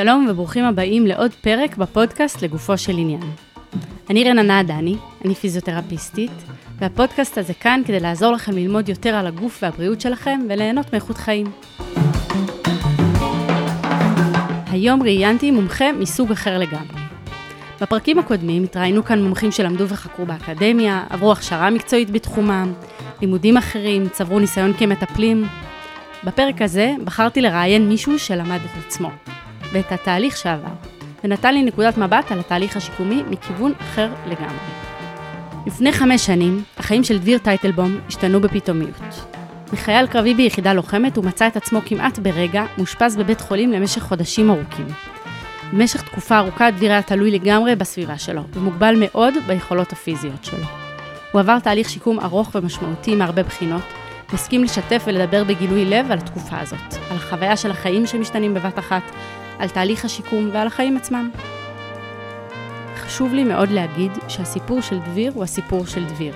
שלום 0.00 0.26
וברוכים 0.30 0.64
הבאים 0.64 1.06
לעוד 1.06 1.34
פרק 1.34 1.76
בפודקאסט 1.76 2.42
לגופו 2.42 2.78
של 2.78 2.92
עניין. 2.92 3.20
אני 4.10 4.24
רננה 4.24 4.58
עדני, 4.58 4.96
אני 5.24 5.34
פיזיותרפיסטית, 5.34 6.30
והפודקאסט 6.78 7.38
הזה 7.38 7.54
כאן 7.54 7.82
כדי 7.86 8.00
לעזור 8.00 8.32
לכם 8.32 8.52
ללמוד 8.52 8.88
יותר 8.88 9.14
על 9.14 9.26
הגוף 9.26 9.58
והבריאות 9.62 10.00
שלכם 10.00 10.40
וליהנות 10.48 10.92
מאיכות 10.92 11.16
חיים. 11.16 11.46
היום 14.70 15.02
ראיינתי 15.02 15.50
מומחה 15.50 15.92
מסוג 15.92 16.32
אחר 16.32 16.58
לגמרי. 16.58 17.00
בפרקים 17.80 18.18
הקודמים 18.18 18.64
התראינו 18.64 19.04
כאן 19.04 19.22
מומחים 19.22 19.52
שלמדו 19.52 19.88
וחקרו 19.88 20.26
באקדמיה, 20.26 21.04
עברו 21.10 21.32
הכשרה 21.32 21.70
מקצועית 21.70 22.10
בתחומם, 22.10 22.72
לימודים 23.20 23.56
אחרים, 23.56 24.08
צברו 24.08 24.38
ניסיון 24.38 24.72
כמטפלים. 24.72 25.44
בפרק 26.24 26.62
הזה 26.62 26.92
בחרתי 27.04 27.40
לראיין 27.40 27.88
מישהו 27.88 28.18
שלמד 28.18 28.60
את 28.64 28.84
עצמו, 28.86 29.10
ואת 29.72 29.92
התהליך 29.92 30.36
שעבר, 30.36 30.72
ונתן 31.24 31.54
לי 31.54 31.62
נקודת 31.62 31.98
מבט 31.98 32.32
על 32.32 32.40
התהליך 32.40 32.76
השיקומי 32.76 33.22
מכיוון 33.30 33.72
אחר 33.80 34.08
לגמרי. 34.26 34.88
לפני 35.66 35.92
חמש 35.92 36.26
שנים, 36.26 36.62
החיים 36.78 37.04
של 37.04 37.18
דביר 37.18 37.38
טייטלבום 37.38 37.98
השתנו 38.08 38.40
בפתאומיות. 38.40 39.26
מחייל 39.72 40.06
קרבי 40.06 40.34
ביחידה 40.34 40.72
לוחמת 40.72 41.16
הוא 41.16 41.24
מצא 41.24 41.46
את 41.46 41.56
עצמו 41.56 41.80
כמעט 41.86 42.18
ברגע 42.18 42.64
מאושפז 42.78 43.16
בבית 43.16 43.40
חולים 43.40 43.72
למשך 43.72 44.02
חודשים 44.02 44.50
ארוכים. 44.50 44.86
במשך 45.72 46.02
תקופה 46.02 46.38
ארוכה 46.38 46.70
דביר 46.70 46.90
היה 46.90 47.02
תלוי 47.02 47.30
לגמרי 47.30 47.76
בסביבה 47.76 48.18
שלו, 48.18 48.42
ומוגבל 48.54 48.94
מאוד 48.98 49.34
ביכולות 49.46 49.92
הפיזיות 49.92 50.44
שלו. 50.44 50.64
הוא 51.32 51.40
עבר 51.40 51.58
תהליך 51.58 51.90
שיקום 51.90 52.20
ארוך 52.20 52.50
ומשמעותי 52.54 53.14
מהרבה 53.14 53.42
בחינות, 53.42 53.82
והסכים 54.32 54.64
לשתף 54.64 55.02
ולדבר 55.06 55.44
בגילוי 55.44 55.84
לב 55.84 56.12
על 56.12 56.18
התקופה 56.18 56.58
הזאת, 56.60 56.94
על 57.10 57.16
החוויה 57.16 57.56
של 57.56 57.70
החיים 57.70 58.06
שמשתנים 58.06 58.54
בבת 58.54 58.78
אחת, 58.78 59.02
על 59.58 59.68
תהליך 59.68 60.04
השיקום 60.04 60.50
ועל 60.52 60.66
החיים 60.66 60.96
עצמם. 60.96 61.30
חשוב 62.96 63.34
לי 63.34 63.44
מאוד 63.44 63.70
להגיד 63.70 64.12
שהסיפור 64.28 64.80
של 64.80 64.98
דביר 64.98 65.32
הוא 65.34 65.44
הסיפור 65.44 65.86
של 65.86 66.04
דביר. 66.04 66.34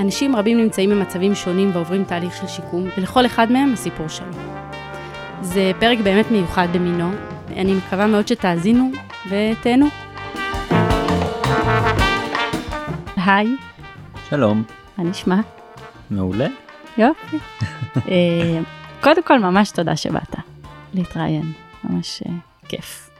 אנשים 0.00 0.36
רבים 0.36 0.58
נמצאים 0.58 0.90
במצבים 0.90 1.34
שונים 1.34 1.70
ועוברים 1.74 2.04
תהליך 2.04 2.36
של 2.36 2.46
שיקום, 2.46 2.88
ולכל 2.98 3.26
אחד 3.26 3.52
מהם 3.52 3.72
הסיפור 3.72 4.08
שלו. 4.08 4.32
זה 5.42 5.72
פרק 5.80 5.98
באמת 5.98 6.30
מיוחד 6.30 6.68
במינו, 6.72 7.10
אני 7.56 7.74
מקווה 7.74 8.06
מאוד 8.06 8.28
שתאזינו 8.28 8.90
ותהנו. 9.26 9.86
היי, 13.16 13.48
שלום, 14.28 14.62
מה 14.98 15.04
נשמע? 15.04 15.40
מעולה. 16.10 16.46
יופי. 16.98 17.36
אה, 17.96 18.60
קודם 19.00 19.22
כל, 19.22 19.38
ממש 19.38 19.70
תודה 19.70 19.96
שבאת 19.96 20.34
להתראיין, 20.94 21.52
ממש 21.84 22.22
אה, 22.28 22.32
כיף 22.68 23.10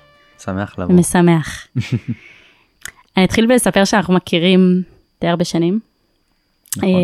שמח 0.45 0.79
לבוא. 0.79 0.95
ומשמח. 0.95 1.67
אני 3.17 3.25
אתחיל 3.25 3.47
בלספר 3.47 3.85
שאנחנו 3.85 4.15
מכירים 4.15 4.83
די 5.21 5.27
הרבה 5.27 5.45
שנים. 5.45 5.81
נכון. 6.77 6.89
אה, 6.89 6.95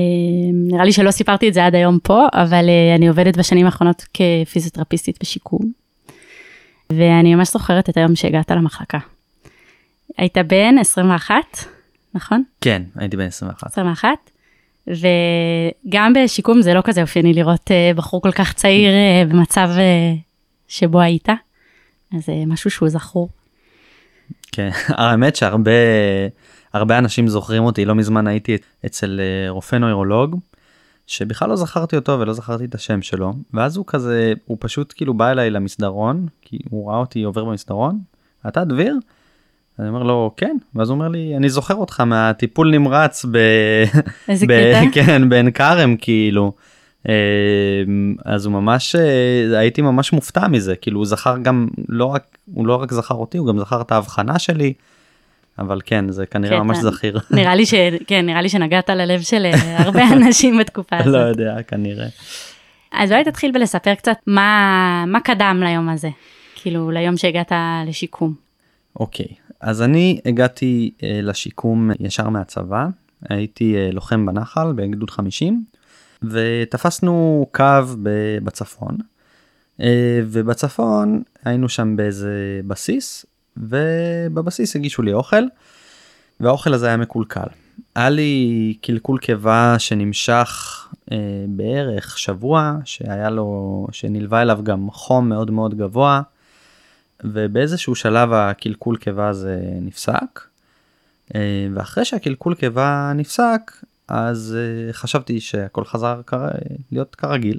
נראה 0.53 0.85
לי 0.85 0.93
שלא 0.93 1.11
סיפרתי 1.11 1.49
את 1.49 1.55
זה 1.55 1.67
עד 1.67 1.75
היום 1.75 1.99
פה, 2.03 2.27
אבל 2.33 2.69
אה, 2.69 2.95
אני 2.95 3.09
עובדת 3.09 3.37
בשנים 3.37 3.67
האחרונות 3.67 4.05
כפיזיותרפיסטית 4.15 5.19
בשיקום. 5.21 5.73
ואני 6.91 7.35
ממש 7.35 7.53
זוכרת 7.53 7.89
את 7.89 7.97
היום 7.97 8.17
שהגעת 8.17 8.51
למחלקה. 8.51 8.99
היית 10.19 10.39
בן 10.39 10.79
21, 10.79 11.35
נכון? 12.15 12.43
כן, 12.61 12.83
הייתי 12.97 13.17
בן 13.17 13.27
21. 13.27 13.67
21. 13.67 14.09
וגם 14.87 16.13
בשיקום 16.13 16.63
זה 16.63 16.75
לא 16.75 16.81
כזה 16.85 17.03
אופייני 17.03 17.33
לראות 17.35 17.71
בחור 17.97 18.23
כל 18.23 18.33
כך 18.33 18.53
צעיר 18.53 18.93
במצב 19.29 19.71
שבו 20.69 21.01
היית. 21.01 21.29
אז 22.17 22.27
זה 22.27 22.33
משהו 22.47 22.71
שהוא 22.71 22.89
זכור. 22.89 23.29
כן, 24.53 24.71
האמת 24.89 25.37
שהרבה 25.37 25.71
הרבה 26.73 26.99
אנשים 26.99 27.29
זוכרים 27.29 27.65
אותי, 27.65 27.85
לא 27.85 27.95
מזמן 27.95 28.27
הייתי 28.27 28.57
אצל 28.87 29.21
אה, 29.21 29.51
רופא 29.51 29.77
נוירולוג, 29.77 30.39
שבכלל 31.07 31.49
לא 31.49 31.57
זכרתי 31.57 31.97
אותו 31.97 32.21
ולא 32.21 32.33
זכרתי 32.33 32.65
את 32.65 32.75
השם 32.75 33.03
שלו, 33.03 33.33
ואז 33.55 33.77
הוא 33.77 33.85
כזה, 33.87 34.33
הוא 34.45 34.57
פשוט 34.61 34.93
כאילו 34.97 35.15
בא 35.15 35.31
אליי 35.31 35.51
למסדרון, 35.51 36.27
כי 36.43 36.59
הוא 36.71 36.91
ראה 36.91 36.99
אותי 36.99 37.23
עובר 37.23 37.45
במסדרון, 37.45 37.99
אתה 38.49 38.65
דביר? 38.65 38.99
אני 39.79 39.89
אומר 39.89 40.03
לו 40.03 40.35
כן, 40.37 40.57
ואז 40.75 40.89
הוא 40.89 40.95
אומר 40.95 41.09
לי 41.09 41.37
אני 41.37 41.49
זוכר 41.49 41.75
אותך 41.75 42.01
מהטיפול 42.01 42.71
נמרץ 42.71 43.25
ב... 43.31 43.39
איזה 44.29 44.47
ב- 44.47 44.73
קטע. 44.73 44.85
כן, 44.95 45.29
בעין 45.29 45.51
כרם 45.51 45.97
כאילו. 45.97 46.53
אה, 47.09 47.15
אז 48.25 48.47
הוא 48.47 48.53
ממש 48.53 48.97
אה, 48.97 49.59
הייתי 49.59 49.83
ממש 49.83 50.13
מופתע 50.13 50.49
מזה 50.49 50.77
כאילו 50.77 50.99
הוא 50.99 51.07
זכר 51.07 51.39
גם 51.39 51.69
לא 51.89 52.05
רק 52.05 52.39
הוא 52.55 52.67
לא 52.67 52.77
רק 52.77 52.93
זכר 52.93 53.15
אותי 53.15 53.39
הוא 53.39 53.49
גם 53.49 53.59
זכר 53.59 53.81
את 53.81 53.93
ההבחנה 53.93 54.39
שלי. 54.39 54.73
אבל 55.59 55.81
כן 55.85 56.11
זה 56.11 56.27
כנראה 56.27 56.59
כן, 56.59 56.63
ממש 56.63 56.79
זכיר. 56.79 57.19
נראה 57.31 57.55
לי 57.55 57.67
ש... 57.67 57.75
כן, 58.07 58.27
נראה 58.27 58.43
לי 58.43 58.49
שנגעת 58.49 58.91
ללב 58.91 59.21
של 59.21 59.47
אה, 59.47 59.83
הרבה 59.85 60.03
אנשים 60.13 60.59
בתקופה 60.59 60.97
לא 60.97 61.19
הזאת. 61.19 61.39
יודע 61.39 61.63
כנראה. 61.63 62.07
אז 62.93 63.13
אולי 63.13 63.25
תתחיל 63.25 63.53
בלספר 63.53 63.95
קצת 63.95 64.17
מה, 64.27 65.05
מה 65.07 65.21
קדם 65.21 65.61
ליום 65.65 65.89
הזה, 65.89 66.09
כאילו 66.55 66.91
ליום 66.91 67.17
שהגעת 67.17 67.53
לשיקום. 67.87 68.35
אוקיי 69.01 69.27
אז 69.61 69.83
אני 69.83 70.21
הגעתי 70.27 70.91
אה, 71.03 71.21
לשיקום 71.23 71.91
ישר 72.01 72.29
מהצבא 72.29 72.87
הייתי 73.31 73.77
לוחם 73.93 74.27
בנחל 74.27 74.73
בגדוד 74.77 75.11
50 75.11 75.65
ותפסנו 76.31 77.47
קו 77.53 77.83
בצפון 78.43 78.97
אה, 79.81 80.21
ובצפון 80.27 81.23
היינו 81.45 81.69
שם 81.69 81.97
באיזה 81.97 82.61
בסיס 82.67 83.27
ובבסיס 83.57 84.77
הגישו 84.77 85.03
לי 85.03 85.13
אוכל 85.13 85.45
והאוכל 86.41 86.75
הזה 86.75 86.87
היה 86.87 86.97
מקולקל. 86.97 87.47
היה 87.95 88.11
לי 88.11 88.75
קלקול 88.81 89.19
קיבה 89.19 89.75
שנמשך 89.79 90.81
אה, 91.13 91.17
בערך 91.49 92.19
שבוע 92.19 92.77
שהיה 92.85 93.31
לו 93.31 93.87
שנלווה 93.93 94.43
אליו 94.43 94.61
גם 94.63 94.91
חום 94.91 95.29
מאוד 95.29 95.51
מאוד 95.51 95.75
גבוה 95.75 96.23
ובאיזשהו 97.25 97.95
שלב 97.95 98.33
הקלקול 98.33 98.97
קיבה 98.97 99.29
הזה 99.29 99.61
נפסק. 99.81 100.41
אה, 101.35 101.69
ואחרי 101.75 102.05
שהקלקול 102.05 102.55
קיבה 102.55 103.13
נפסק 103.15 103.73
אז 104.09 104.57
אה, 104.59 104.93
חשבתי 104.93 105.41
שהכל 105.41 105.85
חזר 105.85 106.21
כר... 106.27 106.49
להיות 106.93 107.15
כרגיל. 107.15 107.59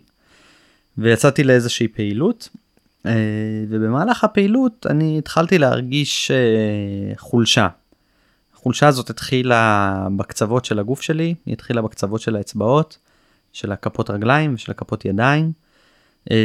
ויצאתי 0.97 1.44
לאיזושהי 1.44 1.88
פעילות 1.88 2.50
אה, 3.06 3.11
ובמהלך 3.69 4.23
הפעילות 4.23 4.85
אני 4.89 5.17
התחלתי 5.17 5.57
להרגיש 5.57 6.31
אה, 6.31 7.17
חולשה. 7.17 7.67
החולשה 8.53 8.88
הזאת 8.88 9.09
התחילה 9.09 10.07
בקצוות 10.17 10.66
של 10.66 10.79
הגוף 10.79 11.01
שלי, 11.01 11.35
היא 11.45 11.53
התחילה 11.53 11.81
בקצוות 11.81 12.22
של 12.22 12.35
האצבעות, 12.35 12.97
של 13.53 13.72
הכפות 13.72 14.09
רגליים 14.09 14.53
ושל 14.53 14.72
הכפות 14.72 15.06
ידיים. 15.06 15.51
אה, 16.31 16.38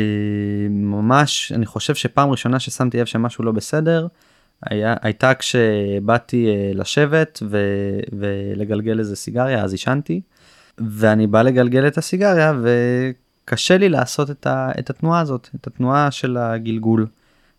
ממש 0.71 1.53
אני 1.55 1.67
חושב 1.67 1.95
שפעם 1.95 2.31
ראשונה 2.31 2.61
ששמתי 2.61 3.01
לב 3.01 3.07
שמשהו 3.07 3.45
לא 3.45 3.53
בסדר 3.53 4.07
היה, 4.67 4.95
הייתה 5.03 5.35
כשבאתי 5.35 6.47
אה, 6.49 6.71
לשבת 6.75 7.43
ו, 7.51 7.59
ולגלגל 8.13 8.99
איזה 8.99 9.17
סיגריה 9.17 9.65
אז 9.65 9.73
עישנתי 9.73 10.21
ואני 10.79 11.27
בא 11.27 11.43
לגלגל 11.43 11.87
את 11.87 11.99
הסיגריה 11.99 12.53
וקשה 12.63 13.79
לי 13.79 13.89
לעשות 13.89 14.31
את, 14.31 14.47
ה, 14.47 14.71
את 14.79 14.91
התנועה 14.91 15.21
הזאת 15.21 15.49
את 15.55 15.67
התנועה 15.67 16.11
של 16.11 16.37
הגלגול 16.37 17.07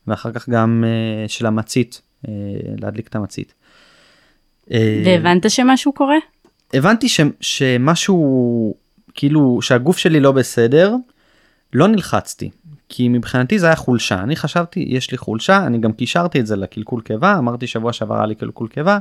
ואחר 0.08 0.32
כך 0.32 0.50
גם 0.50 0.84
אה, 0.88 1.28
של 1.28 1.46
המצית 1.46 2.02
אה, 2.28 2.34
להדליק 2.82 3.08
את 3.08 3.16
המצית. 3.16 3.54
והבנת 5.06 5.52
שמשהו 5.52 5.94
קורה? 5.94 6.18
הבנתי 6.74 7.10
ש, 7.10 7.22
שמשהו 7.42 8.76
כאילו 9.14 9.60
שהגוף 9.62 9.98
שלי 9.98 10.20
לא 10.20 10.32
בסדר 10.32 10.96
לא 11.74 11.88
נלחצתי 11.88 12.50
כי 12.94 13.08
מבחינתי 13.08 13.60
זה 13.60 13.66
היה 13.66 13.76
חולשה 13.76 14.20
אני 14.24 14.36
חשבתי 14.36 14.86
יש 14.90 15.12
לי 15.12 15.18
חולשה 15.18 15.66
אני 15.66 15.78
גם 15.78 15.92
קישרתי 15.92 16.40
את 16.40 16.48
זה 16.48 16.56
לקלקול 16.56 17.02
קיבה 17.02 17.38
אמרתי 17.38 17.68
שבוע 17.68 17.94
שעבר 17.94 18.16
היה 18.16 18.26
לי 18.26 18.36
קלקול 18.36 18.68
קיבה 18.68 18.98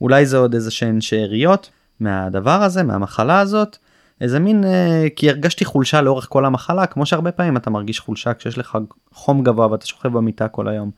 אולי 0.00 0.26
זה 0.26 0.36
עוד 0.36 0.54
איזה 0.54 0.70
שהן 0.70 1.00
שאריות 1.00 1.70
מהדבר 2.00 2.62
הזה 2.62 2.82
מהמחלה 2.82 3.40
הזאת 3.40 3.76
איזה 4.20 4.38
מין 4.38 4.64
אה, 4.64 5.06
כי 5.16 5.30
הרגשתי 5.30 5.64
חולשה 5.64 6.00
לאורך 6.00 6.26
כל 6.28 6.44
המחלה 6.44 6.86
כמו 6.86 7.06
שהרבה 7.06 7.32
פעמים 7.32 7.56
אתה 7.56 7.70
מרגיש 7.70 8.00
חולשה 8.00 8.34
כשיש 8.34 8.58
לך 8.58 8.78
חום 9.12 9.44
גבוה 9.44 9.70
ואתה 9.70 9.86
שוכב 9.86 10.08
במיטה 10.08 10.48
כל 10.48 10.68
היום. 10.68 10.90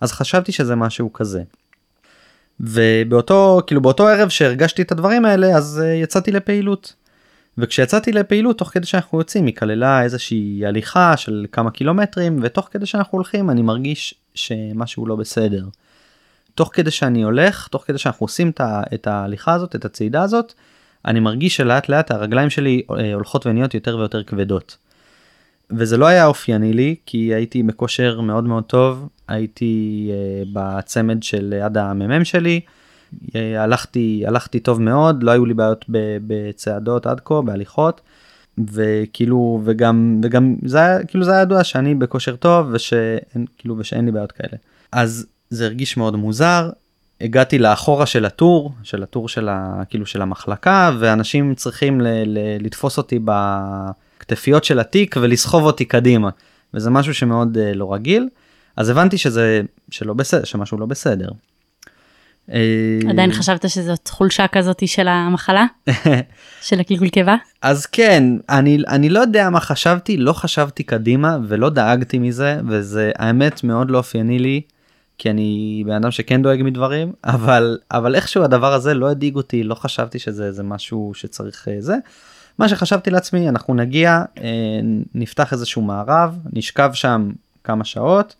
אז 0.00 0.12
חשבתי 0.12 0.52
שזה 0.52 0.74
משהו 0.74 1.12
כזה. 1.12 1.42
ובאותו 2.60 3.60
כאילו 3.66 3.80
באותו 3.80 4.08
ערב 4.08 4.28
שהרגשתי 4.28 4.82
את 4.82 4.92
הדברים 4.92 5.24
האלה 5.24 5.56
אז 5.56 5.82
uh, 5.82 5.86
יצאתי 5.86 6.32
לפעילות. 6.32 6.94
וכשיצאתי 7.58 8.12
לפעילות 8.12 8.58
תוך 8.58 8.68
כדי 8.68 8.86
שאנחנו 8.86 9.18
יוצאים 9.18 9.46
היא 9.46 9.54
כללה 9.54 10.02
איזושהי 10.02 10.66
הליכה 10.66 11.16
של 11.16 11.46
כמה 11.52 11.70
קילומטרים 11.70 12.38
ותוך 12.42 12.68
כדי 12.72 12.86
שאנחנו 12.86 13.18
הולכים 13.18 13.50
אני 13.50 13.62
מרגיש 13.62 14.14
שמשהו 14.34 15.06
לא 15.06 15.16
בסדר. 15.16 15.64
תוך 16.54 16.70
כדי 16.72 16.90
שאני 16.90 17.22
הולך 17.22 17.68
תוך 17.68 17.84
כדי 17.86 17.98
שאנחנו 17.98 18.24
עושים 18.24 18.52
את 18.94 19.06
ההליכה 19.06 19.52
הזאת 19.52 19.76
את 19.76 19.84
הצעידה 19.84 20.22
הזאת 20.22 20.52
אני 21.04 21.20
מרגיש 21.20 21.56
שלאט 21.56 21.88
לאט 21.88 22.10
הרגליים 22.10 22.50
שלי 22.50 22.82
אה, 22.90 23.14
הולכות 23.14 23.46
ונהיות 23.46 23.74
יותר 23.74 23.96
ויותר 23.96 24.22
כבדות. 24.22 24.76
וזה 25.70 25.96
לא 25.96 26.06
היה 26.06 26.26
אופייני 26.26 26.72
לי 26.72 26.94
כי 27.06 27.34
הייתי 27.34 27.62
בכושר 27.62 28.20
מאוד 28.20 28.44
מאוד 28.44 28.64
טוב 28.64 29.08
הייתי 29.28 30.10
uh, 30.10 30.48
בצמד 30.52 31.22
של 31.22 31.54
יד 31.60 31.78
המ"מ 31.78 32.24
שלי 32.24 32.60
הלכתי 33.58 34.24
הלכתי 34.26 34.60
טוב 34.60 34.80
מאוד 34.80 35.22
לא 35.22 35.30
היו 35.30 35.46
לי 35.46 35.54
בעיות 35.54 35.84
בצעדות 36.26 37.06
עד 37.06 37.20
כה 37.24 37.40
בהליכות 37.42 38.00
וכאילו 38.72 39.60
וגם 39.64 40.20
וגם 40.24 40.56
זה 40.64 40.78
היה 40.78 41.04
כאילו 41.04 41.24
זה 41.24 41.32
היה 41.32 41.42
ידוע 41.42 41.64
שאני 41.64 41.94
בכושר 41.94 42.36
טוב 42.36 42.66
ושאין 42.72 43.46
כאילו 43.58 43.74
ושאין 43.78 44.04
לי 44.04 44.12
בעיות 44.12 44.32
כאלה 44.32 44.56
אז 44.92 45.26
זה 45.50 45.64
הרגיש 45.64 45.96
מאוד 45.96 46.16
מוזר 46.16 46.70
הגעתי 47.20 47.58
לאחורה 47.58 48.06
של 48.06 48.24
הטור 48.24 48.72
של 48.82 49.02
הטור 49.02 49.28
של 49.28 49.48
ה, 49.48 49.82
כאילו 49.90 50.06
של 50.06 50.22
המחלקה 50.22 50.92
ואנשים 50.98 51.54
צריכים 51.54 52.00
ל, 52.00 52.06
ל, 52.26 52.38
לתפוס 52.60 52.98
אותי 52.98 53.18
בכתפיות 53.24 54.64
של 54.64 54.80
התיק 54.80 55.16
ולסחוב 55.20 55.64
אותי 55.64 55.84
קדימה 55.84 56.30
וזה 56.74 56.90
משהו 56.90 57.14
שמאוד 57.14 57.56
uh, 57.56 57.74
לא 57.74 57.94
רגיל 57.94 58.28
אז 58.76 58.88
הבנתי 58.88 59.18
שזה 59.18 59.60
שלא 59.90 60.14
בסדר 60.14 60.44
שמשהו 60.44 60.78
לא 60.78 60.86
בסדר. 60.86 61.28
אה, 62.52 63.10
עדיין 63.10 63.32
חשבת 63.32 63.70
שזאת 63.70 64.08
חולשה 64.08 64.46
כזאת 64.46 64.88
של 64.88 65.08
המחלה? 65.08 65.66
של 66.68 66.80
הקלקול 66.80 67.08
קיבה? 67.08 67.36
אז 67.62 67.86
כן, 67.86 68.24
אני, 68.48 68.78
אני 68.88 69.08
לא 69.08 69.20
יודע 69.20 69.50
מה 69.50 69.60
חשבתי, 69.60 70.16
לא 70.16 70.32
חשבתי 70.32 70.82
קדימה 70.82 71.38
ולא 71.48 71.70
דאגתי 71.70 72.18
מזה, 72.18 72.60
וזה 72.68 73.12
האמת 73.18 73.64
מאוד 73.64 73.90
לא 73.90 73.98
אופייני 73.98 74.38
לי, 74.38 74.60
כי 75.18 75.30
אני 75.30 75.82
בן 75.86 75.92
אדם 75.92 76.10
שכן 76.10 76.42
דואג 76.42 76.62
מדברים, 76.62 77.12
אבל, 77.24 77.78
אבל 77.90 78.14
איכשהו 78.14 78.44
הדבר 78.44 78.72
הזה 78.72 78.94
לא 78.94 79.08
הדאיג 79.08 79.36
אותי, 79.36 79.62
לא 79.62 79.74
חשבתי 79.74 80.18
שזה 80.18 80.52
זה 80.52 80.62
משהו 80.62 81.12
שצריך 81.14 81.68
אה, 81.68 81.76
זה. 81.78 81.96
מה 82.58 82.68
שחשבתי 82.68 83.10
לעצמי, 83.10 83.48
אנחנו 83.48 83.74
נגיע, 83.74 84.22
אה, 84.38 84.44
נפתח 85.14 85.52
איזשהו 85.52 85.82
מערב, 85.82 86.38
נשכב 86.52 86.90
שם 86.94 87.30
כמה 87.64 87.84
שעות, 87.84 88.34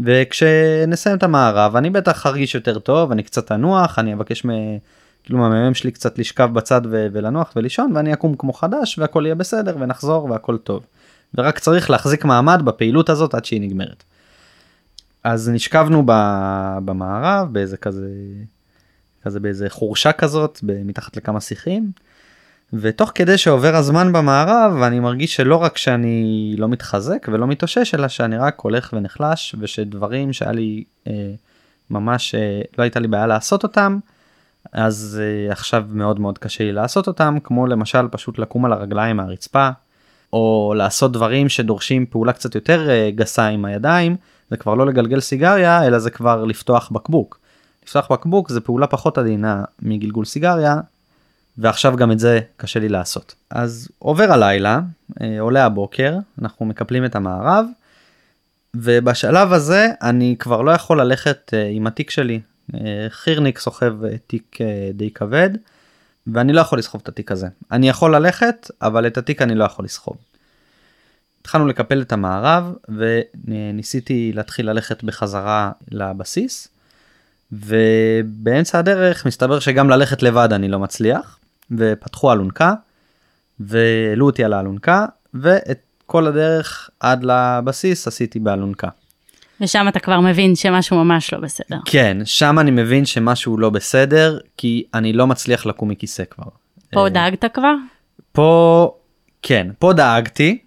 וכשנסיים 0.00 1.16
את 1.16 1.22
המערב 1.22 1.76
אני 1.76 1.90
בטח 1.90 2.26
ארגיש 2.26 2.54
יותר 2.54 2.78
טוב 2.78 3.12
אני 3.12 3.22
קצת 3.22 3.52
אנוח 3.52 3.98
אני 3.98 4.14
אבקש 4.14 4.46
מ... 4.46 4.50
כאילו 5.24 5.38
מהמ"מ 5.38 5.74
שלי 5.74 5.90
קצת 5.90 6.18
לשכב 6.18 6.50
בצד 6.52 6.80
ו... 6.90 7.06
ולנוח 7.12 7.52
ולישון 7.56 7.92
ואני 7.94 8.12
אקום 8.12 8.34
כמו 8.38 8.52
חדש 8.52 8.98
והכל 8.98 9.22
יהיה 9.26 9.34
בסדר 9.34 9.76
ונחזור 9.80 10.24
והכל 10.24 10.56
טוב. 10.56 10.86
ורק 11.34 11.58
צריך 11.58 11.90
להחזיק 11.90 12.24
מעמד 12.24 12.62
בפעילות 12.64 13.10
הזאת 13.10 13.34
עד 13.34 13.44
שהיא 13.44 13.60
נגמרת. 13.60 14.04
אז 15.24 15.48
נשכבנו 15.48 16.02
ב... 16.06 16.12
במערב 16.84 17.52
באיזה 17.52 17.76
כזה 17.76 18.08
כזה 19.24 19.40
באיזה 19.40 19.70
חורשה 19.70 20.12
כזאת 20.12 20.60
מתחת 20.62 21.16
לכמה 21.16 21.40
שיחים. 21.40 21.90
ותוך 22.80 23.12
כדי 23.14 23.38
שעובר 23.38 23.76
הזמן 23.76 24.12
במערב 24.12 24.82
אני 24.82 25.00
מרגיש 25.00 25.36
שלא 25.36 25.56
רק 25.56 25.76
שאני 25.76 26.54
לא 26.58 26.68
מתחזק 26.68 27.26
ולא 27.32 27.46
מתאושש 27.46 27.94
אלא 27.94 28.08
שאני 28.08 28.38
רק 28.38 28.60
הולך 28.60 28.90
ונחלש 28.92 29.54
ושדברים 29.58 30.32
שהיה 30.32 30.52
לי 30.52 30.84
אה, 31.06 31.32
ממש 31.90 32.34
אה, 32.34 32.60
לא 32.78 32.82
הייתה 32.82 33.00
לי 33.00 33.08
בעיה 33.08 33.26
לעשות 33.26 33.62
אותם 33.62 33.98
אז 34.72 35.20
אה, 35.22 35.52
עכשיו 35.52 35.84
מאוד 35.88 36.20
מאוד 36.20 36.38
קשה 36.38 36.64
לי 36.64 36.72
לעשות 36.72 37.06
אותם 37.06 37.36
כמו 37.44 37.66
למשל 37.66 38.08
פשוט 38.10 38.38
לקום 38.38 38.64
על 38.64 38.72
הרגליים 38.72 39.16
מהרצפה 39.16 39.68
או 40.32 40.74
לעשות 40.76 41.12
דברים 41.12 41.48
שדורשים 41.48 42.06
פעולה 42.06 42.32
קצת 42.32 42.54
יותר 42.54 42.90
אה, 42.90 43.10
גסה 43.14 43.46
עם 43.46 43.64
הידיים 43.64 44.16
זה 44.50 44.56
כבר 44.56 44.74
לא 44.74 44.86
לגלגל 44.86 45.20
סיגריה 45.20 45.86
אלא 45.86 45.98
זה 45.98 46.10
כבר 46.10 46.44
לפתוח 46.44 46.90
בקבוק. 46.92 47.38
לפתוח 47.84 48.12
בקבוק 48.12 48.50
זה 48.50 48.60
פעולה 48.60 48.86
פחות 48.86 49.18
עדינה 49.18 49.64
מגלגול 49.82 50.24
סיגריה 50.24 50.80
ועכשיו 51.58 51.96
גם 51.96 52.12
את 52.12 52.18
זה 52.18 52.40
קשה 52.56 52.80
לי 52.80 52.88
לעשות. 52.88 53.34
אז 53.50 53.88
עובר 53.98 54.32
הלילה, 54.32 54.80
אה, 55.20 55.40
עולה 55.40 55.64
הבוקר, 55.64 56.16
אנחנו 56.42 56.66
מקפלים 56.66 57.04
את 57.04 57.16
המערב, 57.16 57.66
ובשלב 58.74 59.52
הזה 59.52 59.88
אני 60.02 60.36
כבר 60.38 60.62
לא 60.62 60.70
יכול 60.70 61.00
ללכת 61.00 61.50
אה, 61.54 61.68
עם 61.72 61.86
התיק 61.86 62.10
שלי. 62.10 62.40
אה, 62.74 63.06
חירניק 63.08 63.58
סוחב 63.58 63.94
תיק 64.26 64.58
די 64.94 65.10
כבד, 65.10 65.50
ואני 66.26 66.52
לא 66.52 66.60
יכול 66.60 66.78
לסחוב 66.78 67.00
את 67.04 67.08
התיק 67.08 67.32
הזה. 67.32 67.46
אני 67.72 67.88
יכול 67.88 68.16
ללכת, 68.16 68.70
אבל 68.82 69.06
את 69.06 69.18
התיק 69.18 69.42
אני 69.42 69.54
לא 69.54 69.64
יכול 69.64 69.84
לסחוב. 69.84 70.16
התחלנו 71.40 71.66
לקפל 71.66 72.02
את 72.02 72.12
המערב 72.12 72.72
וניסיתי 72.88 74.32
להתחיל 74.34 74.70
ללכת 74.70 75.04
בחזרה 75.04 75.72
לבסיס 75.90 76.68
ובאמצע 77.52 78.78
הדרך 78.78 79.26
מסתבר 79.26 79.60
שגם 79.60 79.90
ללכת 79.90 80.22
לבד 80.22 80.48
אני 80.52 80.68
לא 80.68 80.78
מצליח 80.78 81.38
ופתחו 81.70 82.32
אלונקה 82.32 82.72
והעלו 83.60 84.26
אותי 84.26 84.44
על 84.44 84.52
האלונקה 84.52 85.06
ואת 85.34 85.80
כל 86.06 86.26
הדרך 86.26 86.90
עד 87.00 87.24
לבסיס 87.24 88.06
עשיתי 88.06 88.38
באלונקה. 88.38 88.88
ושם 89.60 89.86
אתה 89.88 90.00
כבר 90.00 90.20
מבין 90.20 90.54
שמשהו 90.54 91.04
ממש 91.04 91.32
לא 91.32 91.40
בסדר. 91.40 91.78
כן, 91.84 92.16
שם 92.24 92.58
אני 92.58 92.70
מבין 92.70 93.04
שמשהו 93.04 93.58
לא 93.58 93.70
בסדר 93.70 94.38
כי 94.56 94.84
אני 94.94 95.12
לא 95.12 95.26
מצליח 95.26 95.66
לקום 95.66 95.88
מכיסא 95.88 96.24
כבר. 96.30 96.48
פה 96.90 97.04
אה, 97.04 97.08
דאגת 97.08 97.44
כבר? 97.54 97.74
פה 98.32 98.90
כן, 99.42 99.66
פה 99.78 99.92
דאגתי, 99.92 100.58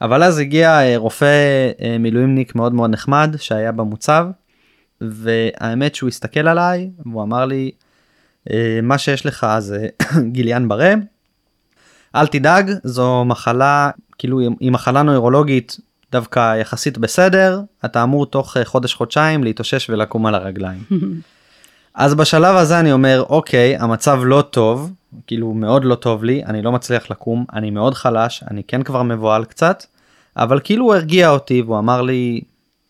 אבל 0.00 0.22
אז 0.22 0.38
הגיע 0.38 0.80
אה, 0.80 0.96
רופא 0.96 1.70
אה, 1.82 1.98
מילואימניק 1.98 2.54
מאוד 2.54 2.74
מאוד 2.74 2.90
נחמד 2.90 3.34
שהיה 3.38 3.72
במוצב, 3.72 4.26
והאמת 5.00 5.94
שהוא 5.94 6.08
הסתכל 6.08 6.48
עליי 6.48 6.90
והוא 7.06 7.22
אמר 7.22 7.44
לי 7.46 7.70
מה 8.82 8.98
שיש 8.98 9.26
לך 9.26 9.46
זה 9.58 9.86
גיליאן 10.32 10.68
ברה. 10.68 10.94
אל 12.14 12.26
תדאג 12.26 12.72
זו 12.84 13.24
מחלה 13.24 13.90
כאילו 14.18 14.40
היא 14.60 14.70
מחלה 14.70 15.02
נוירולוגית 15.02 15.76
דווקא 16.12 16.56
יחסית 16.56 16.98
בסדר 16.98 17.60
אתה 17.84 18.02
אמור 18.02 18.26
תוך 18.26 18.56
אה, 18.56 18.64
חודש 18.64 18.94
חודשיים 18.94 19.44
להתאושש 19.44 19.90
ולקום 19.90 20.26
על 20.26 20.34
הרגליים. 20.34 20.82
אז 21.94 22.14
בשלב 22.14 22.56
הזה 22.56 22.80
אני 22.80 22.92
אומר 22.92 23.24
אוקיי 23.28 23.76
המצב 23.76 24.20
לא 24.24 24.42
טוב 24.42 24.92
כאילו 25.26 25.54
מאוד 25.54 25.84
לא 25.84 25.94
טוב 25.94 26.24
לי 26.24 26.44
אני 26.44 26.62
לא 26.62 26.72
מצליח 26.72 27.10
לקום 27.10 27.44
אני 27.52 27.70
מאוד 27.70 27.94
חלש 27.94 28.44
אני 28.50 28.62
כן 28.62 28.82
כבר 28.82 29.02
מבוהל 29.02 29.44
קצת 29.44 29.84
אבל 30.36 30.60
כאילו 30.64 30.84
הוא 30.84 30.94
הרגיע 30.94 31.30
אותי 31.30 31.62
והוא 31.62 31.78
אמר 31.78 32.02
לי 32.02 32.40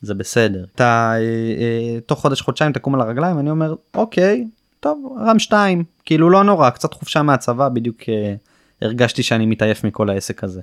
זה 0.02 0.14
בסדר 0.14 0.64
אתה 0.74 1.12
אה, 1.14 1.18
אה, 1.18 2.00
תוך 2.06 2.20
חודש 2.20 2.40
חודשיים 2.40 2.72
תקום 2.72 2.94
על 2.94 3.00
הרגליים 3.00 3.38
אני 3.38 3.50
אומר 3.50 3.74
אוקיי 3.94 4.44
טוב 4.82 5.18
רם 5.26 5.38
2 5.38 5.84
כאילו 6.04 6.30
לא 6.30 6.44
נורא 6.44 6.70
קצת 6.70 6.94
חופשה 6.94 7.22
מהצבא 7.22 7.68
בדיוק 7.68 8.00
uh, 8.00 8.06
הרגשתי 8.82 9.22
שאני 9.22 9.46
מתעייף 9.46 9.84
מכל 9.84 10.10
העסק 10.10 10.44
הזה. 10.44 10.60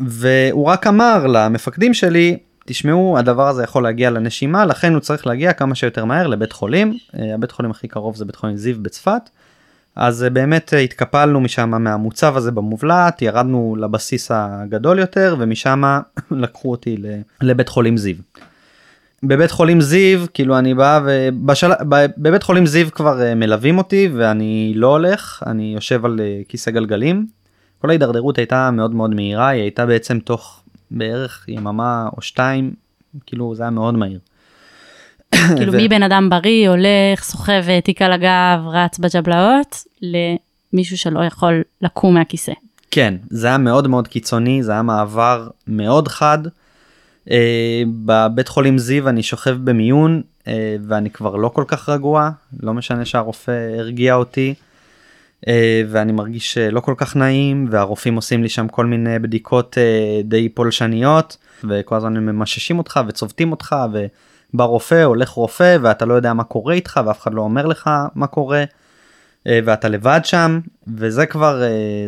והוא 0.00 0.66
רק 0.66 0.86
אמר 0.86 1.26
למפקדים 1.26 1.94
שלי 1.94 2.38
תשמעו 2.66 3.18
הדבר 3.18 3.48
הזה 3.48 3.62
יכול 3.62 3.82
להגיע 3.82 4.10
לנשימה 4.10 4.64
לכן 4.64 4.92
הוא 4.92 5.00
צריך 5.00 5.26
להגיע 5.26 5.52
כמה 5.52 5.74
שיותר 5.74 6.04
מהר 6.04 6.26
לבית 6.26 6.52
חולים 6.52 6.92
uh, 6.92 7.18
הבית 7.34 7.52
חולים 7.52 7.70
הכי 7.70 7.88
קרוב 7.88 8.16
זה 8.16 8.24
בית 8.24 8.36
חולים 8.36 8.56
זיו 8.56 8.82
בצפת. 8.82 9.30
אז 9.96 10.24
uh, 10.28 10.30
באמת 10.30 10.72
התקפלנו 10.84 11.40
משם 11.40 11.70
מהמוצב 11.84 12.36
הזה 12.36 12.50
במובלעת 12.50 13.22
ירדנו 13.22 13.76
לבסיס 13.80 14.30
הגדול 14.34 14.98
יותר 14.98 15.36
ומשם 15.38 15.82
לקחו 16.30 16.70
אותי 16.70 16.96
לבית 17.40 17.68
חולים 17.68 17.96
זיו. 17.96 18.16
בבית 19.22 19.50
חולים 19.50 19.80
זיו 19.80 20.20
כאילו 20.34 20.58
אני 20.58 20.74
בא 20.74 21.00
ובשל... 21.04 21.70
בבית 22.16 22.42
חולים 22.42 22.66
זיו 22.66 22.86
כבר 22.92 23.22
אה, 23.22 23.34
מלווים 23.34 23.78
אותי 23.78 24.08
ואני 24.14 24.72
לא 24.76 24.86
הולך 24.86 25.42
אני 25.46 25.72
יושב 25.74 26.04
על 26.04 26.20
אה, 26.20 26.40
כיסא 26.48 26.70
גלגלים. 26.70 27.26
כל 27.78 27.90
ההידרדרות 27.90 28.38
הייתה 28.38 28.70
מאוד 28.70 28.94
מאוד 28.94 29.14
מהירה 29.14 29.48
היא 29.48 29.62
הייתה 29.62 29.86
בעצם 29.86 30.18
תוך 30.18 30.62
בערך 30.90 31.44
יממה 31.48 32.08
או 32.16 32.22
שתיים 32.22 32.74
כאילו 33.26 33.54
זה 33.54 33.62
היה 33.62 33.70
מאוד 33.70 33.94
מהיר. 33.94 34.18
כאילו 35.56 35.72
מבן 35.82 36.02
אדם 36.02 36.30
בריא 36.30 36.68
הולך 36.68 37.22
סוחב 37.22 37.62
אה, 37.68 37.80
תיק 37.80 38.02
על 38.02 38.12
הגב 38.12 38.66
רץ 38.66 38.98
בג'בלאות 38.98 39.84
למישהו 40.02 40.98
שלא 40.98 41.24
יכול 41.24 41.62
לקום 41.82 42.14
מהכיסא. 42.14 42.52
כן 42.90 43.14
זה 43.30 43.46
היה 43.46 43.58
מאוד 43.58 43.88
מאוד 43.88 44.08
קיצוני 44.08 44.62
זה 44.62 44.72
היה 44.72 44.82
מעבר 44.82 45.48
מאוד 45.66 46.08
חד. 46.08 46.38
Uh, 47.28 47.32
בבית 48.04 48.48
חולים 48.48 48.78
זיו 48.78 49.08
אני 49.08 49.22
שוכב 49.22 49.56
במיון 49.64 50.22
uh, 50.40 50.48
ואני 50.86 51.10
כבר 51.10 51.36
לא 51.36 51.48
כל 51.48 51.64
כך 51.66 51.88
רגוע 51.88 52.30
לא 52.60 52.74
משנה 52.74 53.04
שהרופא 53.04 53.76
הרגיע 53.78 54.14
אותי 54.14 54.54
uh, 55.40 55.48
ואני 55.88 56.12
מרגיש 56.12 56.58
לא 56.58 56.80
כל 56.80 56.94
כך 56.96 57.16
נעים 57.16 57.66
והרופאים 57.70 58.16
עושים 58.16 58.42
לי 58.42 58.48
שם 58.48 58.68
כל 58.68 58.86
מיני 58.86 59.18
בדיקות 59.18 59.74
uh, 59.78 60.26
די 60.26 60.48
פולשניות 60.48 61.36
וכל 61.64 61.96
הזמן 61.96 62.16
הם 62.16 62.26
ממששים 62.26 62.78
אותך 62.78 63.00
וצובטים 63.08 63.50
אותך 63.50 63.76
ובא 63.92 64.64
רופא 64.64 65.02
הולך 65.02 65.28
רופא 65.28 65.76
ואתה 65.82 66.04
לא 66.04 66.14
יודע 66.14 66.32
מה 66.32 66.44
קורה 66.44 66.74
איתך 66.74 67.00
ואף 67.06 67.22
אחד 67.22 67.34
לא 67.34 67.40
אומר 67.40 67.66
לך 67.66 67.90
מה 68.14 68.26
קורה 68.26 68.64
uh, 68.64 69.50
ואתה 69.64 69.88
לבד 69.88 70.20
שם 70.24 70.60
וזה 70.96 71.26
כבר 71.26 71.62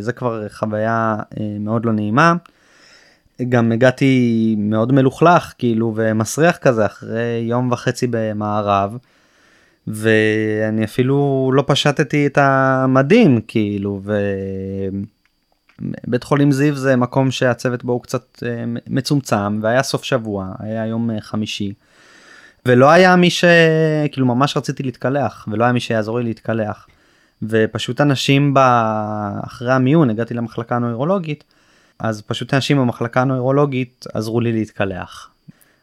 uh, 0.09 0.12
כבר 0.12 0.49
חוויה 0.49 1.16
uh, 1.21 1.38
מאוד 1.61 1.85
לא 1.85 1.92
נעימה. 1.92 2.35
גם 3.49 3.73
הגעתי 3.73 4.55
מאוד 4.59 4.93
מלוכלך 4.93 5.53
כאילו 5.59 5.93
ומסריח 5.97 6.57
כזה 6.57 6.87
אחרי 6.87 7.45
יום 7.49 7.73
וחצי 7.73 8.07
במערב. 8.11 8.97
ואני 9.87 10.85
אפילו 10.85 11.50
לא 11.55 11.64
פשטתי 11.67 12.26
את 12.26 12.38
המדים 12.38 13.41
כאילו 13.49 14.00
בית 16.07 16.25
חולים 16.25 16.53
זיו 16.53 16.76
זה 16.76 16.97
מקום 16.97 17.31
שהצוות 17.31 17.85
בו 17.85 17.93
הוא 17.93 18.03
קצת 18.03 18.43
אה, 18.47 18.64
מצומצם 18.87 19.59
והיה 19.62 19.83
סוף 19.83 20.05
שבוע 20.05 20.49
היה 20.59 20.87
יום 20.87 21.11
אה, 21.11 21.21
חמישי. 21.21 21.73
ולא 22.67 22.91
היה 22.91 23.17
מי 23.17 23.31
ש... 23.31 23.45
כאילו 24.12 24.26
ממש 24.26 24.57
רציתי 24.57 24.83
להתקלח 24.83 25.49
ולא 25.50 25.64
היה 25.64 25.73
מי 25.73 25.81
שיעזור 25.81 26.19
לי 26.19 26.25
להתקלח. 26.25 26.87
ופשוט 27.43 28.00
אנשים 28.00 28.55
ב... 28.55 28.59
אחרי 29.47 29.73
המיון 29.73 30.11
הגעתי 30.11 30.35
למחלקה 30.35 30.76
הנוירולוגית 30.76 31.45
אז 31.99 32.23
פשוט 32.23 32.55
אנשים 32.55 32.79
במחלקה 32.79 33.21
הנוירולוגית 33.21 34.07
עזרו 34.15 34.41
לי 34.41 34.53
להתקלח. 34.53 35.31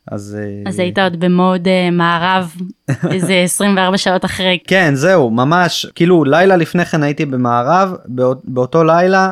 אז 0.07 0.37
אה, 0.39 0.69
אז 0.69 0.79
היית 0.79 0.99
עוד 0.99 1.19
במוד 1.19 1.67
uh, 1.67 1.91
מערב 1.91 2.55
איזה 3.13 3.33
24 3.43 3.97
שעות 3.97 4.25
אחרי. 4.25 4.59
כן 4.67 4.95
זהו 4.95 5.29
ממש 5.29 5.85
כאילו 5.95 6.23
לילה 6.23 6.55
לפני 6.55 6.85
כן 6.85 7.03
הייתי 7.03 7.25
במערב 7.25 7.95
באות, 8.05 8.41
באותו 8.43 8.83
לילה 8.83 9.31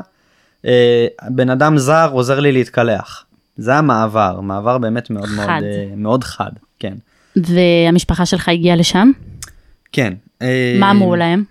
אה, 0.65 1.07
בן 1.29 1.49
אדם 1.49 1.77
זר 1.77 2.09
עוזר 2.11 2.39
לי 2.39 2.51
להתקלח. 2.51 3.25
זה 3.57 3.75
המעבר 3.75 4.39
מעבר 4.41 4.77
באמת 4.77 5.09
מאוד 5.09 5.25
חד. 5.25 5.43
מאוד 5.45 5.63
אה, 5.63 5.85
מאוד 5.95 6.23
חד 6.23 6.51
כן 6.79 6.93
והמשפחה 7.35 8.25
שלך 8.25 8.49
הגיעה 8.49 8.75
לשם? 8.75 9.11
כן. 9.91 10.13
אה, 10.41 10.77
מה 10.79 10.91
אמרו 10.91 11.15
להם? 11.15 11.43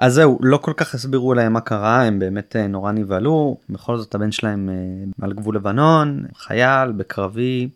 אז 0.00 0.14
זהו 0.14 0.38
לא 0.42 0.56
כל 0.56 0.72
כך 0.76 0.94
הסבירו 0.94 1.34
להם 1.34 1.52
מה 1.52 1.60
קרה 1.60 2.02
הם 2.02 2.18
באמת 2.18 2.56
אה, 2.56 2.66
נורא 2.66 2.92
נבהלו 2.92 3.56
בכל 3.70 3.96
זאת 3.96 4.14
הבן 4.14 4.32
שלהם 4.32 4.68
אה, 4.68 5.24
על 5.24 5.32
גבול 5.32 5.56
לבנון 5.56 6.24
חייל 6.34 6.92
בקרבי 6.92 7.68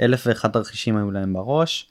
אלף 0.00 0.26
ואחד 0.26 0.50
תרחישים 0.50 0.96
היו 0.96 1.10
להם 1.10 1.32
בראש. 1.32 1.88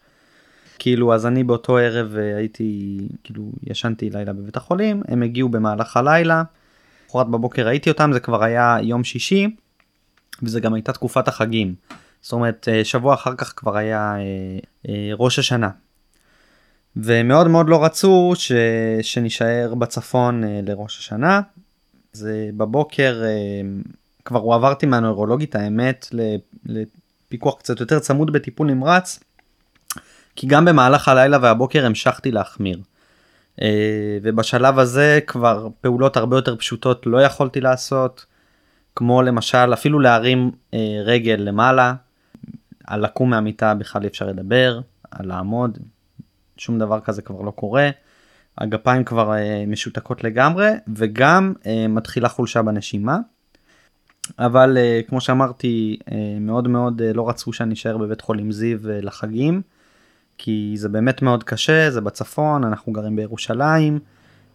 כאילו 0.79 1.13
אז 1.13 1.25
אני 1.25 1.43
באותו 1.43 1.77
ערב 1.77 2.15
אה, 2.17 2.37
הייתי 2.37 2.99
כאילו 3.23 3.51
ישנתי 3.63 4.09
לילה 4.09 4.33
בבית 4.33 4.57
החולים 4.57 5.01
הם 5.07 5.23
הגיעו 5.23 5.49
במהלך 5.49 5.97
הלילה. 5.97 6.43
למחרת 7.05 7.27
בבוקר 7.27 7.65
ראיתי 7.67 7.89
אותם 7.89 8.11
זה 8.13 8.19
כבר 8.19 8.43
היה 8.43 8.77
יום 8.81 9.03
שישי 9.03 9.55
וזה 10.43 10.59
גם 10.59 10.73
הייתה 10.73 10.93
תקופת 10.93 11.27
החגים. 11.27 11.75
זאת 12.21 12.31
אומרת 12.31 12.67
שבוע 12.83 13.13
אחר 13.13 13.35
כך 13.35 13.53
כבר 13.55 13.77
היה 13.77 14.15
ראש 15.17 15.39
השנה. 15.39 15.69
ומאוד 16.95 17.47
מאוד 17.47 17.69
לא 17.69 17.85
רצו 17.85 18.33
ש... 18.35 18.51
שנישאר 19.01 19.73
בצפון 19.75 20.43
אה, 20.43 20.59
לראש 20.63 20.99
השנה. 20.99 21.41
זה 22.13 22.49
בבוקר 22.57 23.21
אה, 23.23 23.29
כבר 24.25 24.39
הועברתי 24.39 24.85
מהנוירולוגית 24.85 25.55
האמת 25.55 26.07
לפיקוח 26.65 27.59
קצת 27.59 27.79
יותר 27.79 27.99
צמוד 27.99 28.33
בטיפול 28.33 28.67
נמרץ. 28.67 29.19
כי 30.35 30.47
גם 30.47 30.65
במהלך 30.65 31.07
הלילה 31.07 31.37
והבוקר 31.41 31.85
המשכתי 31.85 32.31
להחמיר. 32.31 32.79
אה, 33.61 34.17
ובשלב 34.23 34.79
הזה 34.79 35.19
כבר 35.27 35.67
פעולות 35.81 36.17
הרבה 36.17 36.37
יותר 36.37 36.55
פשוטות 36.55 37.05
לא 37.05 37.21
יכולתי 37.21 37.61
לעשות. 37.61 38.25
כמו 38.95 39.21
למשל 39.21 39.73
אפילו 39.73 39.99
להרים 39.99 40.51
רגל 41.03 41.35
למעלה. 41.39 41.93
על 42.87 43.03
לקום 43.03 43.29
מהמיטה 43.29 43.73
בכלל 43.73 44.01
אי 44.01 44.07
אפשר 44.07 44.27
לדבר. 44.27 44.79
על 45.11 45.27
לעמוד 45.27 45.77
שום 46.57 46.79
דבר 46.79 46.99
כזה 46.99 47.21
כבר 47.21 47.41
לא 47.41 47.51
קורה. 47.51 47.89
הגפיים 48.57 49.03
כבר 49.03 49.33
אה, 49.33 49.63
משותקות 49.67 50.23
לגמרי 50.23 50.69
וגם 50.95 51.53
אה, 51.65 51.87
מתחילה 51.87 52.29
חולשה 52.29 52.61
בנשימה. 52.61 53.17
אבל 54.39 54.77
אה, 54.77 55.01
כמו 55.07 55.21
שאמרתי 55.21 55.97
אה, 56.11 56.37
מאוד 56.39 56.67
מאוד 56.67 57.01
אה, 57.01 57.13
לא 57.13 57.29
רצו 57.29 57.53
שאני 57.53 57.73
אשאר 57.73 57.97
בבית 57.97 58.21
חולים 58.21 58.51
זיו 58.51 58.89
אה, 58.89 59.01
לחגים. 59.01 59.61
כי 60.37 60.73
זה 60.75 60.89
באמת 60.89 61.21
מאוד 61.21 61.43
קשה 61.43 61.91
זה 61.91 62.01
בצפון 62.01 62.63
אנחנו 62.63 62.93
גרים 62.93 63.15
בירושלים. 63.15 63.99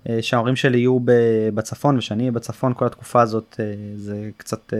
אה, 0.08 0.18
שההורים 0.22 0.56
שלי 0.56 0.78
יהיו 0.78 0.98
בצפון 1.54 1.98
ושאני 1.98 2.22
אהיה 2.22 2.32
בצפון 2.32 2.74
כל 2.74 2.86
התקופה 2.86 3.22
הזאת 3.22 3.56
אה, 3.60 3.64
זה 3.96 4.30
קצת 4.36 4.74
אה, 4.74 4.78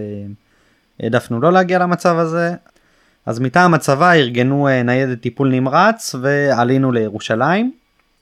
העדפנו 1.00 1.40
לא 1.40 1.52
להגיע 1.52 1.78
למצב 1.78 2.16
הזה. 2.18 2.54
אז 3.28 3.38
מטעם 3.40 3.74
הצבא 3.74 4.12
ארגנו 4.12 4.68
אה, 4.68 4.82
ניידת 4.82 5.20
טיפול 5.20 5.48
נמרץ 5.48 6.14
ועלינו 6.20 6.92
לירושלים. 6.92 7.72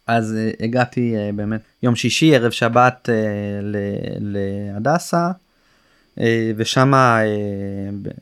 אז 0.06 0.36
אה, 0.36 0.50
הגעתי 0.60 1.16
אה, 1.16 1.30
באמת 1.34 1.60
יום 1.82 1.96
שישי 1.96 2.36
ערב 2.36 2.50
שבת 2.50 3.08
להדסה 4.20 5.30
ושם 6.56 6.92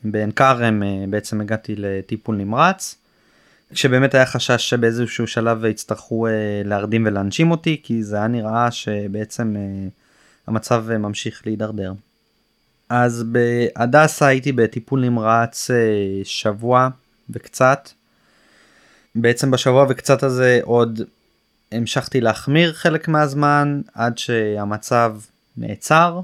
בעין 0.03 0.31
כרם 0.31 0.83
בעצם 1.09 1.41
הגעתי 1.41 1.75
לטיפול 1.77 2.35
נמרץ. 2.35 2.95
כשבאמת 3.73 4.13
היה 4.13 4.25
חשש 4.25 4.69
שבאיזשהו 4.69 5.27
שלב 5.27 5.65
יצטרכו 5.65 6.27
להרדים 6.65 7.05
ולהנשים 7.05 7.51
אותי 7.51 7.81
כי 7.83 8.03
זה 8.03 8.15
היה 8.15 8.27
נראה 8.27 8.71
שבעצם 8.71 9.55
המצב 10.47 10.97
ממשיך 10.97 11.41
להידרדר. 11.45 11.93
אז 12.89 13.23
בהדסה 13.23 14.27
הייתי 14.27 14.51
בטיפול 14.51 15.01
נמרץ 15.01 15.71
אה, 15.71 15.75
שבוע 16.23 16.89
וקצת. 17.29 17.89
בעצם 19.15 19.51
בשבוע 19.51 19.85
וקצת 19.89 20.23
הזה 20.23 20.59
עוד 20.63 21.01
המשכתי 21.71 22.21
להחמיר 22.21 22.73
חלק 22.73 23.07
מהזמן 23.07 23.81
עד 23.93 24.17
שהמצב 24.17 25.17
נעצר. 25.57 26.21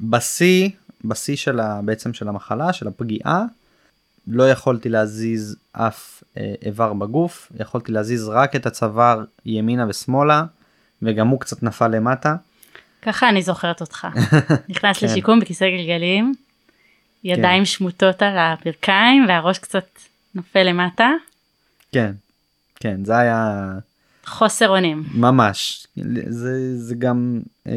בשיא, 0.00 0.70
בשיא 1.04 1.36
של 1.36 1.60
ה, 1.60 1.80
בעצם 1.84 2.14
של 2.14 2.28
המחלה, 2.28 2.72
של 2.72 2.88
הפגיעה, 2.88 3.44
לא 4.26 4.50
יכולתי 4.50 4.88
להזיז 4.88 5.56
אף 5.72 6.22
אה, 6.36 6.54
איבר 6.62 6.92
בגוף, 6.92 7.52
יכולתי 7.60 7.92
להזיז 7.92 8.28
רק 8.28 8.56
את 8.56 8.66
הצוואר 8.66 9.24
ימינה 9.46 9.86
ושמאלה, 9.88 10.44
וגם 11.02 11.28
הוא 11.28 11.40
קצת 11.40 11.62
נפל 11.62 11.88
למטה. 11.88 12.36
ככה 13.04 13.28
אני 13.28 13.42
זוכרת 13.42 13.80
אותך. 13.80 14.06
נכנס 14.68 14.98
כן. 14.98 15.06
לשיקום 15.06 15.40
בכיסא 15.40 15.64
גלגלים, 15.64 16.34
ידיים 17.24 17.64
שמוטות 17.64 18.22
על 18.22 18.38
הברכיים 18.38 19.26
והראש 19.28 19.58
קצת 19.58 19.86
נופל 20.34 20.62
למטה, 20.62 21.10
כן, 21.94 22.12
כן, 22.80 23.04
זה 23.04 23.16
היה 23.16 23.72
חוסר 24.26 24.68
אונים. 24.68 25.04
ממש. 25.14 25.86
זה, 26.28 26.78
זה 26.78 26.94
גם, 26.94 27.40
אה, 27.66 27.72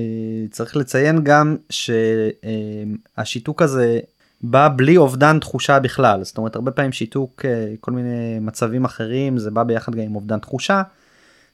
צריך 0.51 0.77
לציין 0.77 1.23
גם 1.23 1.55
שהשיתוק 1.69 3.61
הזה 3.61 3.99
בא 4.41 4.69
בלי 4.75 4.97
אובדן 4.97 5.39
תחושה 5.39 5.79
בכלל. 5.79 6.23
זאת 6.23 6.37
אומרת, 6.37 6.55
הרבה 6.55 6.71
פעמים 6.71 6.91
שיתוק, 6.91 7.45
אה, 7.45 7.73
כל 7.79 7.91
מיני 7.91 8.39
מצבים 8.41 8.85
אחרים, 8.85 9.37
זה 9.37 9.51
בא 9.51 9.63
ביחד 9.63 9.95
גם 9.95 10.01
עם 10.01 10.15
אובדן 10.15 10.39
תחושה. 10.39 10.81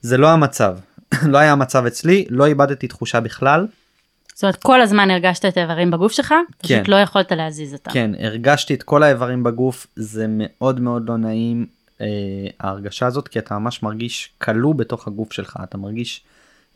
זה 0.02 0.18
לא 0.18 0.30
המצב. 0.30 0.78
לא 1.32 1.38
היה 1.38 1.52
המצב 1.52 1.86
אצלי, 1.86 2.26
לא 2.30 2.46
איבדתי 2.46 2.88
תחושה 2.88 3.20
בכלל. 3.20 3.68
זאת 4.34 4.44
אומרת 4.44 4.56
כל 4.56 4.82
הזמן 4.82 5.12
הרגשת 5.12 5.46
את 5.46 5.58
האיברים 5.58 5.92
בגוף 5.92 6.12
שלך, 6.12 6.34
פשוט 6.58 6.78
כן. 6.86 6.92
לא 6.92 6.96
יכולת 6.96 7.32
להזיז 7.32 7.74
אותם. 7.74 7.92
כן, 7.92 8.12
הרגשתי 8.20 8.74
את 8.74 8.84
כל 8.84 9.04
האיברים 9.04 9.44
בגוף, 9.44 9.88
זה 9.96 10.26
מאוד 10.30 10.80
מאוד 10.80 11.10
לא 11.10 11.18
נעים 11.18 11.66
אה, 12.02 12.08
ההרגשה 12.60 13.06
הזאת, 13.06 13.28
כי 13.28 13.40
אתה 13.40 13.60
ממש 13.60 13.84
מרגיש 13.84 14.30
כלוא 14.38 14.76
בתוך 14.76 15.08
הגוף 15.08 15.34
שלך, 15.34 15.58
אתה 15.64 15.78
מרגיש 15.78 16.24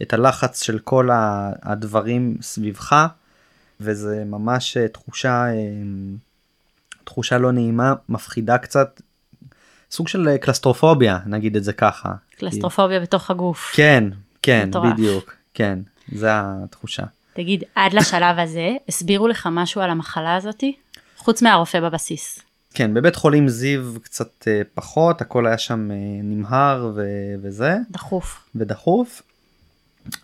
את 0.01 0.13
הלחץ 0.13 0.63
של 0.63 0.79
כל 0.79 1.09
הדברים 1.63 2.37
סביבך, 2.41 3.07
וזה 3.79 4.23
ממש 4.25 4.77
אה, 4.77 4.87
תחושה, 4.87 5.45
אה, 5.45 5.53
תחושה 7.03 7.37
לא 7.37 7.51
נעימה, 7.51 7.93
מפחידה 8.09 8.57
קצת, 8.57 9.01
סוג 9.91 10.07
של 10.07 10.27
אה, 10.29 10.37
קלסטרופוביה, 10.37 11.19
נגיד 11.25 11.55
את 11.55 11.63
זה 11.63 11.73
ככה. 11.73 12.11
קלסטרופוביה 12.37 12.99
בתוך 12.99 13.31
הגוף. 13.31 13.71
כן, 13.75 14.03
כן, 14.47 14.69
מטורף. 14.69 14.93
בדיוק, 14.93 15.35
כן, 15.53 15.79
זה 16.11 16.27
התחושה. 16.33 17.03
תגיד, 17.33 17.63
עד 17.75 17.93
לשלב 17.93 18.39
הזה, 18.39 18.69
הסבירו 18.89 19.27
לך 19.27 19.49
משהו 19.51 19.81
על 19.81 19.89
המחלה 19.89 20.35
הזאתי? 20.35 20.75
חוץ 21.17 21.41
מהרופא 21.41 21.79
בבסיס. 21.79 22.39
כן, 22.73 22.93
בבית 22.93 23.15
חולים 23.15 23.49
זיו 23.49 23.83
קצת 24.03 24.47
אה, 24.47 24.61
פחות, 24.73 25.21
הכל 25.21 25.47
היה 25.47 25.57
שם 25.57 25.91
אה, 25.91 25.95
נמהר 26.23 26.91
ו- 26.95 27.35
וזה. 27.41 27.75
דחוף. 27.91 28.49
ודחוף. 28.55 29.21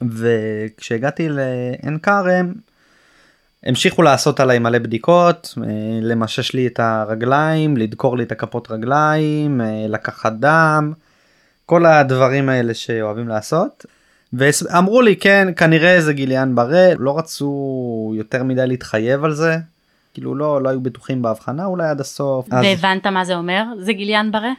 וכשהגעתי 0.02 1.30
לעין 1.30 2.00
כרם 2.00 2.54
המשיכו 3.66 4.02
לעשות 4.02 4.40
עליי 4.40 4.60
מלא 4.60 4.80
בדיקות, 4.80 5.54
אה, 5.58 5.70
למשש 6.02 6.54
לי 6.54 6.68
את 6.68 6.80
הרגליים, 6.80 7.78
לדקור 7.78 8.18
לי 8.18 8.24
את 8.24 8.32
הכפות 8.32 8.72
רגליים, 8.72 9.62
אה, 9.62 9.86
לקחת 9.90 10.34
דם, 10.40 10.94
כל 11.66 11.86
הדברים 11.86 12.50
האלה 12.50 12.74
שאוהבים 12.74 13.28
לעשות. 13.28 13.86
ואמרו 14.34 15.02
לי 15.02 15.16
כן 15.16 15.48
כנראה 15.56 16.02
זה 16.02 16.14
גיליאן 16.14 16.56
ברה 16.56 16.94
לא 17.00 17.18
רצו 17.18 18.14
יותר 18.16 18.44
מדי 18.44 18.68
להתחייב 18.68 19.24
על 19.24 19.34
זה 19.34 19.58
כאילו 20.14 20.36
לא 20.36 20.62
לא 20.62 20.70
היו 20.70 20.82
בטוחים 20.82 21.22
בהבחנה 21.22 21.66
אולי 21.66 21.88
עד 21.88 22.02
הסוף 22.02 22.48
אז, 22.52 22.66
והבנת 22.66 23.08
מה 23.08 23.26
זה 23.26 23.36
אומר? 23.36 23.64
זה 23.80 23.94
גיליאן 23.94 24.32
ברה? 24.32 24.52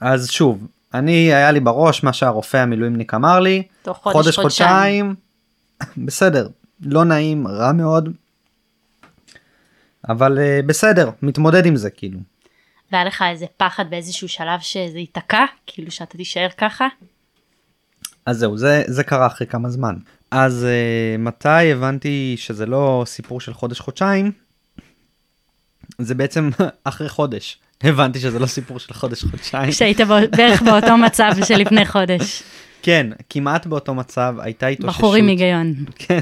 אז 0.00 0.30
שוב 0.30 0.66
אני 0.94 1.12
היה 1.12 1.50
לי 1.52 1.60
בראש 1.60 2.04
מה 2.04 2.12
שהרופא 2.12 2.56
המילואימניק 2.56 3.14
אמר 3.14 3.40
לי 3.40 3.62
תוך 3.82 3.96
חודש, 3.96 4.16
חודש 4.16 4.36
חודשיים. 4.36 5.14
חודשיים 5.78 6.06
בסדר 6.06 6.48
לא 6.82 7.04
נעים 7.04 7.46
רע 7.46 7.72
מאוד 7.72 8.08
אבל 10.08 10.38
uh, 10.38 10.66
בסדר 10.66 11.10
מתמודד 11.22 11.66
עם 11.66 11.76
זה 11.76 11.90
כאילו 11.90 12.18
והיה 12.92 13.04
לך 13.04 13.24
איזה 13.30 13.46
פחד 13.56 13.90
באיזשהו 13.90 14.28
שלב 14.28 14.60
שזה 14.60 14.98
ייתקע? 14.98 15.44
כאילו 15.66 15.90
שאתה 15.90 16.16
תישאר 16.16 16.48
ככה? 16.56 16.88
אז 18.30 18.38
זהו 18.38 18.58
זה 18.58 18.82
זה 18.86 19.04
קרה 19.04 19.26
אחרי 19.26 19.46
כמה 19.46 19.70
זמן 19.70 19.94
אז 20.30 20.66
uh, 20.66 21.20
מתי 21.20 21.72
הבנתי 21.72 22.34
שזה 22.38 22.66
לא 22.66 23.02
סיפור 23.06 23.40
של 23.40 23.54
חודש-חודשיים? 23.54 24.32
זה 25.98 26.14
בעצם 26.14 26.50
אחרי 26.84 27.08
חודש. 27.08 27.58
הבנתי 27.82 28.20
שזה 28.20 28.38
לא 28.38 28.46
סיפור 28.46 28.78
של 28.78 28.94
חודש-חודשיים. 28.94 29.70
כשהיית 29.70 30.00
בערך 30.36 30.62
באותו 30.62 30.96
מצב 30.96 31.30
שלפני 31.44 31.86
חודש. 31.86 32.42
כן, 32.82 33.06
כמעט 33.30 33.66
באותו 33.66 33.94
מצב, 33.94 34.34
הייתה 34.38 34.66
התאוששות. 34.66 34.96
בחור 34.96 35.14
עם 35.14 35.26
היגיון. 35.26 35.74
כן. 35.94 36.20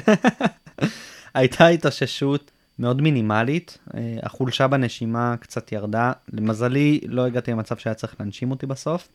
הייתה 1.35 1.67
התאוששות 1.67 2.51
מאוד 2.79 3.03
מינימלית, 3.03 3.79
אה, 3.95 4.01
החולשה 4.23 4.67
בנשימה 4.67 5.35
קצת 5.41 5.73
ירדה, 5.73 6.13
למזלי 6.33 7.01
לא 7.07 7.27
הגעתי 7.27 7.51
למצב 7.51 7.77
שהיה 7.77 7.95
צריך 7.95 8.15
להנשים 8.21 8.51
אותי 8.51 8.67
בסוף. 8.67 9.09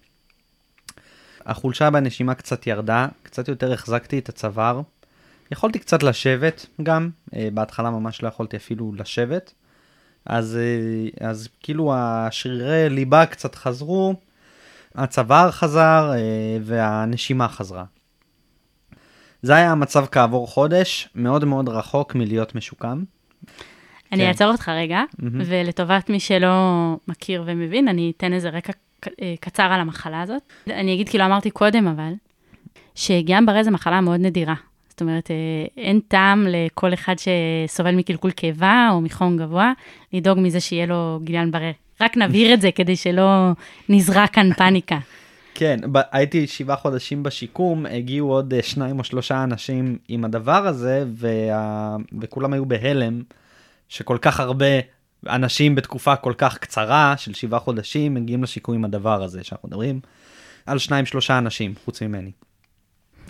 החולשה 1.45 1.89
בנשימה 1.89 2.33
קצת 2.33 2.67
ירדה, 2.67 3.07
קצת 3.23 3.47
יותר 3.47 3.73
החזקתי 3.73 4.19
את 4.19 4.29
הצוואר. 4.29 4.81
יכולתי 5.51 5.79
קצת 5.79 6.03
לשבת 6.03 6.65
גם, 6.83 7.09
אה, 7.35 7.49
בהתחלה 7.53 7.89
ממש 7.89 8.23
לא 8.23 8.27
יכולתי 8.27 8.57
אפילו 8.57 8.93
לשבת. 8.97 9.53
אז, 10.25 10.57
אה, 10.61 11.29
אז 11.29 11.49
כאילו 11.59 11.93
השרירי 11.95 12.89
ליבה 12.89 13.25
קצת 13.25 13.55
חזרו, 13.55 14.15
הצוואר 14.95 15.51
חזר 15.51 16.11
והנשימה 16.61 17.47
חזרה. 17.47 17.85
זה 19.41 19.55
היה 19.55 19.71
המצב 19.71 20.05
כעבור 20.11 20.47
חודש, 20.47 21.09
מאוד 21.15 21.45
מאוד 21.45 21.69
רחוק 21.69 22.15
מלהיות 22.15 22.55
משוקם. 22.55 23.03
אני 24.11 24.21
כן. 24.21 24.27
אעצור 24.27 24.47
אותך 24.47 24.69
רגע, 24.69 25.03
mm-hmm. 25.11 25.25
ולטובת 25.45 26.09
מי 26.09 26.19
שלא 26.19 26.95
מכיר 27.07 27.43
ומבין, 27.45 27.87
אני 27.87 28.11
אתן 28.17 28.33
איזה 28.33 28.49
רקע 28.49 28.73
אה, 28.73 28.92
קצר 29.39 29.63
על 29.63 29.79
המחלה 29.79 30.21
הזאת. 30.21 30.41
אני 30.67 30.93
אגיד, 30.93 31.09
כאילו 31.09 31.25
אמרתי 31.25 31.51
קודם, 31.51 31.87
אבל, 31.87 32.13
שגם 32.95 33.45
ברי 33.45 33.63
זו 33.63 33.71
מחלה 33.71 34.01
מאוד 34.01 34.19
נדירה. 34.19 34.55
זאת 34.93 35.01
אומרת, 35.01 35.31
אה, 35.31 35.35
אין 35.77 35.99
טעם 36.07 36.47
לכל 36.49 36.93
אחד 36.93 37.15
שסובל 37.17 37.95
מקלקול 37.95 38.31
קיבה 38.31 38.89
או 38.91 39.01
מחום 39.01 39.37
גבוה, 39.37 39.73
לדאוג 40.13 40.39
מזה 40.39 40.59
שיהיה 40.59 40.85
לו 40.85 41.19
גיליון 41.23 41.51
ברה. 41.51 41.71
רק 42.01 42.17
נבהיר 42.17 42.53
את 42.53 42.61
זה 42.61 42.71
כדי 42.71 42.95
שלא 42.95 43.51
נזרע 43.89 44.27
כאן 44.27 44.53
פאניקה. 44.59 44.99
כן, 45.53 45.79
הייתי 46.11 46.47
שבעה 46.47 46.75
חודשים 46.75 47.23
בשיקום, 47.23 47.85
הגיעו 47.85 48.31
עוד 48.31 48.53
אה, 48.53 48.61
שניים 48.61 48.99
או 48.99 49.03
שלושה 49.03 49.43
אנשים 49.43 49.97
עם 50.07 50.25
הדבר 50.25 50.67
הזה, 50.67 51.03
וה... 51.15 51.97
וכולם 52.21 52.53
היו 52.53 52.65
בהלם, 52.65 53.21
שכל 53.89 54.17
כך 54.21 54.39
הרבה 54.39 54.65
אנשים 55.27 55.75
בתקופה 55.75 56.15
כל 56.15 56.33
כך 56.37 56.57
קצרה 56.57 57.13
של 57.17 57.33
שבעה 57.33 57.59
חודשים 57.59 58.13
מגיעים 58.13 58.43
לשיקום 58.43 58.75
עם 58.75 58.85
הדבר 58.85 59.23
הזה, 59.23 59.43
שאנחנו 59.43 59.69
מדברים 59.69 59.99
על 60.65 60.79
שניים 60.79 61.05
שלושה 61.05 61.37
אנשים, 61.37 61.73
חוץ 61.85 62.01
ממני. 62.01 62.31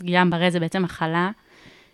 גיאם 0.02 0.30
ברה 0.30 0.50
זה 0.50 0.60
בעצם 0.60 0.84
מחלה 0.84 1.32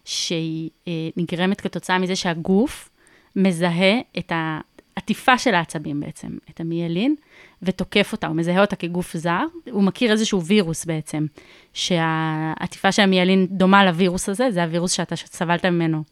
שהיא 0.05 0.69
אה, 0.87 0.93
נגרמת 1.17 1.61
כתוצאה 1.61 1.99
מזה 1.99 2.15
שהגוף 2.15 2.89
מזהה 3.35 3.99
את 4.17 4.31
העטיפה 4.35 5.37
של 5.37 5.55
העצבים 5.55 5.99
בעצם, 5.99 6.37
את 6.49 6.59
המיילין, 6.59 7.15
ותוקף 7.61 8.09
אותה, 8.11 8.27
הוא 8.27 8.35
מזהה 8.35 8.61
אותה 8.61 8.75
כגוף 8.75 9.17
זר, 9.17 9.43
הוא 9.71 9.83
מכיר 9.83 10.11
איזשהו 10.11 10.45
וירוס 10.45 10.85
בעצם, 10.85 11.25
שהעטיפה 11.73 12.91
של 12.91 13.01
המיילין 13.01 13.47
דומה 13.49 13.85
לווירוס 13.85 14.29
הזה, 14.29 14.51
זה 14.51 14.63
הווירוס 14.63 14.91
שאתה 14.91 15.15
סבלת 15.15 15.65
ממנו 15.65 16.03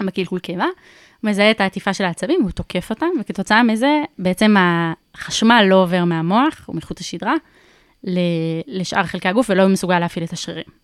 בקלקול 0.00 0.38
קיבה, 0.38 0.66
מזהה 1.24 1.50
את 1.50 1.60
העטיפה 1.60 1.94
של 1.94 2.04
העצבים, 2.04 2.42
הוא 2.42 2.50
תוקף 2.50 2.90
אותם, 2.90 3.06
וכתוצאה 3.20 3.62
מזה 3.62 4.02
בעצם 4.18 4.54
החשמל 5.14 5.64
לא 5.68 5.82
עובר 5.82 6.04
מהמוח, 6.04 6.64
או 6.68 6.74
מחוט 6.74 7.00
השדרה, 7.00 7.34
לשאר 8.66 9.04
חלקי 9.04 9.28
הגוף, 9.28 9.50
ולא 9.50 9.68
מסוגל 9.68 9.98
להפעיל 9.98 10.24
את 10.24 10.32
השרירים. 10.32 10.82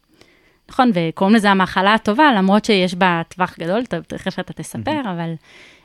נכון, 0.68 0.90
וקוראים 0.94 1.36
לזה 1.36 1.50
המחלה 1.50 1.94
הטובה, 1.94 2.32
למרות 2.36 2.64
שיש 2.64 2.94
בה 2.94 3.22
טווח 3.28 3.54
גדול, 3.58 3.84
תכף 3.86 4.38
אתה 4.38 4.52
תספר, 4.52 5.00
אבל 5.12 5.34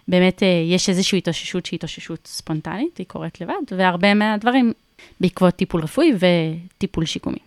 באמת 0.08 0.44
אה, 0.44 0.48
יש 0.48 0.90
איזושהי 0.90 1.18
התאוששות 1.18 1.66
שהיא 1.66 1.78
התאוששות 1.78 2.28
ספונטנית, 2.28 2.98
היא 2.98 3.06
קורית 3.08 3.42
לבד, 3.42 3.54
והרבה 3.78 4.14
מהדברים 4.14 4.74
בעקבות 5.20 5.56
טיפול 5.56 5.82
רפואי 5.82 6.12
וטיפול 6.16 7.06
שיקומי. 7.06 7.38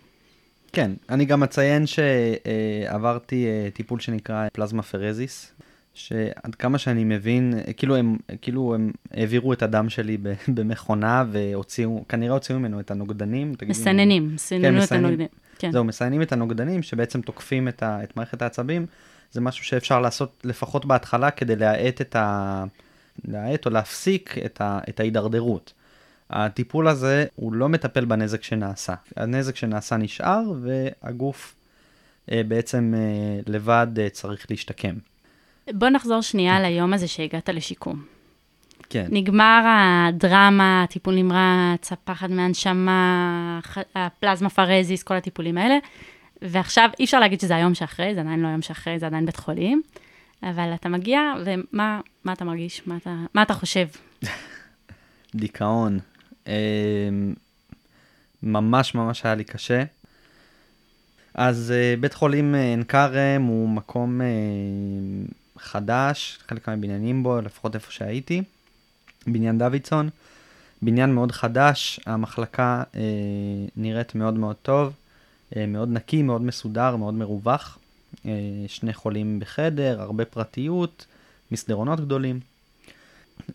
כן, 0.73 0.91
אני 1.09 1.25
גם 1.25 1.43
אציין 1.43 1.85
שעברתי 1.87 3.45
אה, 3.45 3.69
טיפול 3.73 3.99
שנקרא 3.99 4.47
פלזמה 4.53 4.83
פרזיס, 4.83 5.51
שעד 5.97 6.55
כמה 6.59 6.77
שאני 6.77 7.03
מבין, 7.03 7.53
כאילו 7.77 7.95
הם, 7.95 8.17
כאילו 8.41 8.75
הם 8.75 8.91
העבירו 9.11 9.53
את 9.53 9.61
הדם 9.61 9.89
שלי 9.89 10.17
במכונה 10.55 11.23
והוציאו, 11.31 12.05
כנראה 12.09 12.33
הוציאו 12.33 12.59
ממנו 12.59 12.79
את 12.79 12.91
הנוגדנים. 12.91 13.53
מסננים, 13.67 14.35
מסננו 14.35 14.61
כן, 14.61 14.83
את 14.83 14.91
הנוגדנים. 14.91 15.27
כן. 15.59 15.71
זהו, 15.71 15.83
מסננים 15.83 16.21
את 16.21 16.31
הנוגדנים 16.31 16.83
שבעצם 16.83 17.21
תוקפים 17.21 17.67
את, 17.67 17.83
ה, 17.83 18.03
את 18.03 18.17
מערכת 18.17 18.41
העצבים. 18.41 18.85
זה 19.31 19.41
משהו 19.41 19.65
שאפשר 19.65 19.99
לעשות 19.99 20.41
לפחות 20.43 20.85
בהתחלה 20.85 21.31
כדי 21.31 21.55
להאט 21.55 22.01
את 22.01 22.15
ה... 22.15 22.63
להאט 23.27 23.65
או 23.65 23.71
להפסיק 23.71 24.35
את, 24.45 24.61
ה, 24.61 24.79
את 24.89 24.99
ההידרדרות. 24.99 25.73
הטיפול 26.29 26.87
הזה 26.87 27.25
הוא 27.35 27.53
לא 27.53 27.69
מטפל 27.69 28.05
בנזק 28.05 28.43
שנעשה. 28.43 28.93
הנזק 29.15 29.55
שנעשה 29.55 29.97
נשאר 29.97 30.43
והגוף 30.61 31.55
אה, 32.31 32.41
בעצם 32.47 32.93
אה, 32.97 33.39
לבד 33.47 33.87
אה, 33.99 34.09
צריך 34.09 34.45
להשתקם. 34.49 34.95
בוא 35.73 35.89
נחזור 35.89 36.21
שנייה 36.21 36.61
ליום 36.61 36.93
הזה 36.93 37.07
שהגעת 37.07 37.49
לשיקום. 37.49 38.01
כן. 38.89 39.07
נגמר 39.09 39.65
הדרמה, 39.67 40.85
טיפול 40.89 41.15
נמרץ, 41.15 41.91
הפחד 41.91 42.31
מהנשמה, 42.31 43.59
הפלזמה 43.95 44.49
פרזיס, 44.49 45.03
כל 45.03 45.13
הטיפולים 45.13 45.57
האלה. 45.57 45.77
ועכשיו 46.41 46.89
אי 46.99 47.05
אפשר 47.05 47.19
להגיד 47.19 47.39
שזה 47.39 47.55
היום 47.55 47.73
שאחרי, 47.73 48.15
זה 48.15 48.21
עדיין 48.21 48.39
לא 48.39 48.47
היום 48.47 48.61
שאחרי, 48.61 48.99
זה 48.99 49.05
עדיין 49.05 49.25
בית 49.25 49.37
חולים. 49.37 49.81
אבל 50.43 50.73
אתה 50.73 50.89
מגיע, 50.89 51.19
ומה 51.45 52.01
מה 52.23 52.33
אתה 52.33 52.45
מרגיש? 52.45 52.81
מה 52.85 52.97
אתה, 52.97 53.15
מה 53.33 53.41
אתה 53.41 53.53
חושב? 53.53 53.87
דיכאון. 55.35 55.99
אמ, 56.47 56.53
ממש 58.43 58.95
ממש 58.95 59.25
היה 59.25 59.35
לי 59.35 59.43
קשה. 59.43 59.83
אז 61.33 61.73
uh, 61.75 61.99
בית 61.99 62.13
חולים 62.13 62.55
אה, 62.55 62.59
עין 62.61 62.83
כרם 62.83 63.41
הוא 63.41 63.69
מקום 63.69 64.21
uh, 64.21 65.31
חדש, 65.59 66.39
חלק 66.47 66.67
מהבניינים 66.67 67.23
בו, 67.23 67.41
לפחות 67.41 67.75
איפה 67.75 67.91
שהייתי, 67.91 68.41
בניין 69.27 69.57
דוידסון. 69.57 70.09
בניין 70.81 71.13
מאוד 71.13 71.31
חדש, 71.31 71.99
המחלקה 72.05 72.83
uh, 72.91 72.95
נראית 73.77 74.15
מאוד 74.15 74.33
מאוד 74.33 74.55
טוב, 74.55 74.93
uh, 75.53 75.55
מאוד 75.67 75.89
נקי, 75.89 76.21
מאוד 76.21 76.41
מסודר, 76.41 76.95
מאוד 76.95 77.13
מרווח. 77.13 77.77
Uh, 78.15 78.27
שני 78.67 78.93
חולים 78.93 79.39
בחדר, 79.39 80.01
הרבה 80.01 80.25
פרטיות, 80.25 81.05
מסדרונות 81.51 81.99
גדולים. 81.99 82.39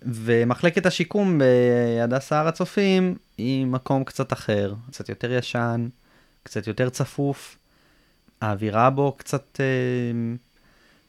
ומחלקת 0.02 0.86
השיקום 0.86 1.38
בהדסה 1.38 2.40
הר 2.40 2.48
הצופים 2.48 3.16
היא 3.38 3.66
מקום 3.66 4.04
קצת 4.04 4.32
אחר, 4.32 4.74
קצת 4.90 5.08
יותר 5.08 5.32
ישן, 5.32 5.88
קצת 6.42 6.66
יותר 6.66 6.88
צפוף. 6.88 7.56
האווירה 8.40 8.90
בו 8.90 9.12
קצת 9.16 9.60
אה, 9.60 10.34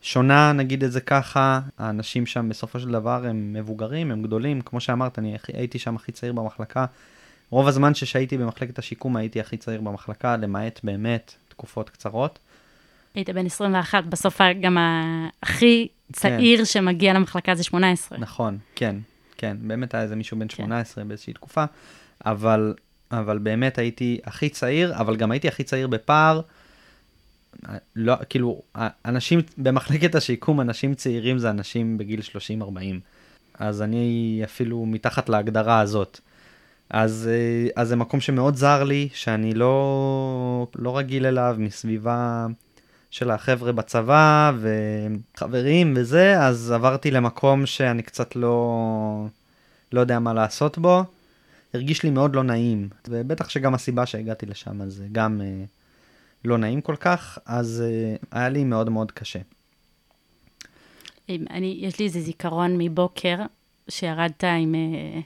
שונה, 0.04 0.54
נגיד 0.54 0.84
את 0.84 0.92
זה 0.92 1.02
ככה. 1.02 1.60
האנשים 1.78 2.26
שם 2.26 2.50
בסופו 2.50 2.80
של 2.80 2.92
דבר 2.92 3.26
הם 3.26 3.54
מבוגרים, 3.54 4.12
הם 4.12 4.24
גדולים. 4.24 4.62
כמו 4.62 4.80
שאמרת, 4.80 5.20
אני 5.20 5.38
הייתי 5.54 5.80
שם 5.80 5.96
הכי 5.96 6.12
צעיר 6.12 6.34
במחלקה. 6.34 6.86
רוב 7.50 7.68
הזמן 7.68 7.94
שהייתי 7.94 8.38
במחלקת 8.38 8.80
השיקום 8.80 9.16
הייתי 9.16 9.39
הכי 9.39 9.58
צעיר 9.58 9.82
במחלקה, 9.82 10.38
למעט 10.38 10.80
באמת 10.84 11.34
תקופות 11.50 11.89
קצרות. 11.89 12.39
היית 13.16 13.30
בן 13.30 13.46
21, 13.46 14.06
בסוף 14.06 14.42
גם 14.62 14.78
הכי 15.44 15.88
צעיר 16.13 16.60
כן. 16.60 16.66
שמגיע 16.66 17.13
למחלקה 17.13 17.56
זה 17.56 17.63
18. 17.63 18.18
נכון, 18.18 18.58
כן, 18.76 18.96
כן. 19.38 19.58
באמת 19.62 19.94
היה 19.94 20.04
איזה 20.04 20.16
מישהו 20.16 20.39
בן 20.39 20.50
18 20.50 21.04
כן. 21.04 21.08
באיזושהי 21.08 21.34
תקופה, 21.34 21.66
אבל, 22.26 22.74
אבל 23.12 23.38
באמת 23.38 23.78
הייתי 23.78 24.20
הכי 24.24 24.50
צעיר, 24.50 24.96
אבל 24.96 25.16
גם 25.16 25.32
הייתי 25.32 25.48
הכי 25.48 25.63
צעיר 25.63 25.88
בפער. 25.88 26.42
לא, 27.96 28.16
כאילו, 28.30 28.62
אנשים 29.06 29.39
במחלקת 29.58 30.16
השיקום, 30.16 30.62
אנשים 30.62 30.94
צעירים 30.96 31.38
זה 31.38 31.50
אנשים 31.50 31.98
בגיל 31.98 32.22
30-40. 32.62 32.63
אז 33.60 33.82
אני 33.82 34.42
אפילו 34.44 34.86
מתחת 34.86 35.30
להגדרה 35.30 35.80
הזאת. 35.80 36.20
אז, 36.89 37.30
אה, 37.32 37.82
אז 37.82 37.88
זה 37.88 37.96
מקום 37.96 38.20
שמאוד 38.20 38.56
זר 38.56 38.84
לי, 38.84 39.10
שאני 39.13 39.54
לא, 39.54 40.68
לא 40.76 40.98
רגיל 40.98 41.26
אליו, 41.26 41.56
מסביבה 41.60 42.48
של 43.12 43.32
החבר'ה 43.32 43.72
בצבא 43.72 44.52
וחברים 44.60 45.94
וזה, 45.98 46.39
אז 46.39 46.72
עברתי 46.72 47.12
למקום 47.12 47.66
שאני 47.66 48.04
קצת 48.04 48.36
לא, 48.36 49.26
לא 49.92 50.02
יודע 50.02 50.20
מה 50.20 50.34
לעשות 50.34 50.78
בו. 50.78 51.04
הרגיש 51.74 52.04
לי 52.04 52.10
מאוד 52.10 52.36
לא 52.36 52.44
נעים, 52.44 52.89
ובטח 53.08 53.50
שגם 53.50 53.74
הסיבה 53.74 54.06
שהגעתי 54.06 54.46
לשם 54.46 54.89
זה 54.89 55.06
גם 55.12 55.42
אה, 55.42 55.63
לא 56.46 56.58
נעים 56.58 56.82
כל 56.82 56.96
כך, 56.96 57.38
אז 57.46 57.84
אה, 57.86 58.16
היה 58.32 58.50
לי 58.50 58.64
מאוד 58.64 58.90
מאוד 58.90 59.12
קשה. 59.12 59.40
אני, 61.30 61.78
יש 61.80 62.00
לי 62.00 62.06
איזה 62.06 62.22
זיכרון 62.22 62.78
מבוקר, 62.78 63.38
שירדת 63.90 64.44
עם, 64.44 64.76
אה, 64.76 65.20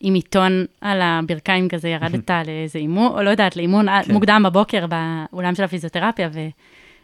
עם 0.00 0.14
עיתון 0.14 0.64
על 0.80 1.00
הברכיים 1.02 1.68
כזה, 1.68 1.88
ירדת 1.88 2.30
לאיזה 2.46 2.78
אימון, 2.78 3.12
או 3.12 3.22
לא 3.22 3.30
יודעת, 3.30 3.56
לאימון 3.56 3.86
כן. 4.04 4.12
מוקדם 4.12 4.42
בבוקר 4.46 4.86
באולם 4.86 5.54
של 5.54 5.62
הפיזיותרפיה, 5.64 6.28
ו... 6.32 6.40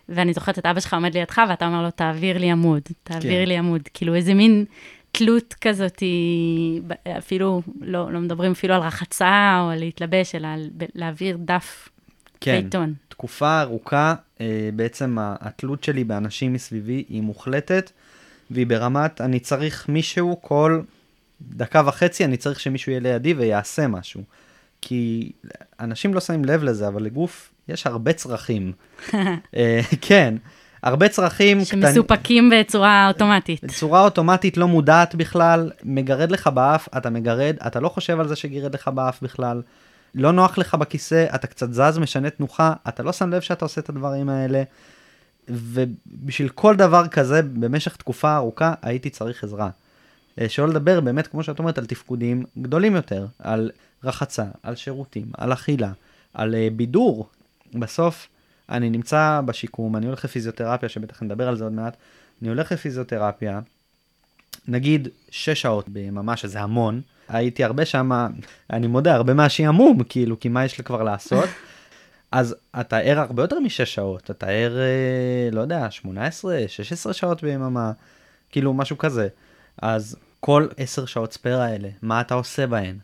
ואני 0.09 0.33
זוכרת 0.33 0.59
את 0.59 0.67
אבא 0.67 0.81
שלך 0.81 0.95
עומד 0.95 1.15
לידך, 1.15 1.43
ואתה 1.49 1.67
אומר 1.67 1.83
לו, 1.83 1.91
תעביר 1.91 2.39
לי 2.39 2.51
עמוד, 2.51 2.83
תעביר 3.03 3.43
כן. 3.43 3.49
לי 3.49 3.57
עמוד. 3.57 3.81
כאילו, 3.95 4.15
איזה 4.15 4.35
מין 4.35 4.65
תלות 5.13 5.55
כזאת, 5.61 6.03
אפילו, 7.19 7.63
לא, 7.81 8.13
לא 8.13 8.21
מדברים 8.21 8.53
אפילו 8.53 8.75
על 8.75 8.81
רחצה 8.81 9.61
או 9.63 9.71
על 9.71 9.79
להתלבש, 9.79 10.35
אלא 10.35 10.49
על 10.49 10.71
להעביר 10.95 11.37
דף 11.41 11.89
כן, 12.41 12.53
בעיתון. 12.53 12.95
תקופה 13.15 13.61
ארוכה, 13.61 14.15
אה, 14.41 14.71
בעצם 14.77 15.17
התלות 15.21 15.85
שלי 15.85 16.05
באנשים 16.05 16.53
מסביבי 16.53 17.05
היא 17.09 17.23
מוחלטת, 17.23 17.91
והיא 18.51 18.67
ברמת, 18.67 19.21
אני 19.21 19.41
צריך 19.41 19.89
מישהו 19.89 20.39
כל 20.43 20.81
דקה 21.43 21.83
וחצי, 21.87 22.25
אני 22.25 22.37
צריך 22.37 22.61
שמישהו 22.61 22.93
יהיה 22.93 23.01
לידי 23.01 23.35
ויעשה 23.35 23.87
משהו. 23.87 24.23
כי 24.81 25.33
אנשים 25.81 26.15
לא 26.15 26.21
שמים 26.21 26.45
לב 26.45 26.63
לזה, 26.63 26.89
אבל 26.89 27.03
לגוף 27.03 27.53
יש 27.69 27.87
הרבה 27.87 28.13
צרכים. 28.13 28.73
אה, 29.57 29.81
כן, 30.01 30.35
הרבה 30.83 31.09
צרכים 31.09 31.65
קטנים. 31.65 31.83
שמסופקים 31.83 32.51
בצורה 32.51 33.09
אוטומטית. 33.09 33.65
בצורה 33.65 34.01
אוטומטית 34.01 34.57
לא 34.57 34.69
מודעת 34.69 35.15
בכלל, 35.15 35.71
מגרד 35.85 36.31
לך 36.31 36.47
באף, 36.47 36.89
אתה 36.97 37.11
מגרד, 37.11 37.57
אתה 37.67 37.81
לא 37.81 37.89
חושב 37.89 38.21
על 38.21 38.29
זה 38.29 38.37
שגירד 38.37 38.75
לך 38.75 38.89
באף 38.89 39.23
בכלל, 39.23 39.63
לא 40.15 40.33
נוח 40.33 40.59
לך 40.59 40.75
בכיסא, 40.75 41.27
אתה 41.35 41.47
קצת 41.47 41.73
זז, 41.73 41.99
משנה 41.99 42.31
תנוחה, 42.31 42.73
אתה 42.89 43.03
לא 43.03 43.13
שם 43.13 43.31
לב 43.31 43.41
שאתה 43.41 43.65
עושה 43.65 43.81
את 43.81 43.89
הדברים 43.89 44.29
האלה, 44.29 44.63
ובשביל 45.49 46.49
כל 46.49 46.77
דבר 46.77 47.09
כזה, 47.09 47.43
במשך 47.43 47.97
תקופה 47.97 48.37
ארוכה, 48.37 48.75
הייתי 48.83 49.11
צריך 49.11 49.45
עזרה. 49.45 49.71
אה, 50.41 50.49
שלא 50.49 50.69
לדבר 50.69 51.01
באמת, 51.01 51.27
כמו 51.27 51.43
שאת 51.43 51.59
אומרת, 51.59 51.79
על 51.79 51.87
תפקודים 51.87 52.45
גדולים 52.59 52.97
יותר, 52.97 53.27
על 53.39 53.71
רחצה, 54.05 54.45
על 54.63 54.77
שירותים, 54.77 55.27
על 55.39 55.53
אכילה, 55.53 55.93
על 56.35 56.55
אה, 56.55 56.69
בידור. 56.77 57.29
בסוף, 57.75 58.29
אני 58.69 58.91
נמצא 58.91 59.41
בשיקום, 59.45 59.97
אני 59.97 60.07
הולך 60.07 60.25
לפיזיותרפיה, 60.25 60.89
שבטח 60.89 61.23
נדבר 61.23 61.49
על 61.49 61.57
זה 61.57 61.65
עוד 61.65 61.73
מעט, 61.73 61.97
אני 62.43 62.49
הולך 62.49 62.73
לפיזיותרפיה, 62.73 63.61
נגיד 64.69 65.09
שש 65.31 65.63
שעות 65.63 65.89
ביממה, 65.89 66.37
שזה 66.37 66.61
המון, 66.61 67.01
הייתי 67.29 67.65
הרבה 67.65 67.85
שם, 67.85 68.29
אני 68.73 68.87
מודה, 68.87 69.15
הרבה 69.15 69.35
מהשעמום, 69.35 70.03
כאילו, 70.05 70.41
כי 70.41 70.49
מה 70.49 70.65
יש 70.65 70.79
לי 70.79 70.85
כבר 70.85 71.03
לעשות? 71.03 71.49
אז 72.33 72.57
אתה 72.81 72.99
ער 72.99 73.19
הרבה 73.21 73.43
יותר 73.43 73.61
משש 73.61 73.95
שעות, 73.95 74.31
אתה 74.31 74.47
ער, 74.47 74.79
אה, 74.79 75.49
לא 75.53 75.61
יודע, 75.61 75.91
18, 75.91 76.65
16 76.69 77.13
שעות 77.13 77.43
ביממה, 77.43 77.93
כאילו 78.51 78.75
משהו 78.75 78.99
כזה. 78.99 79.29
אז 79.83 80.17
כל 80.41 80.67
10 80.77 81.07
שעות 81.07 81.33
ספייר 81.33 81.61
האלה, 81.61 81.89
מה 82.03 82.21
אתה 82.21 82.35
עושה 82.35 82.67
בהן? 82.67 82.97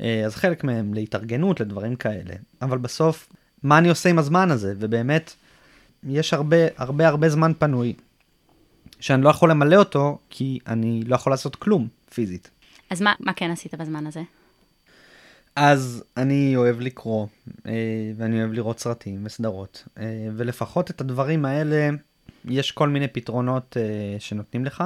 אה, 0.00 0.22
אז 0.26 0.36
חלק 0.36 0.64
מהם 0.64 0.94
להתארגנות, 0.94 1.60
לדברים 1.60 1.96
כאלה. 1.96 2.34
אבל 2.62 2.78
בסוף, 2.78 3.28
מה 3.62 3.78
אני 3.78 3.88
עושה 3.88 4.08
עם 4.08 4.18
הזמן 4.18 4.50
הזה? 4.50 4.74
ובאמת, 4.78 5.34
יש 6.04 6.34
הרבה, 6.34 6.56
הרבה, 6.76 7.08
הרבה 7.08 7.28
זמן 7.28 7.52
פנוי, 7.58 7.94
שאני 9.00 9.22
לא 9.22 9.28
יכול 9.30 9.50
למלא 9.50 9.76
אותו, 9.76 10.18
כי 10.30 10.58
אני 10.66 11.02
לא 11.06 11.14
יכול 11.14 11.32
לעשות 11.32 11.56
כלום, 11.56 11.88
פיזית. 12.14 12.50
אז 12.90 13.02
מה, 13.02 13.14
מה 13.20 13.32
כן 13.32 13.50
עשית 13.50 13.74
בזמן 13.74 14.06
הזה? 14.06 14.20
אז 15.56 16.04
אני 16.16 16.56
אוהב 16.56 16.80
לקרוא, 16.80 17.26
אה, 17.66 17.72
ואני 18.16 18.40
אוהב 18.40 18.52
לראות 18.52 18.80
סרטים 18.80 19.26
וסדרות, 19.26 19.84
אה, 19.98 20.28
ולפחות 20.36 20.90
את 20.90 21.00
הדברים 21.00 21.44
האלה, 21.44 21.90
יש 22.44 22.72
כל 22.72 22.88
מיני 22.88 23.08
פתרונות 23.08 23.76
אה, 23.76 24.16
שנותנים 24.18 24.64
לך. 24.64 24.84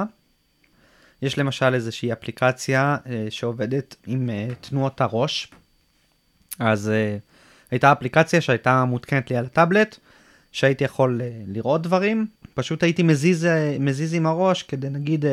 יש 1.21 1.37
למשל 1.37 1.73
איזושהי 1.73 2.13
אפליקציה 2.13 2.97
שעובדת 3.29 3.95
עם 4.07 4.29
תנועות 4.61 5.01
הראש. 5.01 5.51
אז 6.59 6.91
הייתה 7.71 7.91
אפליקציה 7.91 8.41
שהייתה 8.41 8.85
מותקנת 8.85 9.29
לי 9.29 9.37
על 9.37 9.45
הטאבלט, 9.45 9.97
שהייתי 10.51 10.83
יכול 10.83 11.21
לראות 11.47 11.81
דברים, 11.81 12.27
פשוט 12.53 12.83
הייתי 12.83 13.03
מזיז, 13.03 13.47
מזיז 13.79 14.13
עם 14.13 14.25
הראש 14.25 14.63
כדי 14.63 14.89
נגיד, 14.89 15.25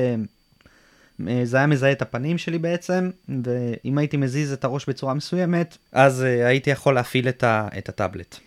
זה 1.45 1.57
היה 1.57 1.67
מזהה 1.67 1.93
את 1.93 2.03
הפנים 2.03 2.39
שלי 2.39 2.59
בעצם, 2.59 3.11
ואם 3.45 3.99
הייתי 3.99 4.17
מזיז 4.17 4.53
את 4.53 4.65
הראש 4.65 4.89
בצורה 4.89 5.15
מסוימת, 5.15 5.79
אז 5.93 6.23
אה, 6.23 6.47
הייתי 6.47 6.71
יכול 6.71 6.95
להפעיל 6.95 7.29
את, 7.29 7.45
ה, 7.45 7.69
את 7.79 7.89
הטאבלט. 7.89 8.39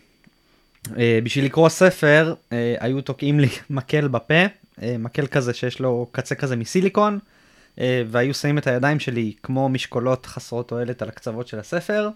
אה, 0.97 1.19
בשביל 1.23 1.45
לקרוא 1.45 1.69
ספר, 1.69 2.34
אה, 2.51 2.75
היו 2.80 3.01
תוקעים 3.01 3.39
לי 3.39 3.47
מקל 3.69 4.08
בפה, 4.08 4.45
אה, 4.82 4.95
מקל 4.99 5.28
כזה 5.28 5.54
שיש 5.54 5.80
לו 5.80 6.08
קצה 6.12 6.36
כזה 6.36 6.56
מסיליקון, 6.56 7.19
אה, 7.80 8.04
והיו 8.08 8.34
שמים 8.34 8.58
את 8.58 8.67
הידיים 8.67 8.99
שלי 8.99 9.34
כמו 9.43 9.69
משקולות 9.69 10.25
חסרות 10.25 10.67
תועלת 10.67 11.01
על 11.01 11.10
הקצוות 11.10 11.47
של 11.47 11.60
הספר, 11.60 12.10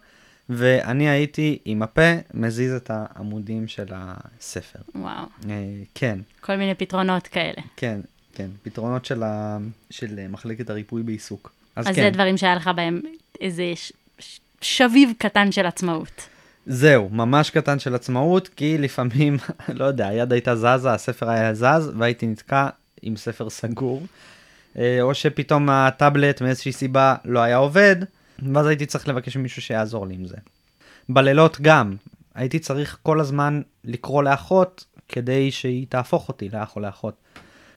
ואני 0.49 1.09
הייתי 1.09 1.59
עם 1.65 1.83
הפה 1.83 2.11
מזיז 2.33 2.73
את 2.73 2.91
העמודים 2.93 3.67
של 3.67 3.85
הספר. 3.91 4.79
וואו, 4.95 5.25
אה, 5.49 5.55
כן, 5.95 6.19
כל 6.41 6.55
מיני 6.55 6.75
פתרונות 6.75 7.27
כאלה. 7.27 7.61
כן, 7.75 7.99
כן, 8.39 8.49
פתרונות 8.63 9.05
של, 9.05 9.23
ה... 9.23 9.57
של 9.89 10.27
מחלקת 10.29 10.69
הריפוי 10.69 11.03
בעיסוק. 11.03 11.51
אז, 11.75 11.85
אז 11.85 11.89
אז 11.89 11.95
כן, 11.95 12.01
זה 12.01 12.09
דברים 12.09 12.37
שהיה 12.37 12.55
לך 12.55 12.69
בהם 12.75 13.01
איזה 13.41 13.63
ש... 13.75 13.93
ש... 14.19 14.39
שביב 14.61 15.11
קטן 15.17 15.51
של 15.51 15.65
עצמאות. 15.65 16.29
זהו, 16.65 17.09
ממש 17.11 17.49
קטן 17.49 17.79
של 17.79 17.95
עצמאות, 17.95 18.47
כי 18.47 18.77
לפעמים, 18.77 19.37
לא 19.79 19.85
יודע, 19.85 20.07
היד 20.07 20.33
הייתה 20.33 20.55
זזה, 20.55 20.91
הספר 20.91 21.29
היה 21.29 21.53
זז, 21.53 21.91
והייתי 21.97 22.27
נתקע 22.27 22.67
עם 23.01 23.17
ספר 23.17 23.49
סגור. 23.49 24.05
אה, 24.77 25.01
או 25.01 25.13
שפתאום 25.13 25.69
הטאבלט 25.69 26.41
מאיזושהי 26.41 26.71
סיבה 26.71 27.15
לא 27.25 27.39
היה 27.39 27.57
עובד, 27.57 27.95
ואז 28.53 28.67
הייתי 28.67 28.85
צריך 28.85 29.07
לבקש 29.07 29.37
ממישהו 29.37 29.61
שיעזור 29.61 30.07
לי 30.07 30.15
עם 30.15 30.25
זה. 30.25 30.37
בלילות 31.09 31.61
גם, 31.61 31.95
הייתי 32.35 32.59
צריך 32.59 32.97
כל 33.03 33.19
הזמן 33.19 33.61
לקרוא 33.83 34.23
לאחות 34.23 34.85
כדי 35.09 35.51
שהיא 35.51 35.85
תהפוך 35.89 36.27
אותי 36.27 36.49
לאח 36.49 36.75
או 36.75 36.81
לאחות. 36.81 37.13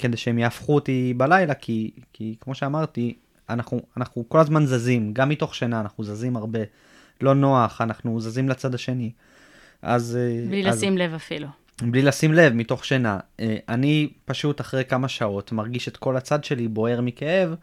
כדי 0.03 0.17
שהם 0.17 0.39
יהפכו 0.39 0.75
אותי 0.75 1.15
בלילה, 1.17 1.55
כי, 1.55 1.91
כי 2.13 2.35
כמו 2.41 2.55
שאמרתי, 2.55 3.15
אנחנו, 3.51 3.81
אנחנו 3.97 4.25
כל 4.29 4.39
הזמן 4.39 4.67
זזים, 4.67 5.13
גם 5.13 5.29
מתוך 5.29 5.55
שינה 5.55 5.81
אנחנו 5.81 6.05
זזים 6.05 6.37
הרבה. 6.37 6.61
לא 7.21 7.35
נוח, 7.35 7.81
אנחנו 7.81 8.21
זזים 8.21 8.49
לצד 8.49 8.75
השני. 8.75 9.11
אז... 9.83 10.19
אה, 10.21 10.49
בלי 10.49 10.69
אז, 10.69 10.77
לשים 10.77 10.99
לב 10.99 11.15
אפילו. 11.15 11.47
בלי 11.83 12.03
לשים 12.03 12.33
לב, 12.33 12.53
מתוך 12.53 12.85
שינה. 12.85 13.19
אה, 13.41 13.57
אני 13.69 14.11
פשוט 14.25 14.61
אחרי 14.61 14.85
כמה 14.85 15.09
שעות 15.09 15.53
מרגיש 15.53 15.89
את 15.89 15.97
כל 15.97 16.17
הצד 16.17 16.45
שלי 16.45 16.69
בוער 16.69 17.01
מכאב, 17.01 17.55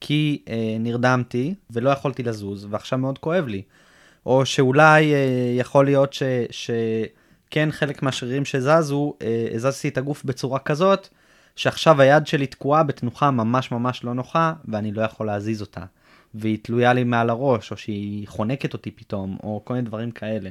כי 0.00 0.42
אה, 0.48 0.76
נרדמתי 0.80 1.54
ולא 1.70 1.90
יכולתי 1.90 2.22
לזוז, 2.22 2.66
ועכשיו 2.70 2.98
מאוד 2.98 3.18
כואב 3.18 3.46
לי. 3.46 3.62
או 4.26 4.46
שאולי 4.46 5.14
אה, 5.14 5.18
יכול 5.58 5.84
להיות 5.84 6.12
ש, 6.12 6.22
שכן 6.50 7.68
חלק 7.70 8.02
מהשרירים 8.02 8.44
שזזו, 8.44 9.14
אה, 9.22 9.48
הזזתי 9.54 9.88
את 9.88 9.98
הגוף 9.98 10.24
בצורה 10.24 10.58
כזאת, 10.58 11.08
שעכשיו 11.58 12.00
היד 12.00 12.26
שלי 12.26 12.46
תקועה 12.46 12.82
בתנוחה 12.82 13.30
ממש 13.30 13.72
ממש 13.72 14.04
לא 14.04 14.14
נוחה, 14.14 14.52
ואני 14.68 14.92
לא 14.92 15.02
יכול 15.02 15.26
להזיז 15.26 15.60
אותה. 15.60 15.84
והיא 16.34 16.58
תלויה 16.62 16.92
לי 16.92 17.04
מעל 17.04 17.30
הראש, 17.30 17.70
או 17.70 17.76
שהיא 17.76 18.28
חונקת 18.28 18.72
אותי 18.72 18.90
פתאום, 18.90 19.36
או 19.42 19.62
כל 19.64 19.74
מיני 19.74 19.86
דברים 19.86 20.10
כאלה. 20.10 20.50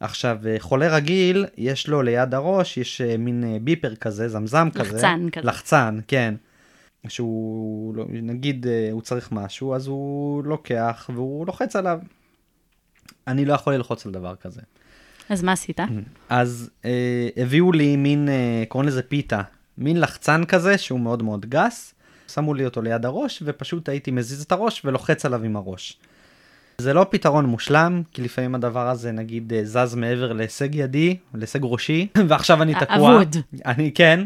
עכשיו, 0.00 0.38
אה, 0.46 0.56
חולה 0.58 0.96
רגיל, 0.96 1.46
יש 1.56 1.88
לו 1.88 2.02
ליד 2.02 2.34
הראש, 2.34 2.76
יש 2.76 3.00
אה, 3.00 3.16
מין 3.16 3.44
אה, 3.44 3.58
ביפר 3.60 3.94
כזה, 3.94 4.28
זמזם 4.28 4.68
כזה. 4.74 4.92
לחצן 4.92 5.28
כזה. 5.32 5.46
לחצן, 5.46 5.98
כן. 6.08 6.34
שהוא, 7.08 7.94
לא- 7.94 8.06
נגיד, 8.08 8.66
הוא 8.92 9.02
צריך 9.02 9.32
משהו, 9.32 9.74
אז 9.74 9.86
הוא 9.86 10.44
לוקח 10.44 11.10
והוא 11.14 11.46
לוחץ 11.46 11.76
עליו. 11.76 11.98
אני 13.26 13.44
לא 13.44 13.52
יכול 13.52 13.74
ללחוץ 13.74 14.06
על 14.06 14.12
דבר 14.12 14.36
כזה. 14.36 14.60
אז 15.28 15.42
מה 15.42 15.52
עשית? 15.52 15.80
אז 16.28 16.70
אה, 16.84 17.28
הביאו 17.36 17.72
לי 17.72 17.96
מין, 17.96 18.28
אה, 18.28 18.64
קוראים 18.68 18.88
לזה 18.88 19.02
פיתה, 19.02 19.42
מין 19.78 20.00
לחצן 20.00 20.44
כזה 20.44 20.78
שהוא 20.78 21.00
מאוד 21.00 21.22
מאוד 21.22 21.46
גס, 21.46 21.94
שמו 22.28 22.54
לי 22.54 22.64
אותו 22.64 22.82
ליד 22.82 23.04
הראש 23.04 23.42
ופשוט 23.46 23.88
הייתי 23.88 24.10
מזיז 24.10 24.42
את 24.42 24.52
הראש 24.52 24.82
ולוחץ 24.84 25.24
עליו 25.24 25.42
עם 25.42 25.56
הראש. 25.56 25.98
זה 26.78 26.94
לא 26.94 27.06
פתרון 27.10 27.46
מושלם, 27.46 28.02
כי 28.12 28.22
לפעמים 28.22 28.54
הדבר 28.54 28.88
הזה 28.88 29.12
נגיד 29.12 29.52
אה, 29.52 29.64
זז 29.64 29.94
מעבר 29.94 30.32
להישג 30.32 30.74
ידי, 30.74 31.16
להישג 31.34 31.60
ראשי, 31.62 32.06
ועכשיו 32.28 32.62
אני 32.62 32.74
תקוע. 32.74 33.16
אבוד. 33.16 33.36
אני 33.66 33.92
כן. 33.94 34.24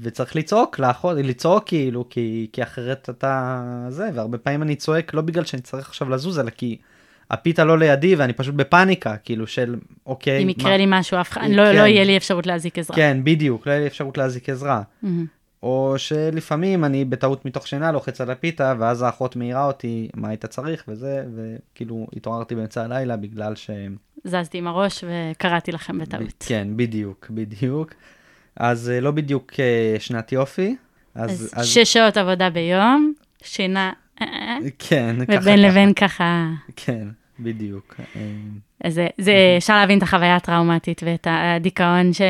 וצריך 0.00 0.36
לצעוק, 0.36 0.78
לאחות, 0.78 1.16
לצעוק 1.16 1.64
כאילו, 1.66 2.04
כי, 2.10 2.46
כי 2.52 2.62
אחרת 2.62 3.10
אתה 3.10 3.62
זה, 3.88 4.08
והרבה 4.14 4.38
פעמים 4.38 4.62
אני 4.62 4.76
צועק 4.76 5.14
לא 5.14 5.22
בגלל 5.22 5.44
שאני 5.44 5.62
צריך 5.62 5.88
עכשיו 5.88 6.10
לזוז, 6.10 6.38
אלא 6.38 6.50
כי 6.50 6.78
הפיתה 7.30 7.64
לא 7.64 7.78
לידי 7.78 8.14
ואני 8.14 8.32
פשוט 8.32 8.54
בפאניקה, 8.54 9.16
כאילו 9.16 9.46
של 9.46 9.76
אוקיי. 10.06 10.38
אם 10.42 10.46
מה- 10.46 10.50
יקרה 10.50 10.76
לי 10.76 10.84
משהו, 10.88 11.20
אף 11.20 11.30
אחד, 11.30 11.40
כן. 11.40 11.50
לא 11.52 11.72
לא 11.72 11.80
יהיה 11.86 12.04
לי 12.04 12.16
אפשרות 12.16 12.46
להזיק 12.46 12.78
עזרה. 12.78 12.96
כן, 12.96 13.20
בדיוק, 13.24 13.66
לא 13.66 13.72
יהיה 13.72 13.80
לי 13.80 13.86
אפשרות 13.86 14.18
להזיק 14.18 14.48
עזרה. 14.48 14.82
מהמם. 15.02 15.26
או 15.62 15.94
שלפעמים 15.96 16.84
אני 16.84 17.04
בטעות 17.04 17.44
מתוך 17.44 17.66
שינה 17.66 17.92
לוחץ 17.92 18.20
על 18.20 18.30
הפיתה, 18.30 18.74
ואז 18.78 19.02
האחות 19.02 19.36
מעירה 19.36 19.66
אותי 19.66 20.08
מה 20.14 20.28
היית 20.28 20.46
צריך 20.46 20.84
וזה, 20.88 21.24
וכאילו 21.36 22.06
התעוררתי 22.16 22.54
באמצע 22.54 22.84
הלילה 22.84 23.16
בגלל 23.16 23.54
ש... 23.54 23.70
זזתי 24.24 24.58
עם 24.58 24.66
הראש 24.66 25.04
וקראתי 25.08 25.72
לכם 25.72 25.98
בטעות. 25.98 26.44
כן, 26.46 26.68
בדיוק, 26.76 27.26
בדיוק. 27.30 27.94
אז 28.56 28.90
אה, 28.90 29.00
לא 29.00 29.10
בדיוק 29.10 29.52
אה, 29.58 29.96
שנת 30.00 30.32
יופי. 30.32 30.76
אז 31.14 31.54
שש 31.62 31.92
שעות 31.92 32.16
עבודה 32.16 32.50
ביום, 32.50 33.12
שינה, 33.42 33.92
אה, 34.22 34.26
כן, 34.78 35.16
ככה, 35.28 35.38
ובין 35.40 35.56
ככה. 35.56 35.68
לבין 35.68 35.94
ככה. 35.94 36.46
כן, 36.76 37.08
בדיוק. 37.42 37.94
אה, 38.16 38.20
אז 38.84 38.94
זה, 38.94 39.06
זה 39.18 39.34
אפשר 39.58 39.76
להבין 39.76 39.98
את 39.98 40.02
החוויה 40.02 40.36
הטראומטית 40.36 41.02
ואת 41.06 41.26
הדיכאון 41.30 42.12
ש... 42.12 42.20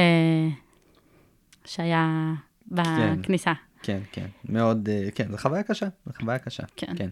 שהיה 1.65 2.33
בכניסה. 2.69 3.53
כן, 3.83 4.01
כן, 4.13 4.27
מאוד, 4.45 4.89
אה, 4.89 5.09
כן, 5.15 5.31
זו 5.31 5.37
חוויה 5.37 5.63
קשה, 5.63 5.87
זו 6.07 6.13
חוויה 6.21 6.39
קשה. 6.39 6.63
כן. 6.77 6.93
כן. 6.97 7.09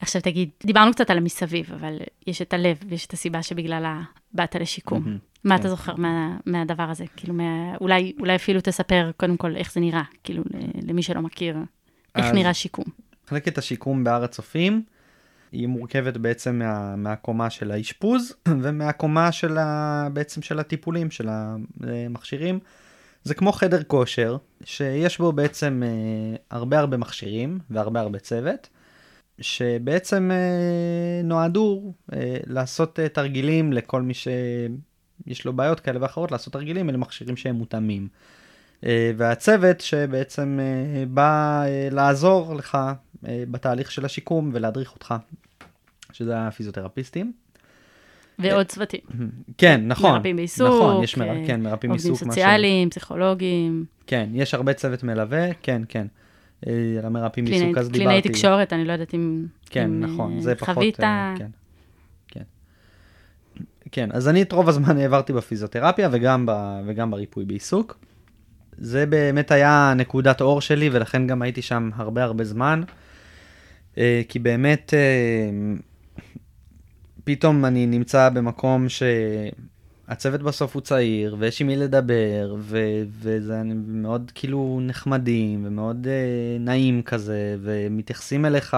עכשיו 0.00 0.22
תגיד, 0.22 0.50
דיברנו 0.66 0.92
קצת 0.92 1.10
על 1.10 1.18
המסביב, 1.18 1.72
אבל 1.72 1.98
יש 2.26 2.42
את 2.42 2.52
הלב 2.52 2.76
ויש 2.88 3.06
את 3.06 3.12
הסיבה 3.12 3.42
שבגללה 3.42 4.02
באת 4.32 4.56
לשיקום. 4.56 5.18
מה 5.44 5.54
כן. 5.54 5.60
אתה 5.60 5.68
זוכר 5.68 5.96
מה, 5.96 6.36
מהדבר 6.46 6.82
הזה? 6.82 7.04
כאילו, 7.16 7.34
מה, 7.34 7.76
אולי, 7.80 8.12
אולי 8.20 8.36
אפילו 8.36 8.60
תספר 8.60 9.10
קודם 9.16 9.36
כל 9.36 9.56
איך 9.56 9.72
זה 9.72 9.80
נראה, 9.80 10.02
כאילו, 10.24 10.42
למי 10.82 11.02
שלא 11.02 11.20
מכיר, 11.20 11.56
איך 12.16 12.26
נראה 12.26 12.54
שיקום. 12.54 12.84
מחלקת 13.26 13.58
השיקום 13.58 14.04
בהר 14.04 14.24
הצופים 14.24 14.82
היא 15.52 15.66
מורכבת 15.66 16.16
בעצם 16.16 16.58
מה, 16.58 16.96
מהקומה 16.96 17.50
של 17.50 17.70
האשפוז 17.70 18.34
ומהקומה 18.62 19.32
של 19.32 19.58
ה, 19.58 20.08
בעצם 20.12 20.42
של 20.42 20.58
הטיפולים 20.58 21.10
של 21.10 21.28
המכשירים. 21.28 22.58
זה 23.24 23.34
כמו 23.34 23.52
חדר 23.52 23.82
כושר 23.82 24.36
שיש 24.64 25.18
בו 25.18 25.32
בעצם 25.32 25.82
אה, 25.84 26.36
הרבה 26.50 26.78
הרבה 26.78 26.96
מכשירים 26.96 27.58
והרבה 27.70 28.00
הרבה 28.00 28.18
צוות 28.18 28.68
שבעצם 29.40 30.30
אה, 30.30 31.22
נועדו 31.24 31.92
אה, 32.12 32.36
לעשות 32.46 33.00
אה, 33.00 33.08
תרגילים 33.08 33.72
לכל 33.72 34.02
מי 34.02 34.14
שיש 34.14 35.44
לו 35.44 35.52
בעיות 35.52 35.80
כאלה 35.80 36.02
ואחרות 36.02 36.32
לעשות 36.32 36.52
תרגילים 36.52 36.90
אלה 36.90 36.98
מכשירים 36.98 37.36
שהם 37.36 37.56
מותאמים. 37.56 38.08
אה, 38.86 39.12
והצוות 39.16 39.80
שבעצם 39.80 40.58
אה, 40.60 41.04
בא 41.06 41.62
אה, 41.66 41.88
לעזור 41.90 42.54
לך 42.54 42.78
בתהליך 43.22 43.92
של 43.92 44.04
השיקום 44.04 44.50
ולהדריך 44.52 44.94
אותך, 44.94 45.14
שזה 46.12 46.38
הפיזיותרפיסטים. 46.38 47.32
ועוד 48.38 48.66
צוותים. 48.66 49.00
כן, 49.58 49.80
נכון. 49.86 50.12
מרפאים 50.12 50.36
בעיסוק, 50.36 50.68
נכון, 50.68 51.04
יש. 51.04 51.18
אה, 51.18 51.42
כן, 51.46 51.62
מרפאים 51.62 51.92
עובדים 51.92 52.12
בעיסוק. 52.12 52.28
ש- 52.28 52.34
סוציאליים, 52.34 52.90
פסיכולוגים, 52.90 53.84
כן, 54.06 54.28
יש 54.32 54.54
הרבה 54.54 54.72
צוות 54.72 55.02
מלווה, 55.02 55.54
כן, 55.62 55.82
כן. 55.88 56.06
אה, 56.66 56.72
על 56.98 57.04
המרפאים 57.06 57.44
בעיסוק 57.44 57.78
אז 57.78 57.88
דיברתי. 57.90 57.98
קלינאי 57.98 58.22
תקשורת, 58.22 58.72
אני 58.72 58.84
לא 58.84 58.92
יודעת 58.92 59.14
אם 59.14 59.46
כן, 59.70 59.84
אם, 59.84 60.00
נכון, 60.00 60.36
אה, 60.36 60.40
זה 60.42 60.54
פחות... 60.54 60.74
חווית. 60.74 61.00
אה, 61.00 61.34
כן, 61.38 61.46
כן. 62.28 62.42
כן, 63.92 64.08
אז 64.12 64.28
אני 64.28 64.42
את 64.42 64.52
רוב 64.52 64.68
הזמן 64.68 64.96
העברתי 64.98 65.32
בפיזיותרפיה 65.32 66.08
וגם, 66.12 66.46
ב, 66.46 66.52
וגם 66.86 67.10
בריפוי 67.10 67.44
בעיסוק. 67.44 67.98
זה 68.78 69.06
באמת 69.06 69.50
היה 69.50 69.92
נקודת 69.96 70.40
אור 70.40 70.60
שלי 70.60 70.90
ולכן 70.92 71.26
גם 71.26 71.42
הייתי 71.42 71.62
שם 71.62 71.90
הרבה 71.94 72.24
הרבה 72.24 72.44
זמן. 72.44 72.82
אה, 73.98 74.22
כי 74.28 74.38
באמת 74.38 74.94
אה, 74.94 75.50
פתאום 77.24 77.64
אני 77.64 77.86
נמצא 77.86 78.28
במקום 78.28 78.86
שהצוות 78.88 80.42
בסוף 80.42 80.74
הוא 80.74 80.82
צעיר 80.82 81.36
ויש 81.38 81.60
עם 81.60 81.66
מי 81.66 81.76
לדבר 81.76 82.54
ו- 82.58 83.02
וזה 83.20 83.62
מאוד 83.86 84.32
כאילו 84.34 84.80
נחמדים 84.82 85.62
ומאוד 85.66 86.06
אה, 86.06 86.58
נעים 86.60 87.02
כזה 87.02 87.56
ומתייחסים 87.60 88.44
אליך 88.44 88.76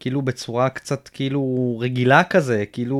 כאילו 0.00 0.22
בצורה 0.22 0.68
קצת 0.68 1.08
כאילו 1.08 1.76
רגילה 1.80 2.24
כזה 2.24 2.64
כאילו 2.72 2.98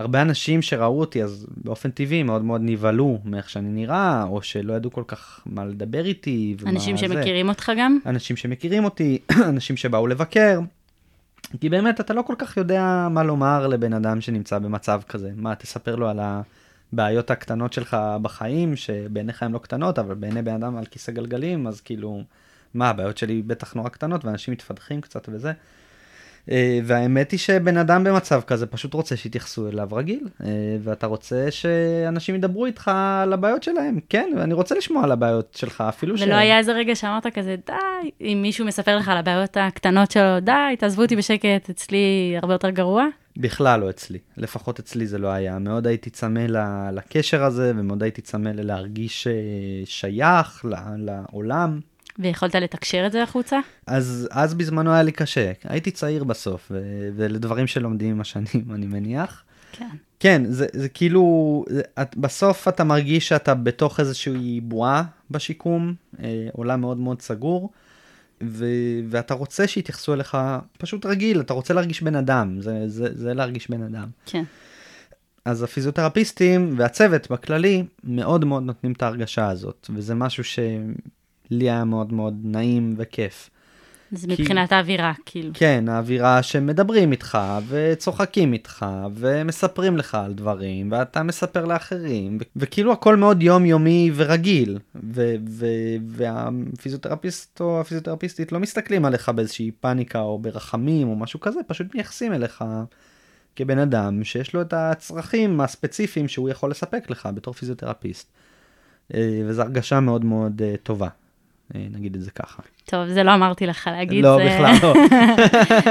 הרבה 0.00 0.22
אנשים 0.22 0.62
שראו 0.62 1.00
אותי 1.00 1.22
אז 1.22 1.46
באופן 1.56 1.90
טבעי 1.90 2.22
מאוד 2.22 2.44
מאוד 2.44 2.60
נבהלו 2.64 3.18
מאיך 3.24 3.50
שאני 3.50 3.68
נראה 3.68 4.22
או 4.22 4.42
שלא 4.42 4.72
ידעו 4.72 4.90
כל 4.90 5.02
כך 5.06 5.40
מה 5.46 5.64
לדבר 5.64 6.04
איתי. 6.04 6.56
אנשים 6.66 6.96
זה. 6.96 7.06
שמכירים 7.06 7.48
אותך 7.48 7.72
גם? 7.78 7.98
אנשים 8.06 8.36
שמכירים 8.36 8.84
אותי, 8.84 9.18
אנשים 9.48 9.76
שבאו 9.76 10.06
לבקר. 10.06 10.60
כי 11.60 11.68
באמת 11.68 12.00
אתה 12.00 12.14
לא 12.14 12.22
כל 12.22 12.34
כך 12.38 12.56
יודע 12.56 13.08
מה 13.10 13.22
לומר 13.22 13.66
לבן 13.66 13.92
אדם 13.92 14.20
שנמצא 14.20 14.58
במצב 14.58 15.00
כזה. 15.08 15.30
מה, 15.36 15.54
תספר 15.54 15.96
לו 15.96 16.08
על 16.08 16.20
הבעיות 16.92 17.30
הקטנות 17.30 17.72
שלך 17.72 17.96
בחיים, 18.22 18.76
שבעיניך 18.76 19.42
הן 19.42 19.52
לא 19.52 19.58
קטנות, 19.58 19.98
אבל 19.98 20.14
בעיני 20.14 20.42
בן 20.42 20.54
אדם 20.54 20.76
על 20.76 20.84
כיסא 20.86 21.12
גלגלים, 21.12 21.66
אז 21.66 21.80
כאילו, 21.80 22.22
מה, 22.74 22.90
הבעיות 22.90 23.18
שלי 23.18 23.42
בטח 23.42 23.74
נורא 23.74 23.88
קטנות, 23.88 24.24
ואנשים 24.24 24.52
מתפתחים 24.52 25.00
קצת 25.00 25.28
וזה. 25.32 25.52
אה, 26.50 26.80
והאמת 26.84 27.30
היא 27.30 27.38
שבן 27.38 27.76
אדם 27.76 28.04
במצב 28.04 28.40
כזה 28.46 28.66
פשוט 28.66 28.94
רוצה 28.94 29.16
שיתייחסו 29.16 29.68
אליו 29.68 29.88
רגיל, 29.92 30.28
אה, 30.44 30.48
ואתה 30.82 31.06
רוצה 31.06 31.50
שאנשים 31.50 32.34
ידברו 32.34 32.66
איתך 32.66 32.90
על 33.22 33.32
הבעיות 33.32 33.62
שלהם. 33.62 34.00
כן, 34.08 34.32
ואני 34.36 34.54
רוצה 34.54 34.74
לשמוע 34.74 35.04
על 35.04 35.12
הבעיות 35.12 35.54
שלך, 35.56 35.84
אפילו 35.88 36.18
ש... 36.18 36.22
ולא 36.22 36.34
היה 36.34 36.58
איזה 36.58 36.72
רגע 36.72 36.94
שאמרת 36.94 37.26
כזה, 37.26 37.56
די, 37.66 38.10
אם 38.20 38.38
מישהו 38.42 38.66
מספר 38.66 38.96
לך 38.96 39.08
על 39.08 39.16
הבעיות 39.16 39.56
הקטנות 39.60 40.10
שלו, 40.10 40.40
די, 40.40 40.76
תעזבו 40.78 41.02
אותי 41.02 41.16
בשקט, 41.16 41.70
אצלי 41.70 42.34
הרבה 42.42 42.54
יותר 42.54 42.70
גרוע? 42.70 43.06
בכלל 43.36 43.80
לא 43.80 43.90
אצלי, 43.90 44.18
לפחות 44.36 44.78
אצלי 44.78 45.06
זה 45.06 45.18
לא 45.18 45.28
היה. 45.28 45.58
מאוד 45.58 45.86
הייתי 45.86 46.10
צמא 46.10 46.46
לקשר 46.92 47.44
הזה, 47.44 47.72
ומאוד 47.76 48.02
הייתי 48.02 48.22
צמא 48.22 48.48
ללהרגיש 48.48 49.26
אה, 49.26 49.32
שייך 49.84 50.64
לעולם. 50.98 51.80
ויכולת 52.20 52.54
לתקשר 52.54 53.06
את 53.06 53.12
זה 53.12 53.22
החוצה? 53.22 53.58
אז, 53.86 54.28
אז 54.30 54.54
בזמנו 54.54 54.92
היה 54.92 55.02
לי 55.02 55.12
קשה, 55.12 55.52
הייתי 55.64 55.90
צעיר 55.90 56.24
בסוף, 56.24 56.66
ו- 56.70 57.08
ולדברים 57.16 57.66
שלומדים 57.66 58.10
עם 58.10 58.20
השנים, 58.20 58.64
אני 58.74 58.86
מניח. 58.86 59.44
כן. 59.72 59.88
כן, 60.20 60.42
זה, 60.48 60.66
זה 60.72 60.88
כאילו, 60.88 61.64
זה, 61.68 61.82
את, 62.02 62.16
בסוף 62.16 62.68
אתה 62.68 62.84
מרגיש 62.84 63.28
שאתה 63.28 63.54
בתוך 63.54 64.00
איזושהי 64.00 64.60
בועה 64.60 65.04
בשיקום, 65.30 65.94
אה, 66.22 66.48
עולם 66.52 66.80
מאוד 66.80 66.98
מאוד 66.98 67.22
סגור, 67.22 67.70
ו, 68.42 68.66
ואתה 69.08 69.34
רוצה 69.34 69.66
שיתייחסו 69.66 70.14
אליך 70.14 70.36
פשוט 70.78 71.06
רגיל, 71.06 71.40
אתה 71.40 71.54
רוצה 71.54 71.74
להרגיש 71.74 72.02
בן 72.02 72.14
אדם, 72.14 72.60
זה, 72.60 72.88
זה, 72.88 73.08
זה 73.12 73.34
להרגיש 73.34 73.70
בן 73.70 73.82
אדם. 73.82 74.08
כן. 74.26 74.44
אז 75.44 75.62
הפיזיותרפיסטים 75.62 76.74
והצוות 76.76 77.30
בכללי 77.30 77.84
מאוד 78.04 78.44
מאוד 78.44 78.62
נותנים 78.62 78.92
את 78.92 79.02
ההרגשה 79.02 79.48
הזאת, 79.48 79.90
וזה 79.94 80.14
משהו 80.14 80.44
שלי 81.50 81.70
היה 81.70 81.84
מאוד 81.84 82.12
מאוד 82.12 82.34
נעים 82.44 82.94
וכיף. 82.96 83.50
זה 84.12 84.26
כי- 84.26 84.42
מבחינת 84.42 84.72
האווירה, 84.72 85.12
כאילו. 85.26 85.50
כן, 85.54 85.84
האווירה 85.88 86.42
שמדברים 86.42 87.12
איתך, 87.12 87.38
וצוחקים 87.68 88.52
איתך, 88.52 88.86
ומספרים 89.14 89.96
לך 89.96 90.14
על 90.14 90.32
דברים, 90.32 90.92
ואתה 90.92 91.22
מספר 91.22 91.64
לאחרים, 91.64 92.36
ו- 92.40 92.44
וכאילו 92.56 92.92
הכל 92.92 93.16
מאוד 93.16 93.42
יומיומי 93.42 94.10
ורגיל, 94.14 94.78
ו- 94.94 95.34
ו- 95.48 95.66
והפיזיותרפיסט 96.08 97.60
או 97.60 97.80
הפיזיותרפיסטית 97.80 98.52
לא 98.52 98.60
מסתכלים 98.60 99.04
עליך 99.04 99.28
באיזושהי 99.28 99.70
פאניקה 99.70 100.20
או 100.20 100.38
ברחמים 100.38 101.08
או 101.08 101.16
משהו 101.16 101.40
כזה, 101.40 101.60
פשוט 101.66 101.94
מייחסים 101.94 102.32
אליך 102.32 102.64
כבן 103.56 103.78
אדם 103.78 104.24
שיש 104.24 104.54
לו 104.54 104.60
את 104.60 104.72
הצרכים 104.76 105.60
הספציפיים 105.60 106.28
שהוא 106.28 106.48
יכול 106.48 106.70
לספק 106.70 107.10
לך 107.10 107.28
בתור 107.34 107.54
פיזיותרפיסט. 107.54 108.28
אה, 109.14 109.42
וזו 109.46 109.62
הרגשה 109.62 110.00
מאוד 110.00 110.24
מאוד 110.24 110.62
אה, 110.62 110.74
טובה, 110.82 111.08
נגיד 111.74 112.14
את 112.14 112.20
זה 112.22 112.30
ככה. 112.30 112.62
טוב, 112.84 113.08
זה 113.08 113.22
לא 113.22 113.34
אמרתי 113.34 113.66
לך 113.66 113.86
להגיד, 113.86 114.24
לא, 114.24 114.36
זה 114.36 114.44
בכלל 114.44 114.74
לא. 114.82 114.94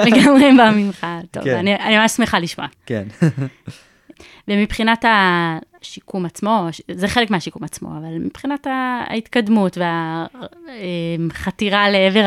לגמרי 0.07 0.57
בא 0.57 0.71
ממך. 0.75 1.07
טוב, 1.31 1.43
כן. 1.43 1.55
אני 1.57 1.75
אני 1.75 1.97
ממש 1.97 2.11
שמחה 2.11 2.39
לשמוע. 2.39 2.67
כן. 2.85 3.07
ומבחינת 4.47 5.05
השיקום 5.07 6.25
עצמו, 6.25 6.67
זה 6.91 7.07
חלק 7.07 7.31
מהשיקום 7.31 7.63
עצמו, 7.63 7.89
אבל 7.97 8.19
מבחינת 8.19 8.67
ההתקדמות 8.69 9.77
והחתירה 11.19 11.89
לעבר 11.89 12.25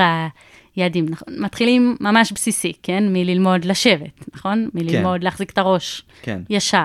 היעדים, 0.76 1.06
נכון? 1.08 1.34
מתחילים 1.38 1.96
ממש 2.00 2.32
בסיסי, 2.32 2.72
כן? 2.82 3.04
מללמוד 3.12 3.64
לשבת, 3.64 4.24
נכון? 4.34 4.68
מללמוד 4.74 5.24
להחזיק 5.24 5.50
את 5.50 5.58
הראש 5.58 6.02
כן, 6.22 6.40
ישר. 6.50 6.84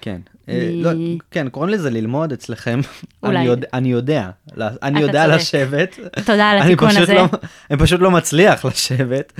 כן. 0.00 0.20
אה, 0.48 0.70
לא, 0.74 0.90
כן, 1.30 1.48
קוראים 1.48 1.72
לזה 1.72 1.90
ללמוד 1.90 2.32
אצלכם. 2.32 2.80
אולי. 3.22 3.36
אני 3.38 3.46
יודע, 3.46 3.68
אני 3.72 3.90
יודע, 3.92 4.30
אני 4.58 4.98
אתה 4.98 5.06
יודע 5.06 5.24
צודק. 5.24 5.36
לשבת. 5.36 5.98
תודה 6.26 6.50
על 6.50 6.58
התיקון 6.62 6.88
הזה. 6.96 7.14
לא, 7.14 7.24
אני 7.70 7.78
פשוט 7.78 8.00
לא 8.00 8.10
מצליח 8.10 8.64
לשבת. 8.64 9.32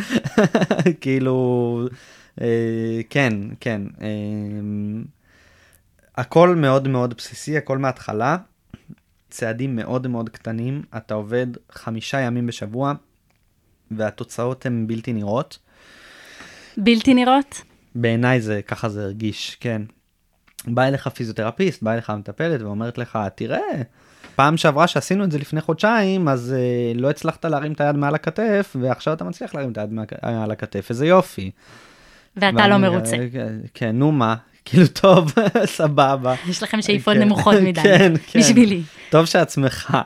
כאילו, 1.01 1.89
אה, 2.41 3.01
כן, 3.11 3.33
כן. 3.61 3.83
אה, 4.03 4.09
הכל 6.17 6.57
מאוד 6.57 6.89
מאוד 6.89 7.15
בסיסי, 7.15 7.57
הכל 7.57 7.79
מההתחלה. 7.79 8.37
צעדים 9.31 9.77
מאוד 9.77 10.07
מאוד 10.07 10.29
קטנים, 10.29 10.83
אתה 10.97 11.15
עובד 11.15 11.47
חמישה 11.73 12.21
ימים 12.21 12.47
בשבוע, 12.47 12.93
והתוצאות 13.91 14.67
הן 14.67 14.87
בלתי 14.87 15.13
נראות. 15.13 15.59
בלתי 16.77 17.15
נראות? 17.15 17.63
בעיניי 17.95 18.41
זה 18.41 18.61
ככה 18.63 18.89
זה 18.89 19.05
הרגיש 19.05 19.57
כן. 19.61 19.83
בא 20.67 20.83
אליך 20.83 21.09
פיזיותרפיסט 21.09 21.83
בא 21.83 21.93
אליך 21.93 22.11
מטפלת 22.11 22.63
ואומרת 22.63 22.99
לך 22.99 23.19
תראה 23.35 23.83
פעם 24.37 24.57
שעברה 24.57 24.87
שעשינו 24.87 25.25
את 25.25 25.31
זה 25.31 25.39
לפני 25.39 25.61
חודשיים 25.61 26.29
אז 26.29 26.55
אה, 26.59 26.93
לא 26.95 27.11
הצלחת 27.11 27.45
להרים 27.45 27.73
את 27.73 27.81
היד 27.81 27.97
מעל 27.97 28.15
הכתף 28.15 28.77
ועכשיו 28.81 29.15
אתה 29.15 29.25
מצליח 29.25 29.55
להרים 29.55 29.73
את 29.73 29.79
היד 29.79 29.93
מעל 30.23 30.51
הכתף 30.51 30.87
איזה 30.91 31.07
יופי. 31.07 31.51
ואתה 32.37 32.57
ואני, 32.57 32.69
לא 32.69 32.75
אה, 32.75 32.79
מרוצה. 32.79 33.17
כן, 33.33 33.57
כן 33.75 33.97
נו 33.97 34.13
מה 34.13 34.35
כאילו 34.65 34.87
טוב 34.87 35.33
סבבה. 35.65 36.35
יש 36.49 36.63
לכם 36.63 36.83
שאיפות 36.83 37.15
כן, 37.15 37.23
נמוכות 37.23 37.55
מדי. 37.63 37.83
כן, 37.89 38.13
כן. 38.27 38.41
בשבילי. 38.41 38.83
טוב 39.11 39.27
שאת 39.27 39.51
שמחה. 39.51 40.03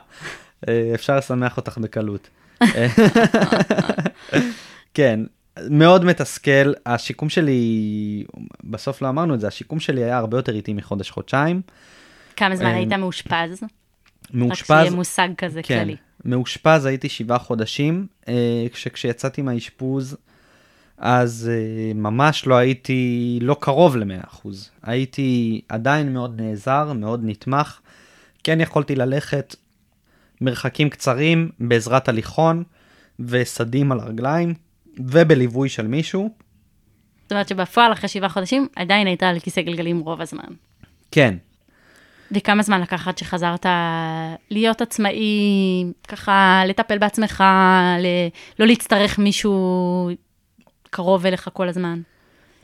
אה, 0.67 0.91
אפשר 0.95 1.17
לשמח 1.17 1.57
אותך 1.57 1.77
בקלות. 1.77 2.29
אה, 2.61 2.87
כן, 4.93 5.19
מאוד 5.69 6.05
מתסכל. 6.05 6.73
השיקום 6.85 7.29
שלי, 7.29 8.23
בסוף 8.63 9.01
לא 9.01 9.09
אמרנו 9.09 9.33
את 9.33 9.39
זה, 9.39 9.47
השיקום 9.47 9.79
שלי 9.79 10.03
היה 10.03 10.17
הרבה 10.17 10.37
יותר 10.37 10.55
איטי 10.55 10.73
מחודש-חודשיים. 10.73 11.61
כמה 12.35 12.55
זמן 12.55 12.65
אה, 12.65 12.75
היית 12.75 12.93
מאושפז? 12.93 13.63
רק 13.63 13.69
מאושפז, 14.33 14.67
שיהיה 14.67 14.91
מושג 14.91 15.29
כזה 15.37 15.63
כן, 15.63 15.79
כללי. 15.79 15.95
מאושפז 16.25 16.85
הייתי 16.85 17.09
שבעה 17.09 17.39
חודשים, 17.39 18.07
אה, 18.27 18.65
כשכשיצאתי 18.73 19.41
מהאשפוז, 19.41 20.17
אז 20.97 21.51
אה, 21.53 21.93
ממש 21.93 22.47
לא 22.47 22.55
הייתי, 22.55 23.39
לא 23.41 23.57
קרוב 23.59 23.97
ל-100%. 23.97 24.47
הייתי 24.83 25.61
עדיין 25.69 26.13
מאוד 26.13 26.41
נעזר, 26.41 26.93
מאוד 26.93 27.21
נתמך. 27.23 27.79
כן 28.43 28.61
יכולתי 28.61 28.95
ללכת 28.95 29.55
מרחקים 30.41 30.89
קצרים 30.89 31.49
בעזרת 31.59 32.09
הליכון 32.09 32.63
וסדים 33.19 33.91
על 33.91 33.99
הרגליים, 33.99 34.53
ובליווי 34.99 35.69
של 35.69 35.87
מישהו. 35.87 36.29
זאת 37.23 37.31
אומרת 37.31 37.47
שבפועל, 37.47 37.93
אחרי 37.93 38.09
שבעה 38.09 38.29
חודשים, 38.29 38.67
עדיין 38.75 39.07
היית 39.07 39.23
על 39.23 39.39
כיסא 39.39 39.61
גלגלים 39.61 39.99
רוב 39.99 40.21
הזמן. 40.21 40.53
כן, 41.11 41.35
וכמה 42.31 42.63
זמן 42.63 42.81
לקח 42.81 43.07
עד 43.07 43.17
שחזרת 43.17 43.65
להיות 44.49 44.81
עצמאי, 44.81 45.83
ככה 46.07 46.63
לטפל 46.67 46.97
בעצמך, 46.97 47.43
ל- 47.99 48.27
לא 48.59 48.67
להצטרך 48.67 49.19
מישהו 49.19 50.09
קרוב 50.89 51.25
אליך 51.25 51.49
כל 51.53 51.69
הזמן? 51.69 52.01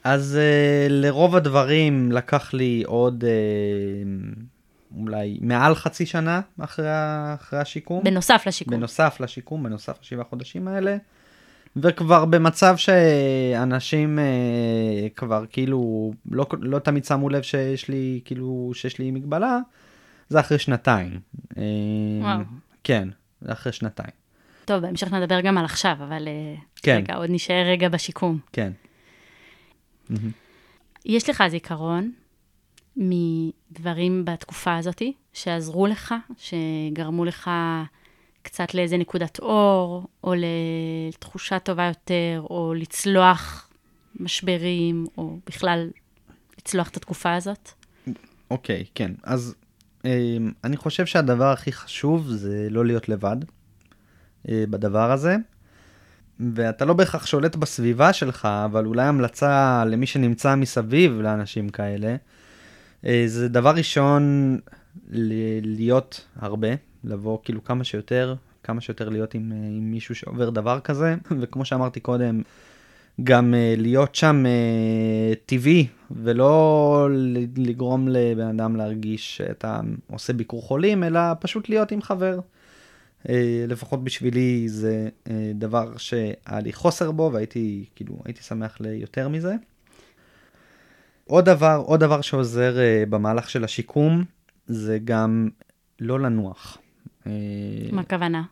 אז 0.03 0.39
uh, 0.39 0.91
לרוב 0.91 1.35
הדברים 1.35 2.11
לקח 2.11 2.53
לי 2.53 2.83
עוד 2.85 3.23
uh, 3.23 4.97
אולי 4.99 5.37
מעל 5.41 5.75
חצי 5.75 6.05
שנה 6.05 6.41
אחרי, 6.59 6.85
אחרי 7.33 7.59
השיקום. 7.59 8.03
בנוסף 8.03 8.43
לשיקום. 8.47 8.77
בנוסף 8.77 9.17
לשיקום, 9.19 9.63
בנוסף 9.63 9.97
לשבעה 10.01 10.25
חודשים 10.25 10.67
האלה. 10.67 10.97
וכבר 11.75 12.25
במצב 12.25 12.77
שאנשים 12.77 14.19
uh, 14.19 15.13
כבר 15.15 15.45
כאילו 15.49 16.11
לא, 16.31 16.45
לא 16.61 16.79
תמיד 16.79 17.05
שמו 17.05 17.29
לב 17.29 17.41
שיש 17.41 17.87
לי 17.87 18.21
כאילו 18.25 18.71
שיש 18.73 18.99
לי 18.99 19.11
מגבלה, 19.11 19.59
זה 20.29 20.39
אחרי 20.39 20.59
שנתיים. 20.59 21.19
Uh, 21.53 21.57
וואו. 22.21 22.39
כן, 22.83 23.09
זה 23.41 23.51
אחרי 23.51 23.71
שנתיים. 23.71 24.23
טוב, 24.65 24.81
בהמשך 24.81 25.13
נדבר 25.13 25.41
גם 25.41 25.57
על 25.57 25.65
עכשיו, 25.65 25.91
אבל 25.91 26.27
אה, 26.27 26.55
כן. 26.75 26.95
רגע, 26.97 27.15
עוד 27.15 27.29
נשאר 27.29 27.63
רגע 27.65 27.89
בשיקום. 27.89 28.39
כן. 28.51 28.71
יש 31.05 31.29
לך 31.29 31.43
זיכרון 31.47 32.11
מדברים 32.97 34.25
בתקופה 34.25 34.75
הזאת 34.75 35.01
שעזרו 35.33 35.87
לך, 35.87 36.15
שגרמו 36.37 37.25
לך 37.25 37.51
קצת 38.43 38.73
לאיזה 38.73 38.97
נקודת 38.97 39.39
אור, 39.39 40.07
או 40.23 40.33
לתחושה 40.37 41.59
טובה 41.59 41.87
יותר, 41.87 42.43
או 42.49 42.73
לצלוח 42.77 43.69
משברים, 44.19 45.07
או 45.17 45.37
בכלל 45.47 45.89
לצלוח 46.57 46.89
את 46.89 46.97
התקופה 46.97 47.33
הזאת? 47.33 47.69
אוקיי, 48.51 48.85
כן. 48.95 49.11
אז 49.23 49.55
אה, 50.05 50.37
אני 50.63 50.77
חושב 50.77 51.05
שהדבר 51.05 51.51
הכי 51.51 51.71
חשוב 51.71 52.27
זה 52.27 52.67
לא 52.69 52.85
להיות 52.85 53.09
לבד 53.09 53.37
אה, 54.49 54.63
בדבר 54.69 55.11
הזה. 55.11 55.35
ואתה 56.55 56.85
לא 56.85 56.93
בהכרח 56.93 57.25
שולט 57.25 57.55
בסביבה 57.55 58.13
שלך, 58.13 58.45
אבל 58.65 58.85
אולי 58.85 59.03
המלצה 59.03 59.83
למי 59.85 60.05
שנמצא 60.05 60.55
מסביב 60.55 61.11
לאנשים 61.21 61.69
כאלה, 61.69 62.15
אה, 63.05 63.23
זה 63.27 63.49
דבר 63.49 63.71
ראשון 63.75 64.57
ל- 65.09 65.75
להיות 65.75 66.27
הרבה, 66.35 66.67
לבוא 67.03 67.37
כאילו 67.43 67.63
כמה 67.63 67.83
שיותר, 67.83 68.35
כמה 68.63 68.81
שיותר 68.81 69.09
להיות 69.09 69.33
עם, 69.33 69.51
אה, 69.51 69.57
עם 69.57 69.91
מישהו 69.91 70.15
שעובר 70.15 70.49
דבר 70.49 70.79
כזה, 70.79 71.15
וכמו 71.39 71.65
שאמרתי 71.65 71.99
קודם, 71.99 72.41
גם 73.23 73.53
uh, 73.53 73.81
להיות 73.81 74.15
שם 74.15 74.43
uh, 74.45 75.35
טבעי, 75.45 75.87
ולא 76.11 77.07
לגרום 77.57 78.07
לבן 78.07 78.47
אדם 78.59 78.75
להרגיש 78.75 79.37
שאתה 79.37 79.79
עושה 80.11 80.33
ביקור 80.33 80.61
חולים, 80.61 81.03
אלא 81.03 81.19
פשוט 81.39 81.69
להיות 81.69 81.91
עם 81.91 82.01
חבר. 82.01 82.39
Uh, 83.23 83.29
לפחות 83.67 84.03
בשבילי 84.03 84.69
זה 84.69 85.09
uh, 85.25 85.29
דבר 85.55 85.97
שהיה 85.97 86.59
לי 86.63 86.73
חוסר 86.73 87.11
בו, 87.11 87.29
והייתי 87.33 87.85
כאילו, 87.95 88.15
הייתי 88.25 88.43
שמח 88.43 88.77
ליותר 88.79 89.27
מזה. 89.29 89.55
עוד 91.25 91.45
דבר, 91.45 91.83
עוד 91.85 91.99
דבר 91.99 92.21
שעוזר 92.21 92.75
uh, 92.75 93.09
במהלך 93.09 93.49
של 93.49 93.63
השיקום, 93.63 94.23
זה 94.67 94.97
גם 95.05 95.49
לא 95.99 96.19
לנוח. 96.19 96.77
Uh, 97.25 97.29
מה 97.91 98.01
הכוונה? 98.01 98.43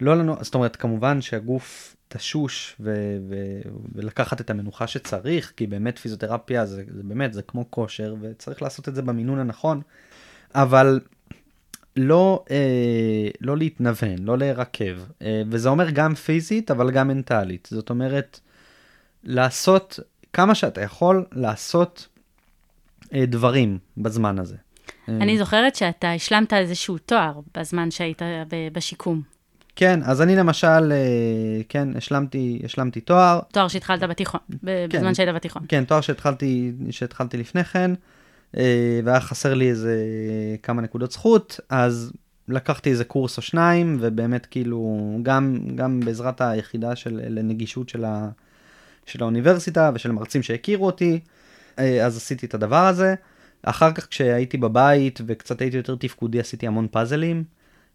לא 0.00 0.16
לנו, 0.16 0.36
זאת 0.40 0.54
אומרת, 0.54 0.76
כמובן 0.76 1.20
שהגוף 1.20 1.96
תשוש 2.08 2.76
ו- 2.80 3.18
ו- 3.28 3.70
ולקחת 3.94 4.40
את 4.40 4.50
המנוחה 4.50 4.86
שצריך, 4.86 5.52
כי 5.56 5.66
באמת 5.66 5.98
פיזיותרפיה 5.98 6.66
זה, 6.66 6.84
זה 6.88 7.02
באמת, 7.02 7.32
זה 7.32 7.42
כמו 7.42 7.70
כושר, 7.70 8.14
וצריך 8.20 8.62
לעשות 8.62 8.88
את 8.88 8.94
זה 8.94 9.02
במינון 9.02 9.38
הנכון, 9.38 9.80
אבל 10.54 11.00
לא, 11.96 12.44
אה, 12.50 13.28
לא 13.40 13.56
להתנוון, 13.56 14.18
לא 14.18 14.38
להירקב, 14.38 14.98
אה, 15.22 15.42
וזה 15.50 15.68
אומר 15.68 15.90
גם 15.90 16.14
פיזית, 16.14 16.70
אבל 16.70 16.90
גם 16.90 17.08
מנטלית. 17.08 17.68
זאת 17.70 17.90
אומרת, 17.90 18.40
לעשות 19.24 20.00
כמה 20.32 20.54
שאתה 20.54 20.80
יכול, 20.80 21.24
לעשות 21.32 22.08
אה, 23.14 23.26
דברים 23.26 23.78
בזמן 23.96 24.38
הזה. 24.38 24.56
אה, 25.10 25.16
אני 25.20 25.38
זוכרת 25.38 25.76
שאתה 25.76 26.12
השלמת 26.12 26.52
איזשהו 26.52 26.98
תואר 26.98 27.40
בזמן 27.58 27.90
שהיית 27.90 28.22
ב- 28.22 28.68
בשיקום. 28.72 29.22
כן, 29.76 30.00
אז 30.02 30.22
אני 30.22 30.36
למשל, 30.36 30.92
אה, 30.92 31.62
כן, 31.68 31.88
השלמתי, 31.96 32.62
השלמתי 32.64 33.00
תואר, 33.00 33.40
תואר 33.52 33.68
שהתחלת 33.68 34.02
בתיכון, 34.02 34.40
כן. 34.50 34.86
בזמן 34.92 35.14
שהיית 35.14 35.34
בתיכון. 35.34 35.62
כן, 35.68 35.84
תואר 35.84 36.00
שהתחלתי, 36.00 36.72
שהתחלתי 36.90 37.36
לפני 37.36 37.64
כן, 37.64 37.90
אה, 38.56 39.00
והיה 39.04 39.20
חסר 39.20 39.54
לי 39.54 39.70
איזה 39.70 39.96
כמה 40.62 40.82
נקודות 40.82 41.12
זכות, 41.12 41.60
אז 41.68 42.12
לקחתי 42.48 42.90
איזה 42.90 43.04
קורס 43.04 43.36
או 43.36 43.42
שניים, 43.42 43.96
ובאמת 44.00 44.46
כאילו, 44.46 44.98
גם, 45.22 45.58
גם 45.74 46.00
בעזרת 46.00 46.40
היחידה 46.40 46.96
של, 46.96 47.20
לנגישות 47.28 47.88
של, 47.88 48.04
ה, 48.04 48.28
של 49.06 49.22
האוניברסיטה 49.22 49.90
ושל 49.94 50.12
מרצים 50.12 50.42
שהכירו 50.42 50.86
אותי, 50.86 51.20
אה, 51.78 52.06
אז 52.06 52.16
עשיתי 52.16 52.46
את 52.46 52.54
הדבר 52.54 52.86
הזה. 52.86 53.14
אחר 53.62 53.92
כך 53.92 54.08
כשהייתי 54.08 54.56
בבית 54.56 55.20
וקצת 55.26 55.60
הייתי 55.60 55.76
יותר 55.76 55.94
תפקודי, 55.94 56.40
עשיתי 56.40 56.66
המון 56.66 56.86
פאזלים, 56.90 57.44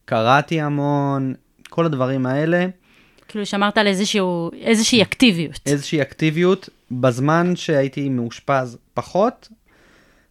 קראתי 0.05 0.61
המון, 0.61 1.33
כל 1.69 1.85
הדברים 1.85 2.25
האלה. 2.25 2.65
כאילו 3.27 3.45
שמרת 3.45 3.77
על 3.77 3.87
איזשהו, 3.87 4.51
איזושהי 4.61 5.01
אקטיביות. 5.01 5.59
איזושהי 5.65 6.01
אקטיביות 6.01 6.69
בזמן 6.91 7.55
שהייתי 7.55 8.09
מאושפז 8.09 8.77
פחות, 8.93 9.49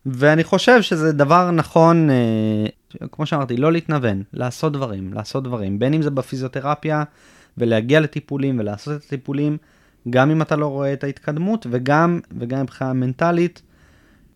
ואני 0.07 0.45
חושב 0.45 0.83
שזה 0.83 1.13
דבר 1.13 1.51
נכון, 1.51 2.11
אה, 2.11 3.07
כמו 3.13 3.27
שאמרתי, 3.27 3.57
לא 3.57 3.73
להתנוון, 3.73 4.23
לעשות 4.33 4.73
דברים, 4.73 5.13
לעשות 5.13 5.45
דברים, 5.45 5.79
בין 5.79 5.95
אם 5.95 6.03
זה 6.03 6.11
בפיזיותרפיה 6.11 7.05
ולהגיע 7.59 8.01
לטיפולים 8.01 8.59
ולעשות 8.59 8.97
את 8.97 9.05
הטיפולים, 9.07 9.57
גם 10.11 10.31
אם 10.31 10.43
אתה 10.43 10.57
לא 10.57 10.67
רואה 10.67 10.93
את 10.93 11.05
ההתקדמות 11.05 11.67
וגם, 11.71 12.21
וגם 12.39 12.63
מבחינה 12.63 12.93
מנטלית, 12.93 13.63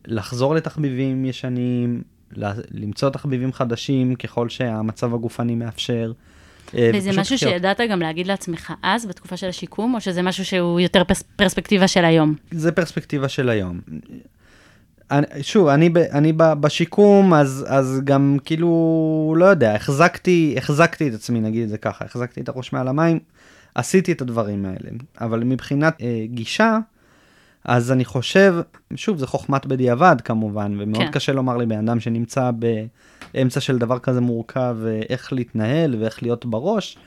לחזור 0.09 0.55
לתחביבים 0.55 1.25
ישנים, 1.25 2.03
למצוא 2.71 3.11
תחביבים 3.11 3.53
חדשים 3.53 4.15
ככל 4.15 4.49
שהמצב 4.49 5.15
הגופני 5.15 5.55
מאפשר. 5.55 6.13
אה, 6.75 6.91
וזה 6.95 7.11
משהו 7.11 7.35
לחיות. 7.35 7.53
שידעת 7.53 7.81
גם 7.91 8.01
להגיד 8.01 8.27
לעצמך 8.27 8.73
אז, 8.83 9.07
בתקופה 9.07 9.37
של 9.37 9.49
השיקום, 9.49 9.95
או 9.95 10.01
שזה 10.01 10.23
משהו 10.23 10.45
שהוא 10.45 10.81
יותר 10.81 11.05
פרס, 11.05 11.23
פרספקטיבה 11.23 11.89
של 11.89 12.05
היום? 12.05 12.35
זה 12.51 12.73
פרספקטיבה 12.73 13.29
של 13.29 13.49
היום. 13.49 13.81
אני, 15.11 15.27
שוב, 15.43 15.69
אני, 15.69 15.89
ב, 15.89 15.97
אני 15.97 16.33
ב, 16.33 16.53
בשיקום, 16.53 17.35
אז, 17.35 17.65
אז 17.69 18.01
גם 18.05 18.37
כאילו, 18.45 19.35
לא 19.39 19.45
יודע, 19.45 19.75
החזקתי, 19.75 20.55
החזקתי 20.59 21.09
את 21.09 21.15
עצמי, 21.15 21.41
נגיד 21.41 21.63
את 21.63 21.69
זה 21.69 21.79
ככה, 21.79 22.05
החזקתי 22.05 22.41
את 22.41 22.49
הראש 22.49 22.73
מעל 22.73 22.89
המים, 22.89 23.19
עשיתי 23.75 24.13
את 24.13 24.21
הדברים 24.21 24.65
האלה. 24.65 24.91
אבל 25.21 25.45
מבחינת 25.45 26.03
אה, 26.03 26.25
גישה, 26.27 26.79
אז 27.65 27.93
אני 27.93 28.05
חושב, 28.05 28.55
שוב, 28.95 29.19
זה 29.19 29.27
חוכמת 29.27 29.67
בדיעבד 29.67 30.17
כמובן, 30.21 30.77
ומאוד 30.79 31.05
כן. 31.05 31.11
קשה 31.11 31.33
לומר 31.33 31.57
לבן 31.57 31.89
אדם 31.89 32.01
שנמצא 32.01 32.51
באמצע 33.35 33.61
של 33.61 33.79
דבר 33.79 33.99
כזה 33.99 34.21
מורכב, 34.21 34.77
איך 35.09 35.33
להתנהל 35.33 35.95
ואיך 35.99 36.23
להיות 36.23 36.47
בראש, 36.47 36.99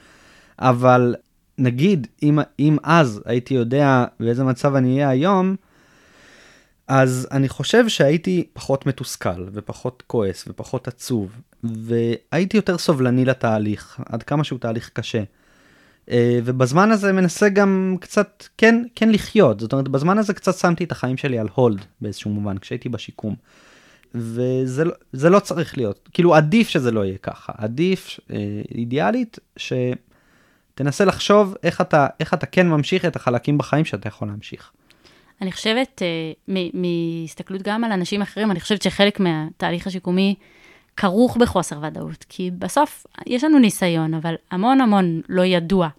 אבל 0.59 1.15
נגיד, 1.57 2.07
אם, 2.23 2.39
אם 2.59 2.77
אז 2.83 3.21
הייתי 3.25 3.53
יודע 3.53 4.05
באיזה 4.19 4.43
מצב 4.43 4.75
אני 4.75 4.93
אהיה 4.93 5.09
היום, 5.09 5.55
אז 6.87 7.27
אני 7.31 7.49
חושב 7.49 7.87
שהייתי 7.87 8.47
פחות 8.53 8.85
מתוסכל 8.85 9.47
ופחות 9.53 10.03
כועס 10.07 10.45
ופחות 10.47 10.87
עצוב, 10.87 11.41
והייתי 11.63 12.57
יותר 12.57 12.77
סובלני 12.77 13.25
לתהליך, 13.25 13.99
עד 14.05 14.23
כמה 14.23 14.43
שהוא 14.43 14.59
תהליך 14.59 14.89
קשה. 14.93 15.23
אה, 16.09 16.39
ובזמן 16.43 16.91
הזה 16.91 17.13
מנסה 17.13 17.49
גם 17.49 17.95
קצת 17.99 18.43
כן, 18.57 18.83
כן 18.95 19.11
לחיות, 19.11 19.59
זאת 19.59 19.73
אומרת 19.73 19.87
בזמן 19.87 20.17
הזה 20.17 20.33
קצת 20.33 20.55
שמתי 20.57 20.83
את 20.83 20.91
החיים 20.91 21.17
שלי 21.17 21.39
על 21.39 21.47
הולד 21.55 21.85
באיזשהו 22.01 22.31
מובן, 22.31 22.57
כשהייתי 22.57 22.89
בשיקום. 22.89 23.35
וזה 24.15 24.85
לא- 24.85 24.93
לא 25.29 25.39
צריך 25.39 25.77
להיות, 25.77 26.09
כאילו 26.13 26.35
עדיף 26.35 26.69
שזה 26.69 26.91
לא 26.91 27.05
יהיה 27.05 27.17
ככה, 27.17 27.53
עדיף 27.57 28.19
אה, 28.31 28.37
אידיאלית 28.75 29.39
שתנסה 29.57 31.05
לחשוב 31.05 31.55
איך 31.63 31.81
אתה, 31.81 32.07
איך 32.19 32.33
אתה 32.33 32.45
כן 32.45 32.67
ממשיך 32.67 33.05
את 33.05 33.15
החלקים 33.15 33.57
בחיים 33.57 33.85
שאתה 33.85 34.07
יכול 34.07 34.27
להמשיך. 34.27 34.71
אני 35.41 35.51
חושבת, 35.51 36.01
מ- 36.49 36.81
מהסתכלות 36.81 37.61
גם 37.61 37.83
על 37.83 37.91
אנשים 37.91 38.21
אחרים, 38.21 38.51
אני 38.51 38.59
חושבת 38.59 38.81
שחלק 38.81 39.19
מהתהליך 39.19 39.87
השיקומי 39.87 40.35
כרוך 40.97 41.37
בחוסר 41.37 41.79
ודאות, 41.81 42.25
כי 42.29 42.51
בסוף 42.59 43.05
יש 43.27 43.43
לנו 43.43 43.59
ניסיון, 43.59 44.13
אבל 44.13 44.35
המון 44.51 44.81
המון 44.81 45.21
לא 45.29 45.45
ידוע. 45.45 45.89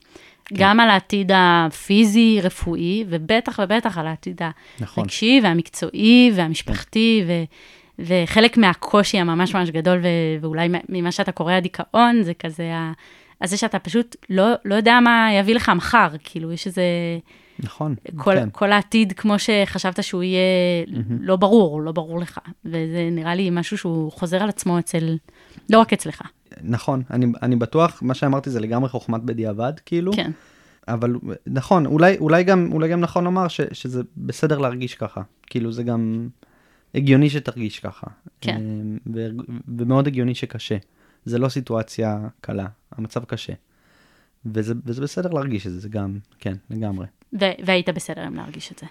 כן. 0.45 0.57
גם 0.59 0.81
על 0.81 0.91
העתיד 0.91 1.31
הפיזי, 1.35 2.41
רפואי, 2.43 3.05
ובטח 3.09 3.61
ובטח 3.63 3.99
על 3.99 4.07
העתיד 4.07 4.41
נכון. 4.81 5.03
הרגשי 5.03 5.41
והמקצועי 5.43 6.33
והמשפחתי, 6.35 7.25
ו, 7.27 7.33
וחלק 7.99 8.57
מהקושי 8.57 9.19
הממש 9.19 9.55
ממש 9.55 9.71
גדול, 9.71 9.99
ו, 10.03 10.07
ואולי 10.41 10.69
ממה 10.89 11.13
שאתה 11.13 11.33
קורא 11.33 11.53
הדיכאון, 11.53 12.23
זה 12.23 12.35
כזה, 12.35 12.75
ה, 12.75 12.93
אז 13.41 13.51
זה 13.51 13.57
שאתה 13.57 13.79
פשוט 13.79 14.17
לא, 14.31 14.45
לא 14.65 14.75
יודע 14.75 15.01
מה 15.01 15.29
יביא 15.33 15.55
לך 15.55 15.73
מחר, 15.77 16.09
כאילו, 16.25 16.53
יש 16.53 16.67
איזה... 16.67 16.83
נכון, 17.63 17.95
כל, 18.17 18.35
כן. 18.35 18.49
כל 18.53 18.73
העתיד, 18.73 19.13
כמו 19.13 19.35
שחשבת 19.39 20.05
שהוא 20.05 20.23
יהיה 20.23 20.41
mm-hmm. 20.87 21.13
לא 21.21 21.37
ברור, 21.37 21.83
לא 21.83 21.93
ברור 21.93 22.21
לך. 22.21 22.39
וזה 22.65 23.09
נראה 23.13 23.35
לי 23.35 23.51
משהו 23.53 23.79
שהוא 23.79 24.13
חוזר 24.13 24.43
על 24.43 24.49
עצמו 24.49 24.79
אצל, 24.79 25.17
לא 25.71 25.81
רק 25.81 25.93
אצלך. 25.93 26.23
נכון, 26.63 27.03
אני, 27.11 27.27
אני 27.43 27.57
בטוח, 27.57 28.03
מה 28.03 28.15
שאמרתי 28.15 28.51
זה 28.51 28.61
לגמרי 28.61 28.89
חוכמת 28.89 29.23
בדיעבד, 29.23 29.73
כאילו. 29.87 30.13
כן. 30.13 30.31
אבל 30.89 31.15
נכון, 31.47 31.87
אולי, 31.87 32.19
אולי, 32.19 32.45
גם, 32.45 32.69
אולי 32.73 32.89
גם 32.89 33.01
נכון 33.01 33.25
לומר 33.25 33.49
ש, 33.49 33.61
שזה 33.73 34.03
בסדר 34.17 34.59
להרגיש 34.59 34.95
ככה. 34.95 35.23
כאילו 35.47 35.73
זה 35.73 35.83
גם 35.83 36.29
הגיוני 36.95 37.31
שתרגיש 37.31 37.81
ככה. 37.81 38.07
כן. 38.41 38.57
אה, 38.57 38.99
ו, 39.15 39.29
ומאוד 39.79 40.07
הגיוני 40.07 40.35
שקשה. 40.35 40.77
זה 41.25 41.39
לא 41.39 41.49
סיטואציה 41.49 42.29
קלה, 42.41 42.67
המצב 42.93 43.25
קשה. 43.25 43.53
וזה, 44.47 44.75
וזה 44.85 45.03
בסדר 45.03 45.31
להרגיש 45.31 45.67
את 45.67 45.73
זה, 45.73 45.81
זה 45.81 45.89
גם, 45.89 46.19
כן, 46.39 46.55
לגמרי. 46.71 47.07
והיית 47.33 47.89
בסדר 47.89 48.23
עם 48.23 48.37
להרגיש 48.37 48.73
את 48.73 48.79
זה. 48.79 48.87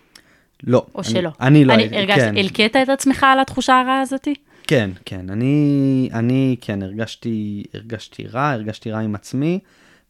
לא. 0.64 0.86
או 0.96 1.02
אני, 1.02 1.10
שלא. 1.10 1.30
אני 1.42 1.66
לא, 1.66 1.74
אני 1.74 1.98
הרגשת, 1.98 2.20
כן. 2.22 2.38
הלקית 2.38 2.76
את 2.76 2.90
עצמך 2.90 3.24
על 3.24 3.40
התחושה 3.40 3.80
הרעה 3.80 4.02
הזאתי? 4.02 4.34
כן, 4.68 4.90
כן, 5.06 5.30
אני, 5.30 6.10
אני, 6.14 6.56
כן, 6.62 6.84
הרגשתי, 6.84 7.64
הרגשתי 7.74 8.28
רע, 8.28 8.50
הרגשתי 8.50 8.92
רע 8.92 9.00
עם 9.00 9.16
עצמי. 9.16 9.60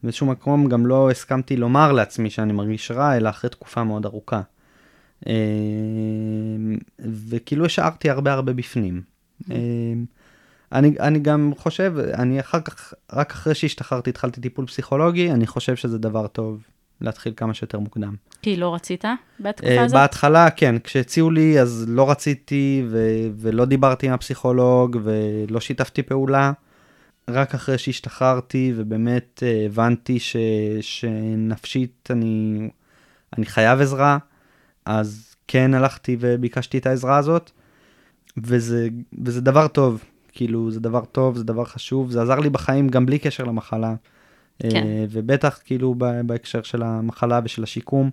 באיזשהו 0.03 0.27
מקום 0.27 0.69
גם 0.69 0.86
לא 0.86 1.11
הסכמתי 1.11 1.57
לומר 1.57 1.91
לעצמי 1.91 2.29
שאני 2.29 2.53
מרגיש 2.53 2.91
רע, 2.91 3.17
אלא 3.17 3.29
אחרי 3.29 3.49
תקופה 3.49 3.84
מאוד 3.84 4.05
ארוכה. 4.05 4.41
אה, 5.27 5.34
וכאילו 6.99 7.65
השארתי 7.65 8.09
הרבה 8.09 8.34
הרבה 8.34 8.53
בפנים. 8.53 9.01
אה, 9.51 9.57
אני, 10.71 10.95
אני 10.99 11.19
גם 11.19 11.51
חושב, 11.57 11.93
אני 12.13 12.39
אחר 12.39 12.61
כך, 12.61 12.93
רק 13.13 13.32
אחרי 13.32 13.55
שהשתחררתי 13.55 14.09
התחלתי 14.09 14.41
טיפול 14.41 14.65
פסיכולוגי, 14.65 15.32
אני 15.32 15.47
חושב 15.47 15.75
שזה 15.75 15.97
דבר 15.97 16.27
טוב 16.27 16.63
להתחיל 17.02 17.34
כמה 17.36 17.54
שיותר 17.54 17.80
מוקדם. 17.80 18.16
כי 18.41 18.56
לא 18.56 18.76
רצית 18.76 19.06
בתקופה 19.39 19.76
Uh, 19.78 19.80
הזאת? 19.80 19.93
בהתחלה, 19.95 20.49
כן, 20.49 20.76
כשהציעו 20.84 21.32
לי 21.32 21.60
אז 21.60 21.86
לא 21.88 22.12
רציתי 22.12 22.84
ו- 22.89 22.97
ולא 23.38 23.66
דיברתי 23.66 24.08
עם 24.08 24.14
הפסיכולוג 24.14 24.97
ולא 25.04 25.60
שיתפתי 25.60 26.04
פעולה. 26.04 26.52
רק 27.30 27.56
אחרי 27.56 27.78
שהשתחררתי 27.78 28.74
ובאמת 28.76 29.43
uh, 29.43 29.66
הבנתי 29.66 30.20
ש- 30.20 30.36
שנפשית 30.82 32.08
אני, 32.12 32.70
אני 33.38 33.45
חייב 33.45 33.82
עזרה, 33.82 34.18
אז 34.86 35.36
כן 35.47 35.74
הלכתי 35.74 36.18
וביקשתי 36.20 36.78
את 36.78 36.86
העזרה 36.86 37.18
הזאת, 37.18 37.52
וזה, 38.38 38.88
וזה 39.26 39.41
דבר 39.41 39.68
טוב, 39.68 40.04
כאילו 40.32 40.72
זה 40.72 40.80
דבר 40.80 41.06
טוב, 41.06 41.38
זה 41.38 41.43
דבר 41.43 41.66
חשוב, 41.66 42.12
זה 42.12 42.22
עזר 42.22 42.39
לי 42.39 42.49
בחיים 42.49 42.89
גם 42.89 43.06
בלי 43.06 43.20
קשר 43.20 43.43
למחלה. 43.43 43.93
כן. 44.60 44.76
אה, 44.76 45.06
ובטח 45.10 45.60
כאילו 45.66 45.95
בהקשר 46.26 46.64
של 46.64 46.84
המחלה 46.84 47.39
ושל 47.43 47.64
השיקום, 47.64 48.10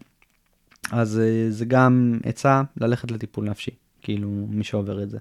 אז 0.93 1.21
אה, 1.21 1.51
זה 1.51 1.65
גם 1.65 2.19
עצה 2.25 2.63
ללכת 2.81 3.11
לטיפול 3.11 3.51
נפשי, 3.51 3.71
כאילו 4.03 4.29
מי 4.49 4.65
שעובר 4.65 5.03
את 5.03 5.11
זה. 5.11 5.19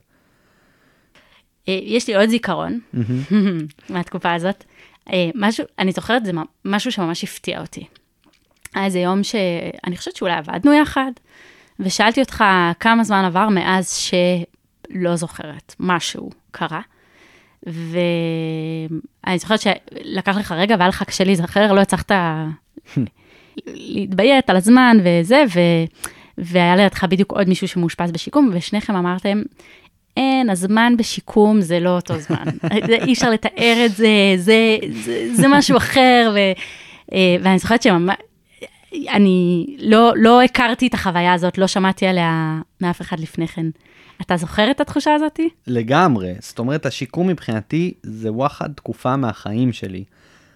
אה, 1.69 1.79
יש 1.83 2.07
לי 2.07 2.15
עוד 2.15 2.29
זיכרון. 2.29 2.79
מהתקופה 3.89 4.33
הזאת. 4.33 4.63
משהו, 5.35 5.65
אני 5.79 5.91
זוכרת, 5.91 6.25
זה 6.25 6.31
משהו 6.65 6.91
שממש 6.91 7.23
הפתיע 7.23 7.61
אותי. 7.61 7.85
היה 8.73 8.85
איזה 8.85 8.99
יום 8.99 9.23
שאני 9.23 9.97
חושבת 9.97 10.15
שאולי 10.15 10.33
עבדנו 10.33 10.73
יחד, 10.73 11.11
ושאלתי 11.79 12.21
אותך 12.21 12.43
כמה 12.79 13.03
זמן 13.03 13.25
עבר 13.25 13.49
מאז 13.49 13.93
שלא 13.93 15.15
זוכרת, 15.15 15.75
משהו 15.79 16.29
קרה. 16.51 16.81
ואני 17.65 19.37
זוכרת 19.39 19.59
שלקח 19.61 20.37
לך 20.37 20.51
רגע 20.51 20.75
והיה 20.79 20.89
לך 20.89 21.03
קשה 21.03 21.23
להיזכר, 21.23 21.73
לא 21.73 21.81
הצלחת 21.81 22.11
להתביית 23.67 24.49
על 24.49 24.57
הזמן 24.57 24.97
וזה, 25.03 25.43
ו... 25.55 25.59
והיה 26.37 26.75
לידך 26.75 27.03
בדיוק 27.03 27.31
עוד 27.31 27.49
מישהו 27.49 27.67
שמאושפז 27.67 28.11
בשיקום, 28.11 28.49
ושניכם 28.53 28.95
אמרתם, 28.95 29.41
אין, 30.17 30.49
הזמן 30.49 30.93
בשיקום 30.97 31.61
זה 31.61 31.79
לא 31.79 31.89
אותו 31.89 32.19
זמן. 32.19 32.43
אי 33.05 33.13
אפשר 33.13 33.29
לתאר 33.29 33.83
את 33.85 33.91
זה, 33.91 34.07
זה, 34.37 34.77
זה, 34.91 35.29
זה 35.33 35.47
משהו 35.47 35.77
אחר, 35.77 36.31
ו, 36.33 36.37
אה, 37.13 37.35
ואני 37.43 37.59
זוכרת 37.59 37.81
שממש, 37.81 38.15
אני 39.09 39.65
לא, 39.79 40.13
לא 40.15 40.41
הכרתי 40.41 40.87
את 40.87 40.93
החוויה 40.93 41.33
הזאת, 41.33 41.57
לא 41.57 41.67
שמעתי 41.67 42.07
עליה 42.07 42.59
מאף 42.81 43.01
אחד 43.01 43.19
לפני 43.19 43.47
כן. 43.47 43.65
אתה 44.21 44.37
זוכר 44.37 44.71
את 44.71 44.81
התחושה 44.81 45.15
הזאתי? 45.15 45.49
לגמרי, 45.67 46.33
זאת 46.39 46.59
אומרת 46.59 46.85
השיקום 46.85 47.27
מבחינתי 47.27 47.93
זה 48.03 48.31
וואחד 48.31 48.69
תקופה 48.73 49.15
מהחיים 49.15 49.73
שלי. 49.73 50.03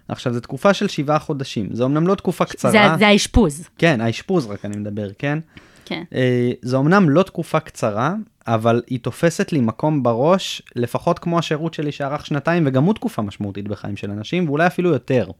עכשיו 0.08 0.34
זו 0.34 0.40
תקופה 0.40 0.74
של 0.74 0.88
שבעה 0.88 1.20
חודשים, 1.20 1.70
זה 1.72 1.86
אמנם 1.86 2.08
לא 2.08 2.16
תקופה 2.16 2.46
קצרה. 2.46 2.72
זה, 2.72 2.98
זה 3.00 3.08
האשפוז. 3.08 3.68
כן, 3.78 4.02
האשפוז 4.02 4.46
רק 4.46 4.66
אני 4.66 4.78
מדבר, 4.78 5.08
כן? 5.18 5.40
כן. 5.86 6.04
אה, 6.14 6.52
זו 6.62 6.80
אמנם 6.80 7.10
לא 7.10 7.24
תקופה 7.24 7.60
קצרה, 7.60 8.14
אבל 8.48 8.82
היא 8.88 9.00
תופסת 9.00 9.52
לי 9.52 9.60
מקום 9.62 10.04
בראש, 10.04 10.62
לפחות 10.76 11.20
כמו 11.20 11.40
השירות 11.40 11.74
שלי 11.74 11.92
שארך 11.92 12.26
שנתיים, 12.26 12.64
וגם 12.68 12.84
הוא 12.84 12.94
תקופה 12.94 13.22
משמעותית 13.22 13.68
בחיים 13.68 13.98
של 13.98 14.12
אנשים, 14.12 14.50
ואולי 14.50 14.68
אפילו 14.68 14.90
יותר. 14.90 15.32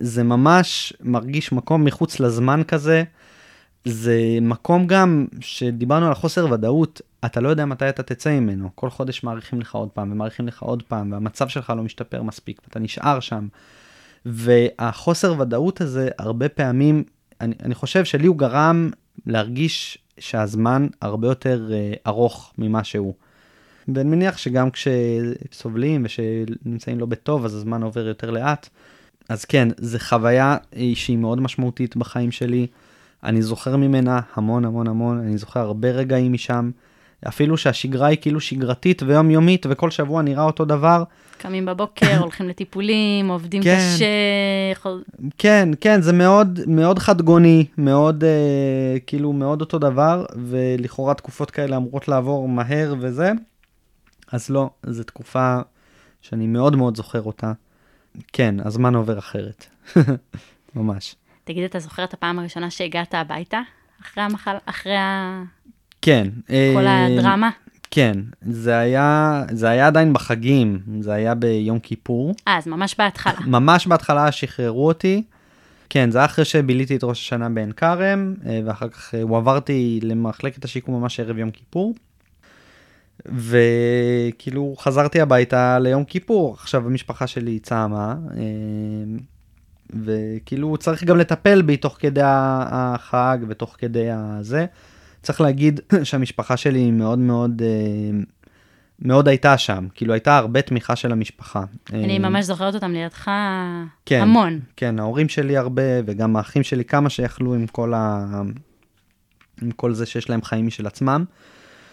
זה 0.00 0.22
ממש 0.22 0.92
מרגיש 1.00 1.52
מקום 1.52 1.84
מחוץ 1.84 2.20
לזמן 2.20 2.62
כזה. 2.68 3.04
זה 3.84 4.38
מקום 4.42 4.86
גם 4.86 5.26
שדיברנו 5.40 6.06
על 6.06 6.14
חוסר 6.14 6.52
ודאות, 6.52 7.00
אתה 7.24 7.40
לא 7.40 7.48
יודע 7.48 7.64
מתי 7.64 7.88
אתה 7.88 8.02
תצא 8.02 8.40
ממנו. 8.40 8.70
כל 8.74 8.90
חודש 8.90 9.24
מאריכים 9.24 9.60
לך 9.60 9.74
עוד 9.74 9.88
פעם, 9.88 10.12
ומאריכים 10.12 10.48
לך 10.48 10.62
עוד 10.62 10.82
פעם, 10.82 11.12
והמצב 11.12 11.48
שלך 11.48 11.72
לא 11.76 11.82
משתפר 11.82 12.22
מספיק, 12.22 12.60
ואתה 12.64 12.78
נשאר 12.78 13.20
שם. 13.20 13.48
והחוסר 14.26 15.40
ודאות 15.40 15.80
הזה, 15.80 16.08
הרבה 16.18 16.48
פעמים, 16.48 17.04
אני, 17.40 17.54
אני 17.62 17.74
חושב 17.74 18.04
שלי 18.04 18.26
הוא 18.26 18.36
גרם 18.38 18.90
להרגיש 19.26 19.98
שהזמן 20.18 20.86
הרבה 21.00 21.28
יותר 21.28 21.70
uh, 21.70 21.98
ארוך 22.06 22.52
ממה 22.58 22.84
שהוא. 22.84 23.14
ואני 23.88 24.10
מניח 24.10 24.36
שגם 24.36 24.68
כשסובלים 24.70 26.04
ושנמצאים 26.04 27.00
לא 27.00 27.06
בטוב, 27.06 27.44
אז 27.44 27.54
הזמן 27.54 27.82
עובר 27.82 28.06
יותר 28.06 28.30
לאט. 28.30 28.68
אז 29.28 29.44
כן, 29.44 29.68
זו 29.76 29.98
חוויה 29.98 30.56
שהיא 30.94 31.18
מאוד 31.18 31.40
משמעותית 31.40 31.96
בחיים 31.96 32.32
שלי. 32.32 32.66
אני 33.24 33.42
זוכר 33.42 33.76
ממנה 33.76 34.20
המון 34.34 34.64
המון 34.64 34.86
המון, 34.86 35.18
אני 35.18 35.38
זוכר 35.38 35.60
הרבה 35.60 35.90
רגעים 35.90 36.32
משם. 36.32 36.70
אפילו 37.28 37.56
שהשגרה 37.56 38.06
היא 38.06 38.18
כאילו 38.20 38.40
שגרתית 38.40 39.02
ויומיומית 39.02 39.66
וכל 39.70 39.90
שבוע 39.90 40.22
נראה 40.22 40.44
אותו 40.44 40.64
דבר. 40.64 41.04
קמים 41.38 41.66
בבוקר, 41.66 42.18
הולכים 42.18 42.48
לטיפולים, 42.48 43.28
עובדים 43.28 43.62
כן. 43.62 43.78
קשה. 43.94 44.04
יכול... 44.72 45.02
כן, 45.38 45.68
כן, 45.80 46.02
זה 46.02 46.12
מאוד 46.12 46.60
מאוד 46.66 46.98
חדגוני, 46.98 47.66
מאוד 47.78 48.24
אה, 48.24 48.98
כאילו 49.06 49.32
מאוד 49.32 49.60
אותו 49.60 49.78
דבר, 49.78 50.24
ולכאורה 50.48 51.14
תקופות 51.14 51.50
כאלה 51.50 51.76
אמורות 51.76 52.08
לעבור 52.08 52.48
מהר 52.48 52.94
וזה. 53.00 53.32
אז 54.32 54.50
לא, 54.50 54.70
זו 54.86 55.04
תקופה 55.04 55.58
שאני 56.20 56.46
מאוד 56.46 56.76
מאוד 56.76 56.96
זוכר 56.96 57.22
אותה. 57.22 57.52
כן, 58.32 58.54
הזמן 58.64 58.94
עובר 58.94 59.18
אחרת. 59.18 59.66
ממש. 60.76 61.16
תגיד, 61.52 61.64
אתה 61.64 61.78
זוכר 61.78 62.04
את 62.04 62.14
הפעם 62.14 62.38
הראשונה 62.38 62.70
שהגעת 62.70 63.14
הביתה? 63.14 63.60
אחרי 64.02 64.24
המחל... 64.24 64.56
אחרי 64.66 64.96
ה... 64.96 65.42
כן. 66.02 66.28
כל 66.46 66.86
אה, 66.86 67.06
הדרמה? 67.06 67.50
כן, 67.90 68.12
זה 68.42 68.78
היה, 68.78 69.42
זה 69.50 69.68
היה 69.68 69.86
עדיין 69.86 70.12
בחגים, 70.12 70.80
זה 71.00 71.12
היה 71.12 71.34
ביום 71.34 71.78
כיפור. 71.78 72.34
אה, 72.48 72.58
אז 72.58 72.66
ממש 72.66 72.94
בהתחלה. 72.98 73.40
ממש 73.58 73.86
בהתחלה 73.86 74.32
שחררו 74.32 74.88
אותי. 74.88 75.22
כן, 75.88 76.10
זה 76.10 76.18
היה 76.18 76.24
אחרי 76.24 76.44
שביליתי 76.44 76.96
את 76.96 77.04
ראש 77.04 77.20
השנה 77.20 77.48
בעין 77.48 77.72
כרם, 77.72 78.34
אה, 78.46 78.60
ואחר 78.64 78.88
כך 78.88 79.14
אה, 79.14 79.22
הועברתי 79.22 80.00
למחלקת 80.02 80.64
השיקום 80.64 81.00
ממש 81.00 81.20
ערב 81.20 81.38
יום 81.38 81.50
כיפור. 81.50 81.94
וכאילו 83.26 84.74
חזרתי 84.78 85.20
הביתה 85.20 85.78
ליום 85.78 86.04
כיפור, 86.04 86.54
עכשיו 86.54 86.86
המשפחה 86.86 87.26
שלי 87.26 87.58
צמה, 87.58 88.14
וכאילו 90.04 90.76
צריך 90.76 91.04
גם 91.04 91.18
לטפל 91.18 91.62
בי 91.62 91.76
תוך 91.76 91.96
כדי 91.98 92.20
החג 92.24 93.38
ותוך 93.48 93.76
כדי 93.78 94.08
הזה. 94.10 94.66
צריך 95.22 95.40
להגיד 95.40 95.80
שהמשפחה 96.04 96.56
שלי 96.56 96.78
היא 96.78 96.92
מאוד 96.92 97.18
מאוד 97.18 97.62
אה, 97.64 98.18
מאוד 99.04 99.28
הייתה 99.28 99.58
שם, 99.58 99.86
כאילו 99.94 100.12
הייתה 100.12 100.36
הרבה 100.36 100.62
תמיכה 100.62 100.96
של 100.96 101.12
המשפחה. 101.12 101.64
אני 101.92 102.12
אה, 102.12 102.18
ממש 102.18 102.44
זוכרת 102.44 102.74
אותם 102.74 102.92
לידך 102.92 103.30
כן. 104.06 104.20
המון. 104.20 104.60
כן, 104.76 104.98
ההורים 104.98 105.28
שלי 105.28 105.56
הרבה, 105.56 105.82
וגם 106.06 106.36
האחים 106.36 106.62
שלי 106.62 106.84
כמה 106.84 107.10
שיכלו 107.10 107.54
עם 107.54 107.66
כל, 107.66 107.94
ה... 107.94 108.26
עם 109.62 109.70
כל 109.70 109.92
זה 109.92 110.06
שיש 110.06 110.30
להם 110.30 110.42
חיים 110.42 110.66
משל 110.66 110.86
עצמם. 110.86 111.24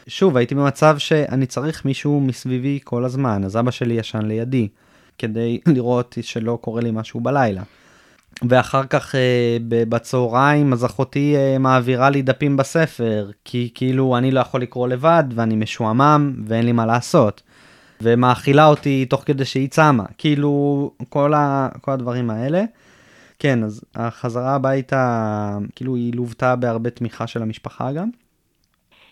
שוב, 0.07 0.37
הייתי 0.37 0.55
במצב 0.55 0.97
שאני 0.97 1.45
צריך 1.45 1.85
מישהו 1.85 2.21
מסביבי 2.21 2.79
כל 2.83 3.05
הזמן, 3.05 3.43
אז 3.43 3.57
אבא 3.57 3.71
שלי 3.71 3.93
ישן 3.93 4.25
לידי, 4.25 4.67
כדי 5.17 5.59
לראות 5.67 6.17
שלא 6.21 6.57
קורה 6.61 6.81
לי 6.81 6.91
משהו 6.91 7.19
בלילה. 7.19 7.63
ואחר 8.49 8.83
כך 8.85 9.15
אה, 9.15 9.57
בצהריים 9.69 10.73
אז 10.73 10.85
אחותי 10.85 11.35
אה, 11.35 11.57
מעבירה 11.57 12.09
לי 12.09 12.21
דפים 12.21 12.57
בספר, 12.57 13.31
כי 13.45 13.69
כאילו 13.73 14.17
אני 14.17 14.31
לא 14.31 14.39
יכול 14.39 14.61
לקרוא 14.61 14.87
לבד 14.87 15.23
ואני 15.35 15.55
משועמם 15.55 16.33
ואין 16.47 16.65
לי 16.65 16.71
מה 16.71 16.85
לעשות. 16.85 17.41
ומאכילה 18.01 18.65
אותי 18.65 19.05
תוך 19.05 19.23
כדי 19.25 19.45
שהיא 19.45 19.69
צמה, 19.69 20.03
כאילו 20.17 20.91
כל, 21.09 21.33
ה, 21.33 21.69
כל 21.81 21.91
הדברים 21.91 22.29
האלה. 22.29 22.63
כן, 23.39 23.63
אז 23.63 23.81
החזרה 23.95 24.55
הביתה, 24.55 25.57
כאילו 25.75 25.95
היא 25.95 26.13
לוותה 26.15 26.55
בהרבה 26.55 26.89
תמיכה 26.89 27.27
של 27.27 27.41
המשפחה 27.41 27.91
גם. 27.91 28.09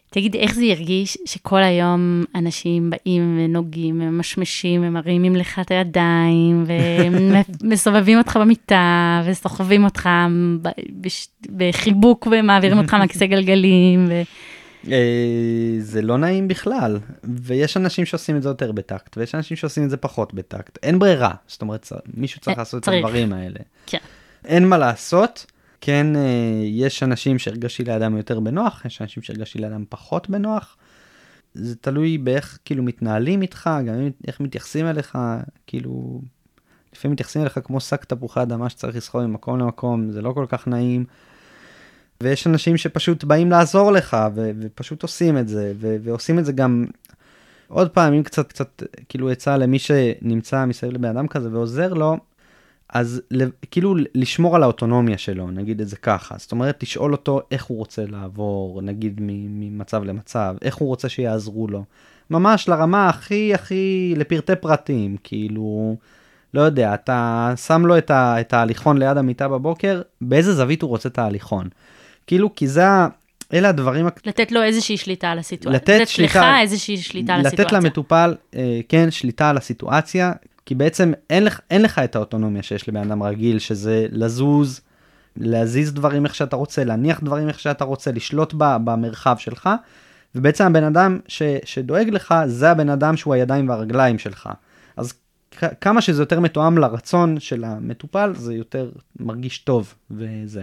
תגיד, 0.10 0.36
איך 0.36 0.53
זה 0.53 0.66
ירגיש 0.66 1.18
שכל 1.26 1.64
היום 1.64 2.24
אנשים 2.36 2.89
באים 2.89 3.39
ונוגעים 3.39 4.01
ומשמשים 4.01 4.84
ומרימים 4.88 5.36
לך 5.36 5.60
את 5.60 5.72
הידיים 5.72 6.66
ומסובבים 7.62 8.18
אותך 8.18 8.38
במיטה 8.41 9.22
וסוחבים 9.26 9.84
אותך 9.84 10.10
בחיבוק 11.58 12.28
ומעבירים 12.32 12.78
אותך 12.78 12.93
מהכיסא 12.93 13.26
גלגלים? 13.26 14.05
ו... 14.10 14.22
אה, 14.91 15.76
זה 15.80 16.01
לא 16.01 16.18
נעים 16.18 16.47
בכלל, 16.47 16.99
ויש 17.24 17.78
אנשים 17.78 18.05
שעושים 18.05 18.38
את 18.38 18.43
זה 18.43 18.49
יותר 18.49 18.72
בטקט, 18.72 19.18
ויש 19.18 19.36
אנשים 19.36 19.58
שעושים 19.58 19.84
את 19.84 19.89
זה 19.89 19.97
פחות 19.97 20.34
בטקט. 20.34 20.78
אין 20.84 20.99
ברירה, 20.99 21.32
זאת 21.47 21.62
אומרת, 21.62 21.91
מישהו 22.14 22.41
צריך 22.41 22.58
אה, 22.58 22.62
לעשות 22.62 22.84
את 22.84 22.88
הדברים 22.88 23.34
האלה. 23.34 23.60
כן. 23.86 23.97
אין 24.45 24.68
מה 24.68 24.78
לעשות. 24.78 25.45
כן, 25.82 26.15
אה, 26.15 26.21
יש 26.63 27.03
אנשים 27.03 27.39
שהרגשתי 27.39 27.84
לידם 27.84 28.17
יותר 28.17 28.39
בנוח, 28.39 28.86
יש 28.86 29.01
אנשים 29.01 29.23
שהרגשתי 29.23 29.59
לידם 29.59 29.84
פחות 29.89 30.30
בנוח. 30.30 30.78
זה 31.53 31.75
תלוי 31.75 32.17
באיך 32.17 32.59
כאילו 32.65 32.84
מתנהלים 32.84 33.41
איתך, 33.41 33.69
גם 33.88 34.09
איך 34.28 34.39
מתייחסים 34.39 34.86
אליך, 34.86 35.17
כאילו, 35.67 36.21
לפעמים 36.93 37.13
מתייחסים 37.13 37.41
אליך 37.41 37.59
כמו 37.63 37.80
שק 37.80 38.05
תפוחי 38.05 38.41
אדמה 38.41 38.69
שצריך 38.69 38.95
לסחוב 38.95 39.21
ממקום 39.21 39.59
למקום, 39.59 40.11
זה 40.11 40.21
לא 40.21 40.32
כל 40.32 40.45
כך 40.49 40.67
נעים. 40.67 41.05
ויש 42.23 42.47
אנשים 42.47 42.78
שפשוט 42.78 43.23
באים 43.23 43.51
לעזור 43.51 43.91
לך, 43.91 44.17
ו- 44.36 44.51
ופשוט 44.61 45.03
עושים 45.03 45.38
את 45.38 45.47
זה, 45.47 45.73
ו- 45.80 45.95
ועושים 46.03 46.39
את 46.39 46.45
זה 46.45 46.51
גם, 46.51 46.86
עוד 47.67 47.89
פעם, 47.89 48.13
אם 48.13 48.23
קצת, 48.23 48.47
קצת, 48.47 48.84
כאילו 49.09 49.30
עצה 49.30 49.57
למי 49.57 49.80
שנמצא 49.80 50.65
מסביב 50.65 50.91
לבן 50.91 51.09
אדם 51.09 51.28
כזה 51.28 51.51
ועוזר 51.51 51.93
לו, 51.93 52.17
אז 52.89 53.21
כאילו 53.71 53.95
לשמור 54.15 54.55
על 54.55 54.63
האוטונומיה 54.63 55.17
שלו, 55.17 55.51
נגיד 55.51 55.81
את 55.81 55.88
זה 55.88 55.95
ככה. 55.95 56.35
זאת 56.38 56.51
אומרת, 56.51 56.83
לשאול 56.83 57.11
אותו 57.11 57.41
איך 57.51 57.65
הוא 57.65 57.77
רוצה 57.77 58.05
לעבור, 58.05 58.81
נגיד 58.81 59.19
ממצב 59.21 60.03
למצב, 60.03 60.55
איך 60.61 60.75
הוא 60.75 60.88
רוצה 60.88 61.09
שיעזרו 61.09 61.67
לו. 61.67 61.83
ממש 62.29 62.69
לרמה 62.69 63.09
הכי 63.09 63.53
הכי 63.53 64.13
לפרטי 64.17 64.55
פרטים, 64.55 65.17
כאילו, 65.23 65.95
לא 66.53 66.61
יודע, 66.61 66.93
אתה 66.93 67.53
שם 67.65 67.85
לו 67.85 67.97
את, 67.97 68.11
ה, 68.11 68.41
את 68.41 68.53
ההליכון 68.53 68.97
ליד 68.97 69.17
המיטה 69.17 69.47
בבוקר, 69.47 70.01
באיזה 70.21 70.53
זווית 70.53 70.81
הוא 70.81 70.89
רוצה 70.89 71.09
את 71.09 71.17
ההליכון. 71.17 71.69
כאילו, 72.27 72.55
כי 72.55 72.67
זה, 72.67 72.85
אלה 73.53 73.69
הדברים... 73.69 74.07
לתת 74.25 74.51
לו 74.51 74.63
איזושהי 74.63 74.97
שליטה 74.97 75.29
על 75.29 75.39
הסיטואציה. 75.39 75.79
לתת, 75.81 75.89
לתת 75.89 76.07
שליטה... 76.07 76.39
לך 76.39 76.45
איזושהי 76.61 76.97
שליטה 76.97 77.33
על 77.33 77.45
הסיטואציה. 77.45 77.65
לתת 77.65 77.85
למטופל, 77.85 78.35
אה, 78.55 78.79
כן, 78.89 79.11
שליטה 79.11 79.49
על 79.49 79.57
הסיטואציה, 79.57 80.31
כי 80.68 80.76
בעצם 80.76 81.11
אין 81.30 81.43
לך, 81.43 81.59
אין 81.72 81.82
לך 81.82 81.99
את 81.99 82.15
האוטונומיה 82.15 82.63
שיש 82.63 82.89
לבן 82.89 83.11
אדם 83.11 83.24
רגיל, 83.24 83.59
שזה 83.59 84.07
לזוז, 84.11 84.82
להזיז 85.38 85.93
דברים 85.93 86.26
איך 86.26 86.36
שאתה 86.36 86.55
רוצה, 86.55 86.84
להניח 86.84 87.24
דברים 87.24 87.47
איך 87.47 87.59
שאתה 87.59 87.84
רוצה, 87.84 88.11
לשלוט 88.11 88.53
ב, 88.57 88.78
במרחב 88.84 89.36
שלך, 89.38 89.70
ובעצם 90.36 90.63
הבן 90.63 90.84
אדם 90.84 91.20
ש, 91.28 91.41
שדואג 91.63 92.09
לך, 92.09 92.36
זה 92.47 92.72
הבן 92.72 92.89
אדם 92.89 93.18
שהוא 93.18 93.34
הידיים 93.34 93.70
והרגליים 93.70 94.20
שלך. 94.20 94.49
אז 94.97 95.13
כ- 95.51 95.74
כמה 95.82 96.01
שזה 96.01 96.22
יותר 96.22 96.39
מתואם 96.39 96.78
לרצון 96.78 97.39
של 97.39 97.63
המטופל, 97.63 98.34
זה 98.36 98.53
יותר 98.53 98.91
מרגיש 99.20 99.57
טוב 99.57 99.93
וזה. 100.11 100.61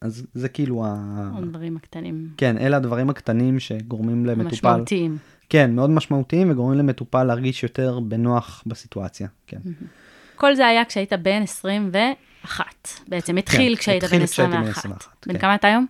אז 0.00 0.26
זה 0.34 0.48
כאילו 0.48 0.84
ה... 0.86 1.30
הדברים 1.38 1.76
הקטנים. 1.76 2.28
כן, 2.36 2.58
אלה 2.58 2.76
הדברים 2.76 3.10
הקטנים 3.10 3.60
שגורמים 3.60 4.26
למטופל... 4.26 4.68
המשמעותיים. 4.68 5.16
כן, 5.54 5.74
מאוד 5.74 5.90
משמעותיים 5.90 6.50
וגורמים 6.50 6.78
למטופל 6.78 7.24
להרגיש 7.24 7.62
יותר 7.62 8.00
בנוח 8.00 8.62
בסיטואציה, 8.66 9.28
כן. 9.46 9.58
כל 10.36 10.54
זה 10.54 10.66
היה 10.66 10.84
כשהיית 10.84 11.12
בן 11.12 11.42
21, 11.42 12.64
בעצם 13.08 13.36
התחיל 13.36 13.74
כן, 13.74 13.80
כשהיית 13.80 14.04
בן 14.04 14.22
21. 14.22 14.78
21. 14.78 15.06
בן 15.26 15.32
כן. 15.32 15.38
כמה 15.38 15.54
אתה 15.54 15.68
היום? 15.68 15.86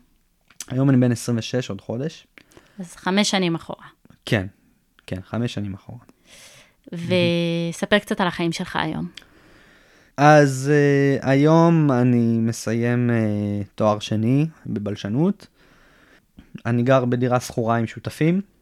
היום 0.68 0.90
אני 0.90 0.98
בן 0.98 1.12
26, 1.12 1.70
עוד 1.70 1.80
חודש. 1.80 2.26
אז 2.78 2.96
חמש 2.96 3.30
שנים 3.30 3.54
אחורה. 3.54 3.86
כן, 4.26 4.46
כן, 5.06 5.20
חמש 5.24 5.54
שנים 5.54 5.74
אחורה. 5.74 5.98
וספר 6.92 7.98
קצת 7.98 8.20
על 8.20 8.26
החיים 8.26 8.52
שלך 8.52 8.76
היום. 8.76 9.08
אז 10.16 10.70
uh, 10.72 11.26
היום 11.26 11.92
אני 11.92 12.38
מסיים 12.38 13.10
uh, 13.10 13.66
תואר 13.74 13.98
שני 13.98 14.46
בבלשנות. 14.66 15.46
אני 16.66 16.82
גר 16.82 17.04
בדירה 17.04 17.40
שכורה 17.40 17.76
עם 17.76 17.86
שותפים. 17.86 18.53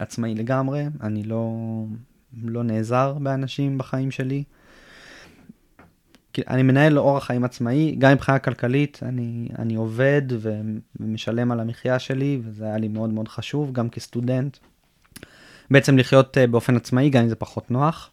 עצמאי 0.00 0.34
לגמרי, 0.34 0.84
אני 1.02 1.22
לא, 1.22 1.54
לא 2.42 2.62
נעזר 2.62 3.12
באנשים 3.20 3.78
בחיים 3.78 4.10
שלי. 4.10 4.44
אני 6.48 6.62
מנהל 6.62 6.98
אורח 6.98 7.24
חיים 7.24 7.44
עצמאי, 7.44 7.94
גם 7.98 8.12
מבחינה 8.12 8.38
כלכלית, 8.38 9.00
אני, 9.02 9.48
אני 9.58 9.74
עובד 9.74 10.22
ומשלם 11.00 11.52
על 11.52 11.60
המחיה 11.60 11.98
שלי, 11.98 12.40
וזה 12.44 12.64
היה 12.64 12.78
לי 12.78 12.88
מאוד 12.88 13.10
מאוד 13.10 13.28
חשוב, 13.28 13.72
גם 13.72 13.88
כסטודנט. 13.88 14.56
בעצם 15.70 15.98
לחיות 15.98 16.38
אה, 16.38 16.46
באופן 16.46 16.76
עצמאי, 16.76 17.10
גם 17.10 17.22
אם 17.22 17.28
זה 17.28 17.36
פחות 17.36 17.70
נוח. 17.70 18.10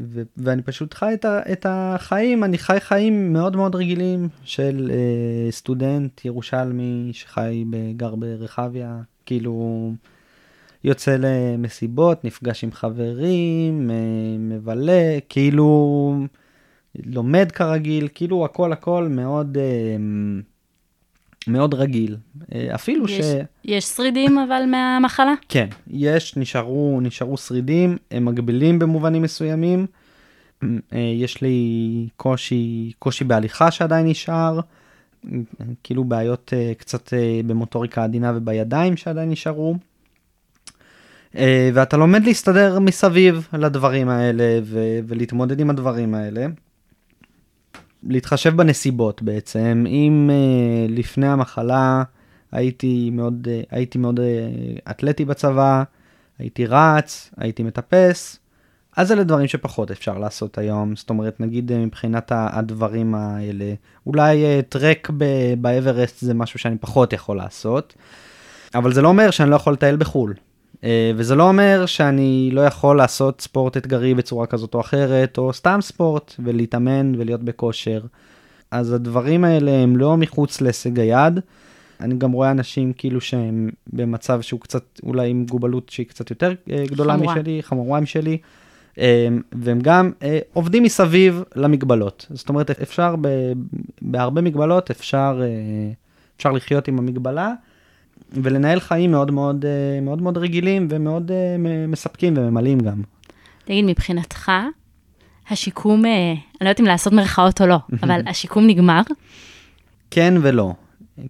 ו- 0.00 0.22
ואני 0.36 0.62
פשוט 0.62 0.94
חי 0.94 1.14
את, 1.14 1.24
ה- 1.24 1.52
את 1.52 1.66
החיים, 1.68 2.44
אני 2.44 2.58
חי 2.58 2.76
חיים 2.80 3.32
מאוד 3.32 3.56
מאוד 3.56 3.74
רגילים 3.74 4.28
של 4.44 4.90
אה, 4.94 5.50
סטודנט 5.50 6.24
ירושלמי 6.24 7.10
שחי, 7.12 7.64
גר 7.96 8.14
ברחביה, 8.14 9.00
כאילו... 9.26 9.92
יוצא 10.84 11.16
למסיבות, 11.18 12.24
נפגש 12.24 12.64
עם 12.64 12.72
חברים, 12.72 13.90
מבלה, 14.38 15.18
כאילו 15.28 16.26
לומד 17.06 17.52
כרגיל, 17.52 18.08
כאילו 18.14 18.44
הכל 18.44 18.72
הכל 18.72 19.08
מאוד, 19.10 19.56
אה, 19.58 19.96
מאוד 21.46 21.74
רגיל. 21.74 22.16
אה, 22.54 22.74
אפילו 22.74 23.04
יש, 23.08 23.24
ש... 23.24 23.34
יש 23.64 23.84
שרידים 23.84 24.38
אבל 24.38 24.62
מהמחלה? 24.66 25.34
כן, 25.48 25.68
יש, 25.90 26.36
נשארו, 26.36 27.00
נשארו 27.02 27.36
שרידים, 27.36 27.96
הם 28.10 28.24
מגבילים 28.24 28.78
במובנים 28.78 29.22
מסוימים. 29.22 29.86
אה, 30.62 30.98
יש 30.98 31.42
לי 31.42 32.08
קושי, 32.16 32.92
קושי 32.98 33.24
בהליכה 33.24 33.70
שעדיין 33.70 34.06
נשאר, 34.06 34.60
כאילו 35.82 36.04
בעיות 36.04 36.52
קצת 36.78 37.12
במוטוריקה 37.46 38.04
עדינה 38.04 38.32
ובידיים 38.36 38.96
שעדיין 38.96 39.30
נשארו. 39.30 39.76
אה, 41.36 41.70
ואתה 41.74 41.96
לומד 41.96 42.24
להסתדר 42.24 42.78
מסביב 42.78 43.48
לדברים 43.52 44.08
האלה 44.08 44.58
ו- 44.62 44.98
ולהתמודד 45.06 45.60
עם 45.60 45.70
הדברים 45.70 46.14
האלה. 46.14 46.46
להתחשב 48.02 48.56
בנסיבות 48.56 49.22
בעצם, 49.22 49.84
אם 49.86 50.30
uh, 50.30 50.92
לפני 50.92 51.26
המחלה 51.26 52.02
הייתי 52.52 53.10
מאוד, 53.12 53.48
uh, 53.50 53.66
הייתי 53.70 53.98
מאוד 53.98 54.20
uh, 54.20 54.90
אתלטי 54.90 55.24
בצבא, 55.24 55.82
הייתי 56.38 56.66
רץ, 56.66 57.30
הייתי 57.36 57.62
מטפס, 57.62 58.38
אז 58.96 59.12
אלה 59.12 59.24
דברים 59.24 59.48
שפחות 59.48 59.90
אפשר 59.90 60.18
לעשות 60.18 60.58
היום, 60.58 60.96
זאת 60.96 61.10
אומרת 61.10 61.40
נגיד 61.40 61.72
מבחינת 61.76 62.32
הדברים 62.34 63.14
האלה, 63.14 63.74
אולי 64.06 64.44
uh, 64.44 64.62
טרק 64.68 65.10
באברסט 65.60 66.20
זה 66.20 66.34
משהו 66.34 66.58
שאני 66.58 66.76
פחות 66.78 67.12
יכול 67.12 67.36
לעשות, 67.36 67.94
אבל 68.74 68.92
זה 68.92 69.02
לא 69.02 69.08
אומר 69.08 69.30
שאני 69.30 69.50
לא 69.50 69.56
יכול 69.56 69.72
לטייל 69.72 69.96
בחו"ל, 69.96 70.34
וזה 71.16 71.34
לא 71.34 71.48
אומר 71.48 71.86
שאני 71.86 72.50
לא 72.52 72.60
יכול 72.60 72.96
לעשות 72.96 73.40
ספורט 73.40 73.76
אתגרי 73.76 74.14
בצורה 74.14 74.46
כזאת 74.46 74.74
או 74.74 74.80
אחרת, 74.80 75.38
או 75.38 75.52
סתם 75.52 75.78
ספורט, 75.82 76.34
ולהתאמן 76.38 77.12
ולהיות 77.18 77.42
בכושר. 77.42 78.00
אז 78.70 78.92
הדברים 78.92 79.44
האלה 79.44 79.70
הם 79.70 79.96
לא 79.96 80.16
מחוץ 80.16 80.60
להישג 80.60 81.00
היד. 81.00 81.40
אני 82.00 82.14
גם 82.14 82.32
רואה 82.32 82.50
אנשים 82.50 82.92
כאילו 82.92 83.20
שהם 83.20 83.70
במצב 83.92 84.40
שהוא 84.40 84.60
קצת, 84.60 84.84
אולי 85.02 85.30
עם 85.30 85.36
מוגבלות 85.50 85.88
שהיא 85.88 86.06
קצת 86.06 86.30
יותר 86.30 86.54
אה, 86.70 86.84
גדולה 86.86 87.14
חמורה. 87.14 87.34
משלי, 87.34 87.62
חמורה 87.62 88.00
משלי, 88.00 88.38
אה, 88.98 89.28
והם 89.52 89.80
גם 89.80 90.12
עובדים 90.52 90.82
מסביב 90.82 91.42
למגבלות. 91.56 92.26
זאת 92.30 92.48
אומרת, 92.48 92.70
אפשר, 92.70 93.14
בהרבה 94.02 94.40
מגבלות 94.40 94.90
אפשר, 94.90 95.40
אפשר 96.36 96.52
לחיות 96.52 96.88
עם 96.88 96.98
המגבלה. 96.98 97.52
ולנהל 98.32 98.80
חיים 98.80 99.10
מאוד 99.10 99.30
מאוד, 99.30 99.64
אה, 99.64 100.00
מאוד 100.00 100.22
מאוד 100.22 100.38
רגילים 100.38 100.88
ומאוד 100.90 101.30
אה, 101.30 101.56
מספקים 101.88 102.34
וממלאים 102.36 102.80
גם. 102.80 103.02
תגיד, 103.64 103.84
מבחינתך, 103.84 104.52
השיקום, 105.50 106.04
אה, 106.04 106.30
אני 106.30 106.38
לא 106.60 106.68
יודעת 106.68 106.80
אם 106.80 106.84
לעשות 106.84 107.12
מרכאות 107.12 107.60
או 107.60 107.66
לא, 107.66 107.76
אבל 108.02 108.20
השיקום 108.26 108.66
נגמר? 108.66 109.02
כן 110.10 110.34
ולא. 110.42 110.72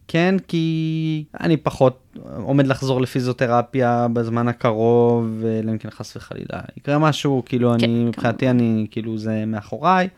כן, 0.09 0.35
כי 0.49 1.25
אני 1.41 1.57
פחות 1.57 2.17
עומד 2.43 2.67
לחזור 2.67 3.01
לפיזיותרפיה 3.01 4.07
בזמן 4.13 4.49
הקרוב, 4.49 5.43
אלא 5.63 5.71
אם 5.71 5.79
כן 5.79 5.91
חס 5.91 6.17
וחלילה 6.17 6.61
יקרה 6.77 6.99
משהו, 6.99 7.43
כאילו 7.47 7.69
כן, 7.79 7.85
אני, 7.85 8.05
מבחינתי 8.05 8.51
אני, 8.51 8.87
כאילו 8.91 9.19
זה 9.19 9.45
מאחוריי, 9.47 10.09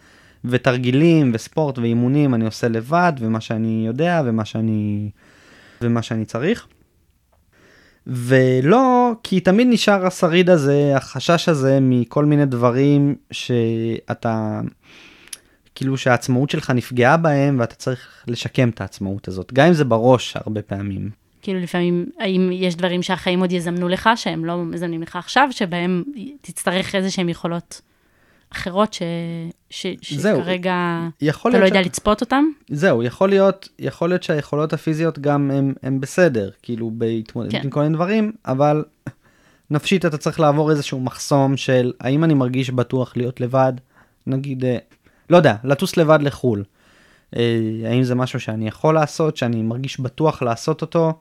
ותרגילים 0.45 1.31
וספורט 1.35 1.79
ואימונים 1.79 2.35
אני 2.35 2.45
עושה 2.45 2.69
לבד, 2.69 3.13
ומה 3.19 3.41
שאני 3.41 3.83
יודע 3.87 4.23
ומה 4.25 4.45
שאני, 4.45 5.11
ומה 5.83 6.03
שאני 6.03 6.25
צריך. 6.25 6.67
ולא, 8.07 9.13
כי 9.23 9.41
תמיד 9.41 9.67
נשאר 9.71 10.07
השריד 10.07 10.51
הזה, 10.51 10.93
החשש 10.97 11.49
הזה 11.49 11.79
מכל 11.83 12.25
מיני 12.25 12.47
דברים 12.47 13.15
שאתה, 13.31 14.61
כאילו 15.75 15.97
שהעצמאות 15.97 16.51
שלך 16.51 16.71
נפגעה 16.71 17.17
בהם 17.17 17.57
ואתה 17.61 17.75
צריך 17.75 18.25
לשקם 18.27 18.69
את 18.69 18.81
העצמאות 18.81 19.29
הזאת, 19.29 19.53
גם 19.53 19.67
אם 19.67 19.73
זה 19.73 19.85
בראש 19.85 20.37
הרבה 20.37 20.63
פעמים. 20.63 21.11
כאילו 21.43 21.61
לפעמים, 21.61 22.07
האם 22.19 22.51
יש 22.53 22.77
דברים 22.77 23.03
שהחיים 23.03 23.41
עוד 23.41 23.53
יזמנו 23.53 23.89
לך, 23.89 24.11
שהם 24.17 24.45
לא 24.45 24.65
מזמנים 24.65 25.03
לך 25.03 25.17
עכשיו, 25.17 25.49
שבהם 25.51 26.05
תצטרך 26.41 26.95
איזה 26.95 27.11
שהם 27.11 27.29
יכולות 27.29 27.81
אחרות 28.53 28.93
ש... 28.93 29.03
ש... 29.71 29.87
שכרגע 30.03 31.09
אתה 31.49 31.59
לא 31.59 31.65
יודע 31.65 31.83
ש- 31.83 31.87
לצפות 31.87 32.21
אותם? 32.21 32.45
זהו, 32.71 33.03
יכול 33.03 33.29
להיות, 33.29 33.69
יכול 33.79 34.09
להיות 34.09 34.23
שהיכולות 34.23 34.73
הפיזיות 34.73 35.19
גם 35.19 35.51
הם 35.83 36.01
בסדר, 36.01 36.51
כאילו 36.63 36.91
בהתמודדות 36.95 37.53
כן. 37.53 37.61
עם 37.65 37.71
כל 37.71 37.83
מיני 37.83 37.95
דברים, 37.95 38.33
אבל 38.47 38.85
נפשית 39.71 40.07
אתה 40.07 40.19
צריך 40.19 40.41
לעבור 40.41 40.71
איזשהו 40.71 41.01
מחסום 41.01 41.57
של 41.57 41.93
האם 42.01 42.25
אני 42.25 42.35
מרגיש 42.35 42.71
בטוח 42.71 43.17
להיות 43.17 43.41
לבד, 43.41 43.73
נגיד, 44.27 44.65
אה, 44.65 44.79
לא 45.31 45.37
יודע, 45.37 45.55
לטוס 45.65 45.97
לבד 45.97 46.19
לחו"ל. 46.23 46.65
אה, 47.37 47.61
האם 47.85 48.03
זה 48.03 48.15
משהו 48.15 48.41
שאני 48.41 48.69
יכול 48.69 48.95
לעשות, 48.95 49.37
שאני 49.37 49.63
מרגיש 49.63 50.01
בטוח 50.01 50.43
לעשות 50.43 50.83
אותו, 50.83 51.13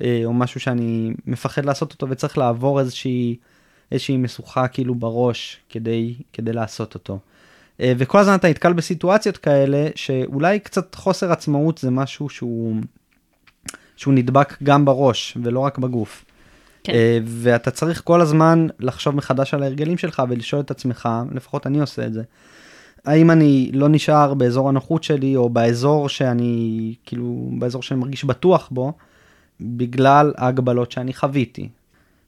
אה, 0.00 0.22
או 0.24 0.32
משהו 0.32 0.60
שאני 0.60 1.12
מפחד 1.26 1.64
לעשות 1.64 1.92
אותו 1.92 2.06
וצריך 2.10 2.38
לעבור 2.38 2.80
איזושהי, 2.80 3.36
איזושהי 3.92 4.16
משוכה 4.16 4.68
כאילו 4.68 4.94
בראש 4.94 5.60
כדי, 5.68 6.14
כדי 6.32 6.52
לעשות 6.52 6.94
אותו. 6.94 7.18
אה, 7.80 7.92
וכל 7.98 8.18
הזמן 8.18 8.34
אתה 8.34 8.48
נתקל 8.48 8.72
בסיטואציות 8.72 9.36
כאלה 9.36 9.88
שאולי 9.94 10.58
קצת 10.60 10.94
חוסר 10.94 11.32
עצמאות 11.32 11.78
זה 11.78 11.90
משהו 11.90 12.28
שהוא, 12.28 12.76
שהוא 13.96 14.14
נדבק 14.14 14.62
גם 14.62 14.84
בראש 14.84 15.38
ולא 15.42 15.60
רק 15.60 15.78
בגוף. 15.78 16.24
כן. 16.84 16.92
אה, 16.92 17.18
ואתה 17.24 17.70
צריך 17.70 18.02
כל 18.04 18.20
הזמן 18.20 18.66
לחשוב 18.80 19.16
מחדש 19.16 19.54
על 19.54 19.62
ההרגלים 19.62 19.98
שלך 19.98 20.22
ולשאול 20.28 20.60
את 20.60 20.70
עצמך, 20.70 21.08
לפחות 21.34 21.66
אני 21.66 21.80
עושה 21.80 22.06
את 22.06 22.12
זה, 22.12 22.22
האם 23.04 23.30
אני 23.30 23.70
לא 23.72 23.88
נשאר 23.88 24.34
באזור 24.34 24.68
הנוחות 24.68 25.04
שלי 25.04 25.36
או 25.36 25.48
באזור 25.50 26.08
שאני, 26.08 26.94
כאילו, 27.06 27.50
באזור 27.58 27.82
שאני 27.82 28.00
מרגיש 28.00 28.24
בטוח 28.24 28.68
בו, 28.70 28.92
בגלל 29.60 30.32
ההגבלות 30.36 30.92
שאני 30.92 31.14
חוויתי, 31.14 31.68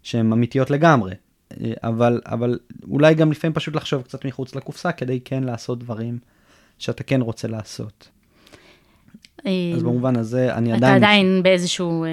שהן 0.03 0.33
אמיתיות 0.33 0.71
לגמרי. 0.71 1.15
אה, 1.61 1.73
אבל, 1.83 2.21
אבל 2.27 2.59
אולי 2.91 3.15
גם 3.15 3.31
לפעמים 3.31 3.55
פשוט 3.55 3.77
לחשוב 3.77 4.03
קצת 4.03 4.25
מחוץ 4.25 4.55
לקופסה 4.55 4.93
כדי 4.93 5.21
כן 5.25 5.45
לעשות 5.45 5.79
דברים 5.79 6.19
שאתה 6.79 7.05
כן 7.05 7.21
רוצה 7.21 7.49
לעשות. 7.49 8.09
אז 9.45 9.83
במובן 9.83 10.17
הזה 10.17 10.55
אני 10.55 10.73
אה, 10.73 10.77
אתה 10.77 10.87
עדיין... 10.87 11.05
עדיין 11.05 11.43
באיזשהו, 11.43 12.05
אה, 12.05 12.11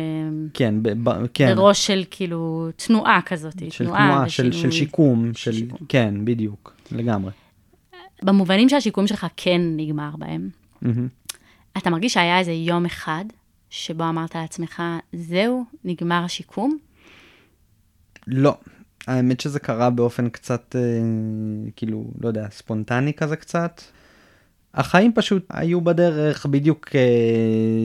כן, 0.53 0.75
ב, 0.81 1.09
כן. 1.33 1.55
בראש 1.55 1.87
של 1.87 2.03
כאילו 2.11 2.69
תנועה 2.75 3.19
כזאת, 3.25 3.63
של 3.69 3.85
תנועה, 3.85 4.29
של, 4.29 4.43
של 4.43 4.49
ושינוי. 4.49 4.71
שיקום, 4.71 5.31
של, 5.33 5.53
שיקום. 5.53 5.79
כן, 5.89 6.13
בדיוק, 6.23 6.75
לגמרי. 6.91 7.31
במובנים 8.23 8.69
שהשיקום 8.69 9.07
שלך 9.07 9.27
כן 9.37 9.61
נגמר 9.75 10.11
בהם. 10.17 10.49
אתה 11.77 11.89
מרגיש 11.89 12.13
שהיה 12.13 12.39
איזה 12.39 12.51
יום 12.51 12.85
אחד 12.85 13.25
שבו 13.69 14.09
אמרת 14.09 14.35
לעצמך, 14.35 14.83
זהו, 15.13 15.65
נגמר 15.85 16.21
השיקום? 16.25 16.77
לא, 18.27 18.57
האמת 19.07 19.39
שזה 19.39 19.59
קרה 19.59 19.89
באופן 19.89 20.29
קצת, 20.29 20.75
אה, 20.75 20.81
כאילו, 21.75 22.05
לא 22.21 22.27
יודע, 22.27 22.47
ספונטני 22.51 23.13
כזה 23.13 23.35
קצת. 23.35 23.81
החיים 24.73 25.11
פשוט 25.15 25.45
היו 25.49 25.81
בדרך, 25.81 26.45
בדיוק, 26.45 26.89
אה, 26.95 27.01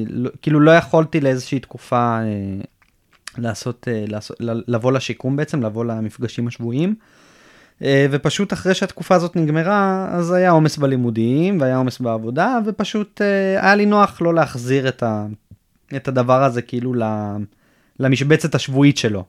לא, 0.09 0.31
כאילו 0.43 0.61
לא 0.61 0.71
יכולתי 0.71 1.21
לאיזושהי 1.21 1.61
תקופה 1.61 2.19
אה, 2.21 2.25
לעשות, 3.39 3.89
אה, 3.91 4.05
לעשות, 4.09 4.37
ל- 4.41 4.63
לבוא 4.75 4.93
לשיקום 4.93 5.37
בעצם, 5.37 5.63
לבוא 5.63 5.85
למפגשים 5.85 6.47
השבועיים. 6.49 6.95
אה, 7.83 8.07
ופשוט 8.11 8.53
אחרי 8.53 8.75
שהתקופה 8.75 9.15
הזאת 9.15 9.37
נגמרה, 9.37 10.09
אז 10.13 10.31
היה 10.33 10.51
עומס 10.51 10.77
בלימודים 10.77 11.61
והיה 11.61 11.77
עומס 11.77 11.99
בעבודה, 11.99 12.59
ופשוט 12.67 13.23
אה, 13.23 13.63
היה 13.63 13.75
לי 13.75 13.87
נוח 13.87 14.23
לא 14.23 14.35
להחזיר 14.35 14.89
את, 14.89 15.03
ה, 15.03 15.27
את 15.97 16.09
הדבר 16.09 16.43
הזה 16.45 16.63
כאילו 16.63 16.95
ל- 16.95 17.37
למשבצת 18.01 18.55
השבועית 18.55 18.97
שלו. 18.99 19.25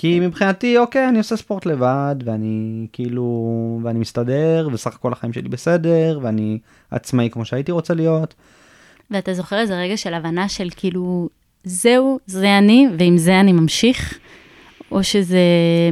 כי 0.00 0.20
מבחינתי, 0.20 0.78
אוקיי, 0.78 1.08
אני 1.08 1.18
עושה 1.18 1.36
ספורט 1.36 1.66
לבד, 1.66 2.16
ואני 2.24 2.86
כאילו, 2.92 3.80
ואני 3.82 3.98
מסתדר, 3.98 4.68
וסך 4.72 4.94
הכל 4.94 5.12
החיים 5.12 5.32
שלי 5.32 5.48
בסדר, 5.48 6.18
ואני 6.22 6.58
עצמאי 6.90 7.28
כמו 7.32 7.44
שהייתי 7.44 7.72
רוצה 7.72 7.94
להיות. 7.94 8.34
ואתה 9.10 9.34
זוכר 9.34 9.58
איזה 9.58 9.78
רגע 9.78 9.96
של 9.96 10.14
הבנה 10.14 10.48
של 10.48 10.68
כאילו, 10.76 11.28
זהו, 11.64 12.18
זה 12.26 12.58
אני, 12.58 12.86
ועם 12.98 13.18
זה 13.18 13.40
אני 13.40 13.52
ממשיך? 13.52 14.18
או 14.90 15.04
שזה 15.04 15.38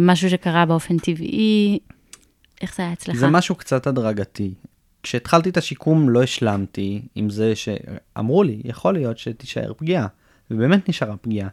משהו 0.01 0.31
שקרה 0.31 0.67
באופן 0.67 0.99
טבעי? 0.99 1.79
איך 2.61 2.77
זה 2.77 2.83
היה 2.83 2.93
אצלך? 2.93 3.17
זה 3.17 3.27
משהו 3.29 3.55
קצת 3.55 3.87
הדרגתי. 3.87 4.55
כשהתחלתי 5.03 5.49
את 5.49 5.57
השיקום 5.57 6.09
לא 6.09 6.23
השלמתי 6.23 7.03
עם 7.15 7.31
זה 7.31 7.53
שאמרו 7.55 8.43
לי, 8.43 8.61
יכול 8.65 8.95
להיות 8.95 9.19
שתישאר 9.19 9.73
פגיעה, 9.77 10.07
ובאמת 10.51 10.89
נשארה 10.89 11.17
פגיעה. 11.17 11.49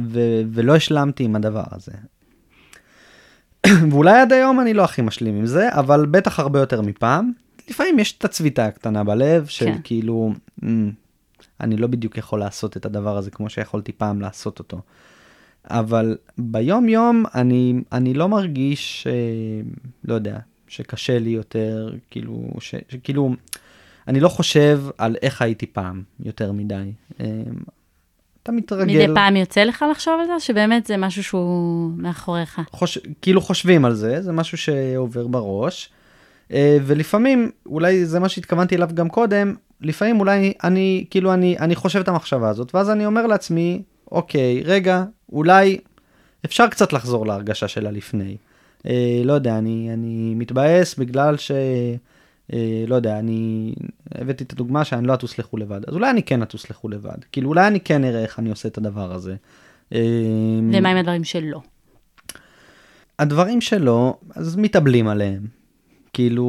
ו- 0.00 0.42
ולא 0.52 0.76
השלמתי 0.76 1.24
עם 1.24 1.36
הדבר 1.36 1.64
הזה. 1.70 1.92
ואולי 3.90 4.20
עד 4.20 4.32
היום 4.32 4.60
אני 4.60 4.74
לא 4.74 4.84
הכי 4.84 5.02
משלים 5.02 5.36
עם 5.36 5.46
זה, 5.46 5.68
אבל 5.72 6.06
בטח 6.06 6.40
הרבה 6.40 6.60
יותר 6.60 6.82
מפעם. 6.82 7.32
לפעמים 7.70 7.98
יש 7.98 8.18
את 8.18 8.24
הצביטה 8.24 8.66
הקטנה 8.66 9.04
בלב, 9.04 9.46
של 9.46 9.64
כן. 9.64 9.80
כאילו, 9.84 10.32
"מ, 10.64 10.90
אני 11.60 11.76
לא 11.76 11.86
בדיוק 11.86 12.18
יכול 12.18 12.40
לעשות 12.40 12.76
את 12.76 12.86
הדבר 12.86 13.16
הזה 13.16 13.30
כמו 13.30 13.50
שיכולתי 13.50 13.92
פעם 13.92 14.20
לעשות 14.20 14.58
אותו. 14.58 14.80
אבל 15.70 16.16
ביום 16.38 16.88
יום 16.88 17.24
אני, 17.34 17.74
אני 17.92 18.14
לא 18.14 18.28
מרגיש, 18.28 19.06
אה, 19.06 19.12
לא 20.04 20.14
יודע, 20.14 20.38
שקשה 20.68 21.18
לי 21.18 21.30
יותר, 21.30 21.92
כאילו, 22.10 22.50
ש, 22.60 22.74
שכאילו, 22.88 23.34
אני 24.08 24.20
לא 24.20 24.28
חושב 24.28 24.82
על 24.98 25.16
איך 25.22 25.42
הייתי 25.42 25.66
פעם 25.66 26.02
יותר 26.20 26.52
מדי. 26.52 26.92
אה, 27.20 27.26
אתה 28.44 28.52
מתרגל. 28.52 29.04
מדי 29.04 29.14
פעם 29.14 29.36
יוצא 29.36 29.64
לך 29.64 29.84
לחשוב 29.90 30.14
על 30.20 30.26
זה, 30.26 30.40
שבאמת 30.40 30.86
זה 30.86 30.96
משהו 30.96 31.24
שהוא 31.24 31.90
מאחוריך? 31.96 32.60
חוש... 32.70 32.98
כאילו 33.22 33.40
חושבים 33.40 33.84
על 33.84 33.94
זה, 33.94 34.22
זה 34.22 34.32
משהו 34.32 34.58
שעובר 34.58 35.26
בראש. 35.26 35.90
אה, 36.52 36.78
ולפעמים, 36.82 37.50
אולי 37.66 38.06
זה 38.06 38.20
מה 38.20 38.28
שהתכוונתי 38.28 38.76
אליו 38.76 38.88
גם 38.94 39.08
קודם, 39.08 39.54
לפעמים 39.80 40.20
אולי 40.20 40.52
אני, 40.64 41.04
כאילו 41.10 41.34
אני, 41.34 41.56
אני 41.58 41.74
חושב 41.74 42.00
את 42.00 42.08
המחשבה 42.08 42.48
הזאת, 42.48 42.74
ואז 42.74 42.90
אני 42.90 43.06
אומר 43.06 43.26
לעצמי, 43.26 43.82
אוקיי, 44.12 44.62
רגע, 44.64 45.04
אולי 45.32 45.78
אפשר 46.44 46.68
קצת 46.68 46.92
לחזור 46.92 47.26
להרגשה 47.26 47.68
שלה 47.68 47.90
לפני. 47.90 48.36
אה, 48.86 49.22
לא 49.24 49.32
יודע, 49.32 49.58
אני, 49.58 49.90
אני 49.92 50.34
מתבאס 50.36 50.94
בגלל 50.94 51.36
ש... 51.36 51.50
אה, 52.52 52.84
לא 52.88 52.94
יודע, 52.94 53.18
אני 53.18 53.74
הבאתי 54.14 54.44
את 54.44 54.52
הדוגמה 54.52 54.84
שאני 54.84 55.06
לא 55.06 55.14
אטוס 55.14 55.38
לחו"ל 55.38 55.60
לבד, 55.60 55.80
אז 55.88 55.94
אולי 55.94 56.10
אני 56.10 56.22
כן 56.22 56.42
אטוס 56.42 56.70
לחו"ל 56.70 56.94
לבד. 56.94 57.18
כאילו, 57.32 57.48
אולי 57.48 57.66
אני 57.66 57.80
כן 57.80 58.04
אראה 58.04 58.22
איך 58.22 58.38
אני 58.38 58.50
עושה 58.50 58.68
את 58.68 58.78
הדבר 58.78 59.12
הזה. 59.12 59.36
אה, 59.92 60.00
ומה 60.72 60.88
עם 60.88 60.96
הדברים 60.96 61.24
שלא? 61.24 61.60
הדברים 63.18 63.60
שלו, 63.60 64.18
אז 64.34 64.56
מתאבלים 64.56 65.08
עליהם. 65.08 65.46
כאילו, 66.12 66.46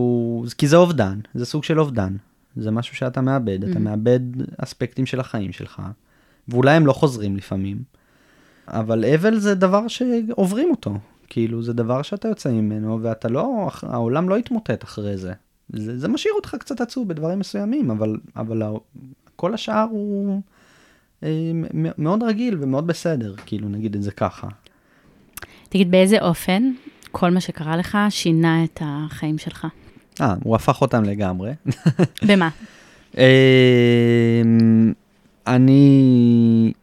כי 0.57 0.67
זה 0.67 0.75
אובדן, 0.77 1.19
זה 1.35 1.45
סוג 1.45 1.63
של 1.63 1.79
אובדן. 1.79 2.15
זה 2.57 2.71
משהו 2.71 2.95
שאתה 2.95 3.21
מאבד, 3.21 3.63
אתה 3.63 3.75
Mhm. 3.75 3.79
מאבד 3.79 4.19
אספקטים 4.57 5.05
של 5.05 5.19
החיים 5.19 5.51
שלך, 5.51 5.81
ואולי 6.47 6.71
הם 6.71 6.85
לא 6.85 6.93
חוזרים 6.93 7.35
לפעמים. 7.37 7.77
אבל 8.67 9.05
אבל 9.05 9.39
זה 9.39 9.55
דבר 9.55 9.87
שעוברים 9.87 10.71
אותו. 10.71 10.93
כאילו, 11.29 11.63
זה 11.63 11.73
דבר 11.73 12.01
שאתה 12.01 12.27
יוצא 12.27 12.51
ממנו, 12.51 12.99
ואתה 13.01 13.27
לא, 13.27 13.69
העולם 13.81 14.29
לא 14.29 14.37
יתמוטט 14.37 14.83
אחרי 14.83 15.17
זה. 15.17 15.33
זה, 15.69 15.99
זה 15.99 16.07
משאיר 16.07 16.33
אותך 16.33 16.55
קצת 16.59 16.81
עצוב 16.81 17.07
בדברים 17.07 17.39
מסוימים, 17.39 17.91
אבל, 17.91 18.17
אבל 18.35 18.61
כל 19.35 19.53
השאר 19.53 19.85
הוא 19.91 20.41
אה, 21.23 21.51
מאוד 21.73 22.23
רגיל 22.23 22.57
ומאוד 22.61 22.87
בסדר, 22.87 23.35
כאילו, 23.45 23.69
נגיד 23.69 23.95
את 23.95 24.03
זה 24.03 24.11
ככה. 24.11 24.47
תגיד, 25.69 25.91
באיזה 25.91 26.21
אופן 26.21 26.71
כל 27.11 27.31
מה 27.31 27.41
שקרה 27.41 27.77
לך 27.77 27.97
שינה 28.09 28.63
את 28.63 28.81
החיים 28.85 29.37
שלך? 29.37 29.67
אה, 30.21 30.33
הוא 30.43 30.55
הפך 30.55 30.81
אותם 30.81 31.03
לגמרי. 31.03 31.51
במה? 32.27 32.49
אמ, 33.17 33.23
אני 35.47 36.73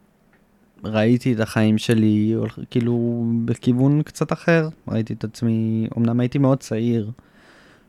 ראיתי 0.83 1.33
את 1.33 1.39
החיים 1.39 1.77
שלי 1.77 2.35
כאילו 2.71 3.25
בכיוון 3.45 4.01
קצת 4.01 4.33
אחר. 4.33 4.69
ראיתי 4.87 5.13
את 5.13 5.23
עצמי, 5.23 5.87
אמנם 5.97 6.19
הייתי 6.19 6.37
מאוד 6.37 6.57
צעיר, 6.57 7.11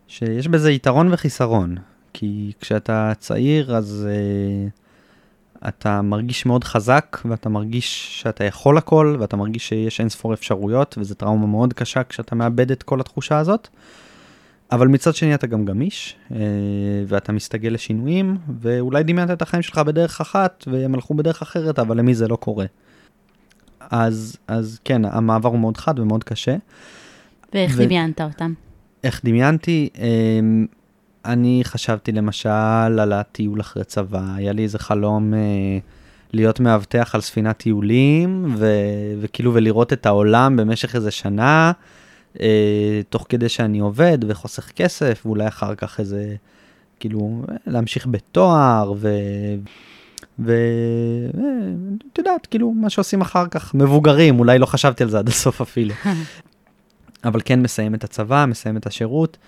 שיש 0.09 0.49
בזה 0.49 0.71
יתרון 0.71 1.13
וחיסרון. 1.13 1.77
כי 2.13 2.53
כשאתה 2.61 3.13
צעיר 3.19 3.77
אז, 3.77 4.09
אה, 4.11 4.69
אתה 5.69 6.03
מרגיש 6.03 6.47
מאוד 6.47 6.65
חזק, 6.65 7.19
ואתה 7.25 7.49
מרגיש 7.49 8.21
שאתה 8.23 8.45
יכול 8.45 8.79
הכל, 8.79 9.17
ואתה 9.21 9.37
מרגיש 9.37 9.69
שיש 9.69 10.01
אין 10.01 10.09
ספור 10.09 10.35
אפשרויות, 10.35 10.95
וזו 10.99 11.15
טראומה 11.15 11.47
מאוד 11.47 11.73
קשה 11.73 12.05
כשאתה 12.05 12.35
מאבד 12.35 12.71
את 12.71 12.83
כל 12.83 13.01
התחושה 13.01 13.39
הזאת. 13.39 13.69
אבל 14.73 14.89
מצד 14.89 15.15
שני 15.15 15.35
אתה 15.35 15.47
גם 15.47 15.65
גמיש, 15.65 16.17
אה, 16.33 16.39
ואתה 17.07 17.33
מסתגל 17.33 17.69
לשינויים, 17.69 18.39
ואולי 18.61 19.03
דמיינת 19.03 19.31
את 19.31 19.43
החיים 19.43 19.63
שלך 19.63 19.79
בדרך 19.79 20.21
אחת, 20.21 20.65
והם 20.67 20.95
הלכו 20.95 21.15
בדרך 21.15 21.43
אחרת, 21.43 21.79
אבל 21.79 21.97
למי 21.97 22.15
זה 22.15 22.29
לא 22.29 22.37
קורה. 22.37 22.67
אז, 23.81 24.37
אז 24.49 24.81
כן, 24.85 25.05
המעבר 25.05 25.49
הוא 25.49 25.59
מאוד 25.59 25.77
חד 25.77 25.99
ומאוד 25.99 26.25
קשה. 26.25 26.57
ואיך 27.55 27.73
ו... 27.77 27.85
דמיינת 27.85 28.21
אותם? 28.21 28.53
איך 29.05 29.21
דמיינתי? 29.25 29.89
אמ, 29.99 30.67
אני 31.25 31.61
חשבתי 31.65 32.13
למשל 32.13 32.49
על 32.49 33.13
הטיול 33.13 33.61
אחרי 33.61 33.85
צבא, 33.85 34.23
היה 34.37 34.53
לי 34.53 34.63
איזה 34.63 34.79
חלום 34.79 35.35
אה, 35.35 35.39
להיות 36.33 36.61
מאבטח 36.61 37.15
על 37.15 37.21
ספינת 37.21 37.59
טיולים, 37.59 38.55
ו- 38.59 39.15
וכאילו 39.21 39.55
ולראות 39.55 39.93
את 39.93 40.07
העולם 40.07 40.57
במשך 40.57 40.95
איזה 40.95 41.11
שנה, 41.11 41.73
אה, 42.41 43.01
תוך 43.09 43.27
כדי 43.29 43.49
שאני 43.49 43.79
עובד 43.79 44.19
וחוסך 44.29 44.71
כסף, 44.71 45.23
ואולי 45.27 45.49
אחר 45.49 45.75
כך 45.75 46.01
איזה, 46.01 46.35
כאילו, 47.01 47.43
להמשיך 47.67 48.07
בתואר, 48.11 48.93
ו... 48.97 49.09
ואת 50.39 52.19
יודעת, 52.19 52.47
כאילו, 52.47 52.71
מה 52.71 52.91
שעושים 52.91 53.21
אחר 53.21 53.47
כך, 53.47 53.75
מבוגרים, 53.75 54.39
אולי 54.39 54.59
לא 54.59 54.67
חשבתי 54.67 55.03
על 55.03 55.09
זה 55.09 55.19
עד 55.19 55.29
הסוף 55.29 55.61
אפילו. 55.61 55.95
אבל 57.25 57.41
כן 57.45 57.63
מסיים 57.63 57.95
את 57.95 58.05
הצבא, 58.05 58.45
מסיים 58.49 58.77
את 58.77 58.87
השירות. 58.87 59.39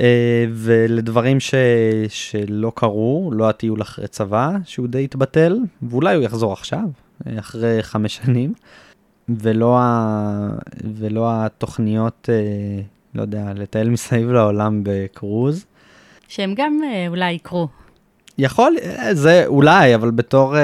אה, 0.00 0.44
ולדברים 0.50 1.40
ש... 1.40 1.54
שלא 2.08 2.72
קרו, 2.74 3.30
לא 3.34 3.48
הטיול 3.48 3.82
אחרי 3.82 4.08
צבא, 4.08 4.50
שהוא 4.64 4.88
די 4.88 5.04
התבטל, 5.04 5.58
ואולי 5.82 6.14
הוא 6.14 6.24
יחזור 6.24 6.52
עכשיו, 6.52 6.84
אה, 7.26 7.38
אחרי 7.38 7.82
חמש 7.82 8.16
שנים, 8.24 8.52
ולא, 9.28 9.78
ה... 9.78 10.48
ולא 10.94 11.28
התוכניות, 11.30 12.28
אה, 12.32 12.82
לא 13.14 13.22
יודע, 13.22 13.52
לטייל 13.54 13.90
מסביב 13.90 14.30
לעולם 14.30 14.80
בקרוז. 14.84 15.66
שהם 16.28 16.54
גם 16.56 16.80
אולי 17.08 17.32
יקרו. 17.32 17.68
יכול, 18.38 18.76
זה 19.12 19.44
אולי, 19.46 19.94
אבל 19.94 20.10
בתור, 20.10 20.54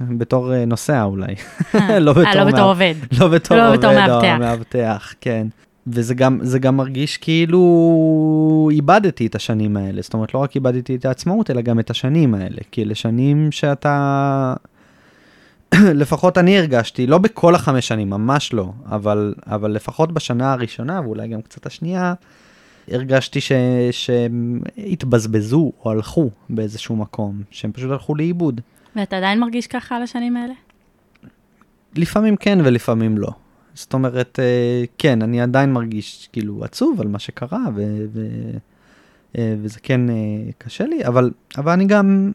בתור 0.00 0.64
נוסע 0.66 1.02
אולי. 1.02 1.34
לא 2.00 2.12
בתור, 2.12 2.34
לא 2.34 2.44
בתור 2.44 2.60
עובד. 2.60 2.94
לא 3.20 3.28
בתור 3.28 3.56
לא 3.56 3.68
עובד 3.68 3.78
בתור 3.78 3.92
מאבטח. 3.92 4.34
או 4.34 4.38
מאבטח, 4.38 5.12
כן. 5.20 5.46
וזה 5.86 6.14
גם, 6.14 6.40
גם 6.60 6.76
מרגיש 6.76 7.16
כאילו 7.16 8.68
איבדתי 8.72 9.26
את 9.26 9.34
השנים 9.34 9.76
האלה. 9.76 10.02
זאת 10.02 10.14
אומרת, 10.14 10.34
לא 10.34 10.38
רק 10.38 10.54
איבדתי 10.54 10.94
את 10.94 11.04
העצמאות, 11.04 11.50
אלא 11.50 11.60
גם 11.60 11.80
את 11.80 11.90
השנים 11.90 12.34
האלה. 12.34 12.58
כי 12.70 12.82
אלה 12.82 12.94
שנים 12.94 13.52
שאתה... 13.52 14.54
לפחות 16.02 16.38
אני 16.38 16.58
הרגשתי, 16.58 17.06
לא 17.06 17.18
בכל 17.18 17.54
החמש 17.54 17.88
שנים, 17.88 18.10
ממש 18.10 18.52
לא, 18.52 18.72
אבל, 18.90 19.34
אבל 19.46 19.70
לפחות 19.70 20.12
בשנה 20.12 20.52
הראשונה, 20.52 21.00
ואולי 21.04 21.28
גם 21.28 21.42
קצת 21.42 21.66
השנייה, 21.66 22.14
הרגשתי 22.88 23.40
ש, 23.40 23.52
שהם 23.90 24.60
התבזבזו 24.76 25.72
או 25.84 25.90
הלכו 25.90 26.30
באיזשהו 26.50 26.96
מקום, 26.96 27.42
שהם 27.50 27.72
פשוט 27.72 27.90
הלכו 27.90 28.14
לאיבוד. 28.14 28.60
ואתה 28.96 29.16
עדיין 29.16 29.40
מרגיש 29.40 29.66
ככה 29.66 29.96
על 29.96 30.02
השנים 30.02 30.36
האלה? 30.36 30.54
לפעמים 31.94 32.36
כן 32.36 32.58
ולפעמים 32.64 33.18
לא. 33.18 33.30
זאת 33.74 33.94
אומרת, 33.94 34.38
אה, 34.42 34.84
כן, 34.98 35.22
אני 35.22 35.40
עדיין 35.40 35.72
מרגיש 35.72 36.28
כאילו 36.32 36.64
עצוב 36.64 37.00
על 37.00 37.08
מה 37.08 37.18
שקרה, 37.18 37.64
ו- 37.74 38.04
ו- 38.12 38.58
אה, 39.38 39.54
וזה 39.62 39.80
כן 39.82 40.10
אה, 40.10 40.14
קשה 40.58 40.84
לי, 40.84 41.06
אבל, 41.06 41.30
אבל 41.56 41.72
אני 41.72 41.84
גם, 41.86 42.32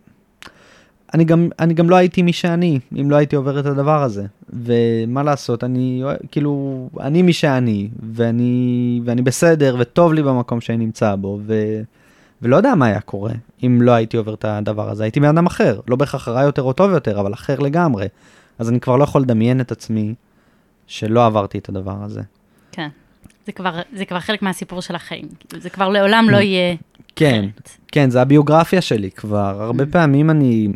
אני 1.13 1.23
גם, 1.23 1.49
אני 1.59 1.73
גם 1.73 1.89
לא 1.89 1.95
הייתי 1.95 2.21
מי 2.21 2.33
שאני, 2.33 2.79
אם 3.01 3.11
לא 3.11 3.15
הייתי 3.15 3.35
עובר 3.35 3.59
את 3.59 3.65
הדבר 3.65 4.03
הזה. 4.03 4.25
ומה 4.53 5.23
לעשות, 5.23 5.63
אני, 5.63 6.03
כאילו, 6.31 6.89
אני 6.99 7.21
מי 7.21 7.33
שאני, 7.33 7.89
ואני, 8.13 9.01
ואני 9.05 9.21
בסדר, 9.21 9.75
וטוב 9.79 10.13
לי 10.13 10.23
במקום 10.23 10.61
שאני 10.61 10.77
נמצא 10.77 11.15
בו, 11.15 11.39
ו... 11.45 11.81
ולא 12.41 12.55
יודע 12.55 12.75
מה 12.75 12.85
היה 12.85 13.01
קורה 13.01 13.33
אם 13.63 13.81
לא 13.81 13.91
הייתי 13.91 14.17
עובר 14.17 14.33
את 14.33 14.45
הדבר 14.45 14.89
הזה. 14.89 15.03
הייתי 15.03 15.19
בן 15.19 15.27
אדם 15.27 15.45
אחר, 15.45 15.79
לא 15.87 15.95
בהכרח 15.95 16.27
רע 16.27 16.41
יותר 16.41 16.61
או 16.61 16.73
טוב 16.73 16.91
יותר, 16.91 17.19
אבל 17.19 17.33
אחר 17.33 17.59
לגמרי. 17.59 18.07
אז 18.59 18.69
אני 18.69 18.79
כבר 18.79 18.97
לא 18.97 19.03
יכול 19.03 19.21
לדמיין 19.21 19.61
את 19.61 19.71
עצמי 19.71 20.13
שלא 20.87 21.25
עברתי 21.25 21.57
את 21.57 21.69
הדבר 21.69 22.03
הזה. 22.03 22.21
כן, 22.71 22.87
זה 23.45 23.51
כבר, 23.51 23.79
זה 23.93 24.05
כבר 24.05 24.19
חלק 24.19 24.41
מהסיפור 24.41 24.81
של 24.81 24.95
החיים, 24.95 25.27
זה 25.57 25.69
כבר 25.69 25.89
לעולם 25.89 26.27
לא 26.29 26.37
יהיה... 26.37 26.75
כן. 27.15 27.45
כן, 27.87 28.09
זה 28.09 28.21
הביוגרפיה 28.21 28.81
שלי 28.81 29.11
כבר. 29.11 29.61
הרבה 29.61 29.83
mm. 29.83 29.87
פעמים 29.91 30.29
אני, 30.29 30.67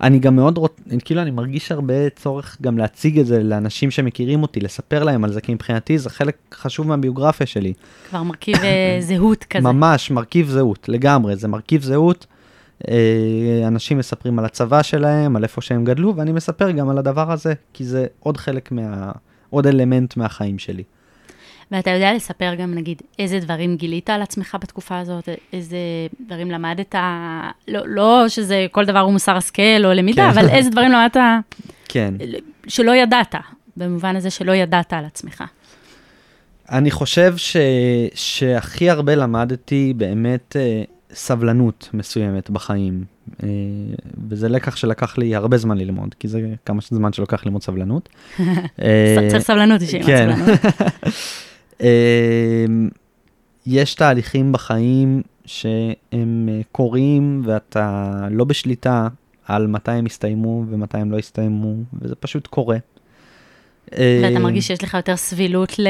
אני 0.00 0.18
גם 0.18 0.36
מאוד 0.36 0.58
רוצ... 0.58 0.72
כאילו 1.04 1.22
אני 1.22 1.30
מרגיש 1.30 1.72
הרבה 1.72 2.10
צורך 2.10 2.56
גם 2.62 2.78
להציג 2.78 3.18
את 3.18 3.26
זה 3.26 3.42
לאנשים 3.42 3.90
שמכירים 3.90 4.42
אותי, 4.42 4.60
לספר 4.60 5.04
להם 5.04 5.24
על 5.24 5.32
זה, 5.32 5.40
כי 5.40 5.54
מבחינתי 5.54 5.98
זה 5.98 6.10
חלק 6.10 6.36
חשוב 6.54 6.86
מהביוגרפיה 6.86 7.46
שלי. 7.46 7.72
כבר 8.08 8.22
מרכיב 8.22 8.56
אה, 8.56 8.98
זהות 9.00 9.44
כזה. 9.44 9.64
ממש, 9.64 10.10
מרכיב 10.10 10.48
זהות, 10.48 10.88
לגמרי, 10.88 11.36
זה 11.36 11.48
מרכיב 11.48 11.82
זהות. 11.82 12.26
אה, 12.88 13.64
אנשים 13.66 13.98
מספרים 13.98 14.38
על 14.38 14.44
הצבא 14.44 14.82
שלהם, 14.82 15.36
על 15.36 15.42
איפה 15.42 15.60
שהם 15.60 15.84
גדלו, 15.84 16.16
ואני 16.16 16.32
מספר 16.32 16.70
גם 16.70 16.88
על 16.88 16.98
הדבר 16.98 17.32
הזה, 17.32 17.54
כי 17.72 17.84
זה 17.84 18.06
עוד 18.20 18.36
חלק 18.36 18.72
מה... 18.72 19.12
עוד 19.50 19.66
אלמנט 19.66 20.16
מהחיים 20.16 20.58
שלי. 20.58 20.82
ואתה 21.70 21.90
יודע 21.90 22.14
לספר 22.14 22.54
גם, 22.54 22.74
נגיד, 22.74 23.02
איזה 23.18 23.38
דברים 23.38 23.76
גילית 23.76 24.10
על 24.10 24.22
עצמך 24.22 24.56
בתקופה 24.60 24.98
הזאת, 24.98 25.28
איזה 25.52 25.78
דברים 26.26 26.50
למדת, 26.50 26.94
לא, 27.68 27.80
לא 27.86 28.24
שזה 28.28 28.66
כל 28.72 28.84
דבר 28.84 28.98
הוא 28.98 29.12
מוסר 29.12 29.36
השכל 29.36 29.84
או 29.84 29.92
למידה, 29.92 30.30
כן. 30.32 30.38
אבל 30.38 30.48
איזה 30.48 30.70
דברים 30.70 30.92
למדת 30.92 31.16
כן. 31.88 32.14
שלא 32.68 32.92
ידעת, 32.92 33.34
במובן 33.76 34.16
הזה 34.16 34.30
שלא 34.30 34.52
ידעת 34.52 34.92
על 34.92 35.04
עצמך. 35.04 35.44
אני 36.70 36.90
חושב 36.90 37.34
ש, 37.36 37.56
שהכי 38.14 38.90
הרבה 38.90 39.14
למדתי 39.14 39.92
באמת 39.96 40.56
אה, 40.56 40.82
סבלנות 41.14 41.90
מסוימת 41.94 42.50
בחיים. 42.50 43.04
אה, 43.42 43.48
וזה 44.28 44.48
לקח 44.48 44.76
שלקח 44.76 45.18
לי 45.18 45.34
הרבה 45.34 45.56
זמן 45.56 45.78
ללמוד, 45.78 46.14
כי 46.20 46.28
זה 46.28 46.40
כמה 46.64 46.80
זמן 46.90 47.12
שלוקח 47.12 47.46
ללמוד 47.46 47.62
סבלנות. 47.62 48.08
אה, 48.82 49.16
צריך 49.30 49.42
סבלנות 49.42 49.82
אישי, 49.82 50.02
כן. 50.02 50.32
סבלנות. 50.36 50.60
אה, 51.80 52.66
יש 53.66 53.94
תהליכים 53.94 54.52
בחיים 54.52 55.22
שהם 55.44 56.48
קורים 56.72 57.42
ואתה 57.44 58.12
לא 58.30 58.44
בשליטה 58.44 59.08
על 59.44 59.66
מתי 59.66 59.90
הם 59.90 60.06
יסתיימו 60.06 60.64
ומתי 60.70 60.98
הם 60.98 61.12
לא 61.12 61.16
יסתיימו, 61.16 61.74
וזה 62.02 62.14
פשוט 62.14 62.46
קורה. 62.46 62.76
ואתה 63.92 64.38
מרגיש 64.38 64.66
שיש 64.66 64.82
לך 64.82 64.94
יותר 64.94 65.16
סבילות 65.16 65.78
ל... 65.78 65.88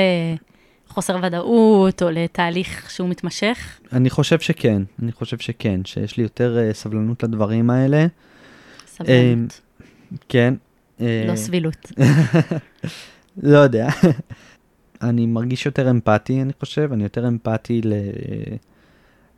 חוסר 0.89 1.19
ודאות, 1.23 2.03
או 2.03 2.11
לתהליך 2.11 2.91
שהוא 2.91 3.09
מתמשך? 3.09 3.81
אני 3.93 4.11
חושב 4.11 4.39
שכן, 4.39 4.83
אני 5.03 5.13
חושב 5.13 5.39
שכן, 5.39 5.81
שיש 5.85 6.17
לי 6.17 6.23
יותר 6.23 6.59
uh, 6.71 6.75
סבלנות 6.75 7.23
לדברים 7.23 7.71
האלה. 7.71 8.07
סבלנות. 8.87 9.61
Uh, 9.81 10.17
כן. 10.29 10.55
Uh, 10.99 11.03
לא 11.27 11.37
סבילות. 11.37 11.93
לא 13.43 13.59
יודע. 13.59 13.89
אני 15.03 15.27
מרגיש 15.27 15.67
יותר 15.67 15.91
אמפתי, 15.91 16.43
אני 16.43 16.53
חושב, 16.61 16.91
אני 16.93 17.03
יותר 17.03 17.29
אמפתי 17.29 17.81
ל... 17.85 17.93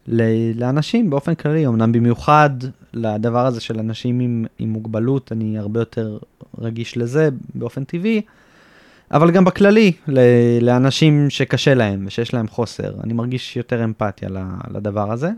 ל... 0.06 0.22
לאנשים 0.60 1.10
באופן 1.10 1.34
כללי, 1.34 1.66
אמנם 1.66 1.92
במיוחד 1.92 2.50
לדבר 2.92 3.46
הזה 3.46 3.60
של 3.60 3.78
אנשים 3.78 4.20
עם, 4.20 4.44
עם 4.58 4.68
מוגבלות, 4.68 5.32
אני 5.32 5.58
הרבה 5.58 5.80
יותר 5.80 6.18
רגיש 6.58 6.96
לזה 6.96 7.28
באופן 7.54 7.84
טבעי. 7.84 8.22
אבל 9.10 9.30
גם 9.30 9.44
בכללי, 9.44 9.92
לאנשים 10.60 11.30
שקשה 11.30 11.74
להם 11.74 12.04
ושיש 12.06 12.34
להם 12.34 12.48
חוסר, 12.48 12.94
אני 13.04 13.12
מרגיש 13.12 13.56
יותר 13.56 13.84
אמפתיה 13.84 14.28
לדבר 14.70 15.12
הזה. 15.12 15.30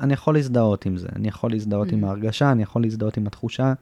אני 0.00 0.12
יכול 0.12 0.34
להזדהות 0.34 0.86
עם 0.86 0.96
זה, 0.96 1.08
אני 1.16 1.28
יכול 1.28 1.50
להזדהות 1.50 1.88
mm. 1.88 1.92
עם 1.92 2.04
ההרגשה, 2.04 2.52
אני 2.52 2.62
יכול 2.62 2.82
להזדהות 2.82 3.16
עם 3.16 3.26
התחושה. 3.26 3.72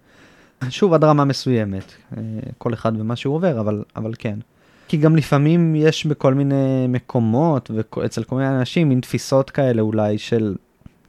שוב, 0.68 0.94
עד 0.94 1.04
רמה 1.04 1.24
מסוימת, 1.24 1.92
אה, 2.16 2.22
כל 2.58 2.74
אחד 2.74 2.92
ומה 3.00 3.16
שהוא 3.16 3.34
עובר, 3.34 3.60
אבל, 3.60 3.82
אבל 3.96 4.12
כן. 4.18 4.38
כי 4.94 4.98
גם 4.98 5.16
לפעמים 5.16 5.74
יש 5.76 6.06
בכל 6.06 6.34
מיני 6.34 6.86
מקומות 6.88 7.70
ואצל 7.96 8.24
כל 8.24 8.36
מיני 8.36 8.48
אנשים 8.48 8.88
מין 8.88 9.00
תפיסות 9.00 9.50
כאלה 9.50 9.82
אולי 9.82 10.18
של 10.18 10.54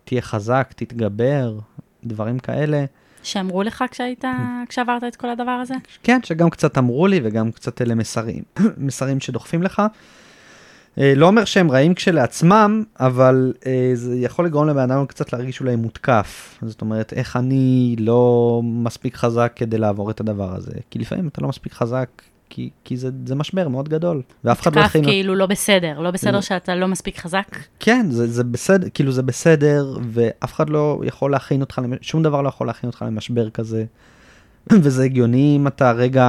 תהיה 0.03 0.21
חזק, 0.21 0.73
תתגבר, 0.75 1.59
דברים 2.03 2.39
כאלה. 2.39 2.85
שאמרו 3.23 3.63
לך 3.63 3.83
כשהיית, 3.91 4.23
כשעברת 4.69 5.03
את 5.03 5.15
כל 5.15 5.29
הדבר 5.29 5.51
הזה? 5.51 5.73
כן, 6.03 6.19
שגם 6.23 6.49
קצת 6.49 6.77
אמרו 6.77 7.07
לי 7.07 7.19
וגם 7.23 7.51
קצת 7.51 7.81
אלה 7.81 7.95
מסרים, 7.95 8.43
מסרים 8.77 9.19
שדוחפים 9.19 9.63
לך. 9.63 9.81
אה, 10.99 11.13
לא 11.15 11.27
אומר 11.27 11.45
שהם 11.45 11.71
רעים 11.71 11.93
כשלעצמם, 11.93 12.83
אבל 12.99 13.53
אה, 13.65 13.91
זה 13.93 14.15
יכול 14.15 14.45
לגרום 14.45 14.67
לבן 14.67 14.91
אדם 14.91 15.05
קצת 15.05 15.33
להרגיש 15.33 15.59
אולי 15.59 15.75
מותקף. 15.75 16.59
זאת 16.61 16.81
אומרת, 16.81 17.13
איך 17.13 17.35
אני 17.35 17.95
לא 17.99 18.61
מספיק 18.63 19.15
חזק 19.15 19.53
כדי 19.55 19.77
לעבור 19.77 20.11
את 20.11 20.19
הדבר 20.19 20.55
הזה. 20.55 20.73
כי 20.89 20.99
לפעמים 20.99 21.27
אתה 21.27 21.41
לא 21.41 21.47
מספיק 21.47 21.73
חזק 21.73 22.09
כי, 22.49 22.69
כי 22.83 22.97
זה, 22.97 23.09
זה 23.25 23.35
משבר 23.35 23.67
מאוד 23.67 23.89
גדול, 23.89 24.21
ואף 24.43 24.61
אחד 24.61 24.75
לא 24.75 24.81
כף 24.81 24.87
יכין... 24.87 25.03
כאילו 25.03 25.35
לא 25.35 25.45
בסדר, 25.45 25.99
לא 25.99 26.11
בסדר 26.11 26.41
זה- 26.41 26.47
שאתה 26.47 26.75
לא 26.75 26.87
מספיק 26.87 27.17
חזק. 27.17 27.57
כן, 27.79 28.05
זה, 28.09 28.27
זה 28.27 28.43
בסדר, 28.43 28.87
כאילו 28.93 29.11
זה 29.11 29.23
בסדר, 29.23 29.97
ואף 30.11 30.53
אחד 30.53 30.69
לא 30.69 31.01
יכול 31.03 31.31
להכין 31.31 31.61
אותך, 31.61 31.81
שום 32.01 32.23
דבר 32.23 32.41
לא 32.41 32.49
יכול 32.49 32.67
להכין 32.67 32.87
אותך 32.89 33.01
למשבר 33.07 33.49
כזה. 33.49 33.85
וזה 34.83 35.03
הגיוני 35.03 35.53
אם 35.57 35.67
אתה 35.67 35.91
רגע 35.91 36.27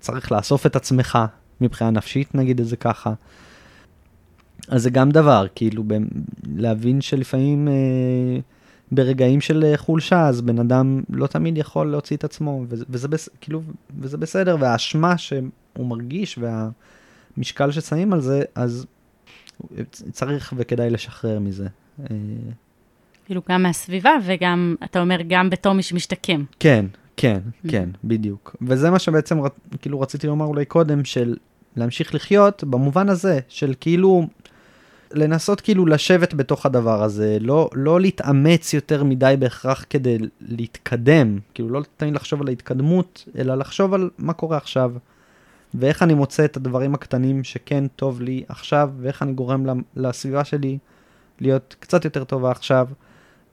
צריך 0.00 0.32
לאסוף 0.32 0.66
את 0.66 0.76
עצמך, 0.76 1.18
מבחינה 1.60 1.90
נפשית 1.90 2.34
נגיד 2.34 2.60
את 2.60 2.66
זה 2.66 2.76
ככה. 2.76 3.12
אז 4.68 4.82
זה 4.82 4.90
גם 4.90 5.10
דבר, 5.10 5.46
כאילו, 5.54 5.82
ב- 5.86 5.92
להבין 6.56 7.00
שלפעמים 7.00 7.68
אה, 7.68 7.72
ברגעים 8.92 9.40
של 9.40 9.64
אה, 9.64 9.76
חולשה, 9.76 10.28
אז 10.28 10.40
בן 10.40 10.58
אדם 10.58 11.02
לא 11.10 11.26
תמיד 11.26 11.58
יכול 11.58 11.90
להוציא 11.90 12.16
את 12.16 12.24
עצמו, 12.24 12.64
וזה, 12.68 12.84
וזה, 12.88 13.08
בס, 13.08 13.28
כאילו, 13.40 13.62
וזה 13.98 14.16
בסדר, 14.16 14.56
והאשמה 14.60 15.18
שהוא 15.18 15.40
מרגיש 15.78 16.38
והמשקל 16.38 17.70
ששמים 17.70 18.12
על 18.12 18.20
זה, 18.20 18.42
אז 18.54 18.86
צריך 20.12 20.54
וכדאי 20.56 20.90
לשחרר 20.90 21.38
מזה. 21.38 21.66
אה, 22.00 22.16
כאילו 23.26 23.42
גם 23.48 23.62
מהסביבה 23.62 24.10
וגם, 24.26 24.74
אתה 24.84 25.00
אומר, 25.00 25.16
גם 25.28 25.50
בתור 25.50 25.72
מי 25.72 25.82
שמשתקם. 25.82 26.44
כן, 26.60 26.86
כן, 27.16 27.40
כן, 27.68 27.88
בדיוק. 28.04 28.56
וזה 28.62 28.90
מה 28.90 28.98
שבעצם 28.98 29.38
כאילו 29.80 30.00
רציתי 30.00 30.26
לומר 30.26 30.46
אולי 30.46 30.64
קודם, 30.64 31.04
של 31.04 31.36
להמשיך 31.76 32.14
לחיות 32.14 32.64
במובן 32.64 33.08
הזה, 33.08 33.38
של 33.48 33.74
כאילו 33.80 34.26
לנסות 35.12 35.60
כאילו 35.60 35.86
לשבת 35.86 36.34
בתוך 36.34 36.66
הדבר 36.66 37.02
הזה, 37.02 37.38
לא, 37.40 37.70
לא 37.74 38.00
להתאמץ 38.00 38.74
יותר 38.74 39.04
מדי 39.04 39.34
בהכרח 39.38 39.84
כדי 39.90 40.18
להתקדם, 40.40 41.38
כאילו 41.54 41.68
לא 41.68 41.82
תמיד 41.96 42.14
לחשוב 42.14 42.40
על 42.40 42.48
ההתקדמות, 42.48 43.24
אלא 43.38 43.54
לחשוב 43.54 43.94
על 43.94 44.10
מה 44.18 44.32
קורה 44.32 44.56
עכשיו, 44.56 44.92
ואיך 45.74 46.02
אני 46.02 46.14
מוצא 46.14 46.44
את 46.44 46.56
הדברים 46.56 46.94
הקטנים 46.94 47.44
שכן 47.44 47.86
טוב 47.96 48.20
לי 48.20 48.44
עכשיו, 48.48 48.90
ואיך 49.00 49.22
אני 49.22 49.32
גורם 49.32 49.80
לסביבה 49.96 50.44
שלי 50.44 50.78
להיות 51.40 51.76
קצת 51.80 52.04
יותר 52.04 52.24
טובה 52.24 52.50
עכשיו, 52.50 52.88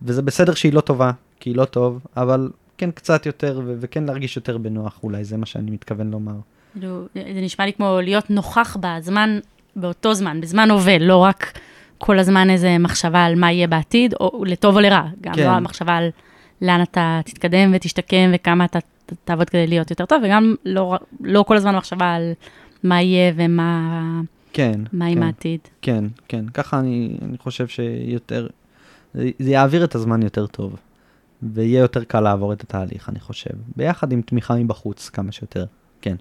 וזה 0.02 0.22
בסדר 0.22 0.54
שהיא 0.54 0.74
לא 0.74 0.82
טובה, 0.82 1.12
כי 1.40 1.50
היא 1.50 1.56
לא 1.56 1.66
טוב, 1.66 2.06
אבל 2.18 2.52
כן 2.78 2.92
קצת 2.92 3.26
יותר, 3.26 3.62
ו- 3.66 3.76
וכן 3.80 4.04
להרגיש 4.04 4.36
יותר 4.36 4.58
בנוח 4.58 5.00
אולי, 5.04 5.24
זה 5.24 5.38
מה 5.38 5.46
שאני 5.46 5.72
מתכוון 5.72 6.12
לומר. 6.12 6.36
כאילו, 6.74 7.08
זה 7.14 7.42
נשמע 7.42 7.66
לי 7.66 7.74
כמו 7.74 8.00
להיות 8.02 8.30
נוכח 8.30 8.78
בזמן, 8.80 9.40
באותו 9.76 10.14
זמן, 10.14 10.42
בזמן 10.42 10.72
הווה, 10.72 10.98
לא 10.98 11.18
רק 11.18 11.60
כל 11.98 12.20
הזמן 12.20 12.50
איזה 12.50 12.78
מחשבה 12.78 13.24
על 13.24 13.36
מה 13.36 13.52
יהיה 13.52 13.68
בעתיד, 13.68 14.14
או 14.20 14.44
לטוב 14.46 14.76
או 14.76 14.82
לרע, 14.82 15.04
גם 15.22 15.34
כן. 15.34 15.44
לא 15.44 15.50
המחשבה 15.50 15.98
על 15.98 16.10
לאן 16.62 16.82
אתה 16.82 17.20
תתקדם 17.26 17.72
ותשתקם 17.76 18.32
וכמה 18.34 18.66
אתה 18.66 18.80
תעבוד 19.24 19.50
כדי 19.50 19.68
להיות 19.68 19.90
יותר 19.90 20.06
טוב, 20.06 20.22
וגם 20.26 20.56
לא, 20.66 20.98
לא 21.22 21.44
כל 21.48 21.56
הזמן 21.56 21.76
מחשבה 21.76 22.14
על 22.14 22.34
מה 22.84 23.02
יהיה 23.02 23.34
ומה 23.36 24.22
כן, 24.54 24.82
מה 24.94 25.06
עם 25.06 25.16
כן, 25.16 25.24
העתיד. 25.24 25.60
כן, 25.82 26.06
כן, 26.28 26.50
ככה 26.50 26.80
אני, 26.80 27.18
אני 27.22 27.38
חושב 27.38 27.68
שיותר, 27.68 28.48
זה, 29.14 29.30
זה 29.40 29.52
יעביר 29.52 29.84
את 29.84 29.96
הזמן 29.96 30.24
יותר 30.24 30.48
טוב, 30.48 30.76
ויהיה 31.44 31.80
יותר 31.80 32.04
קל 32.04 32.20
לעבור 32.20 32.54
את 32.54 32.62
התהליך, 32.62 33.10
אני 33.10 33.20
חושב, 33.20 33.50
ביחד 33.76 34.12
עם 34.12 34.22
תמיכה 34.22 34.56
מבחוץ 34.56 35.10
כמה 35.10 35.32
שיותר, 35.32 35.66
כן. 36.02 36.16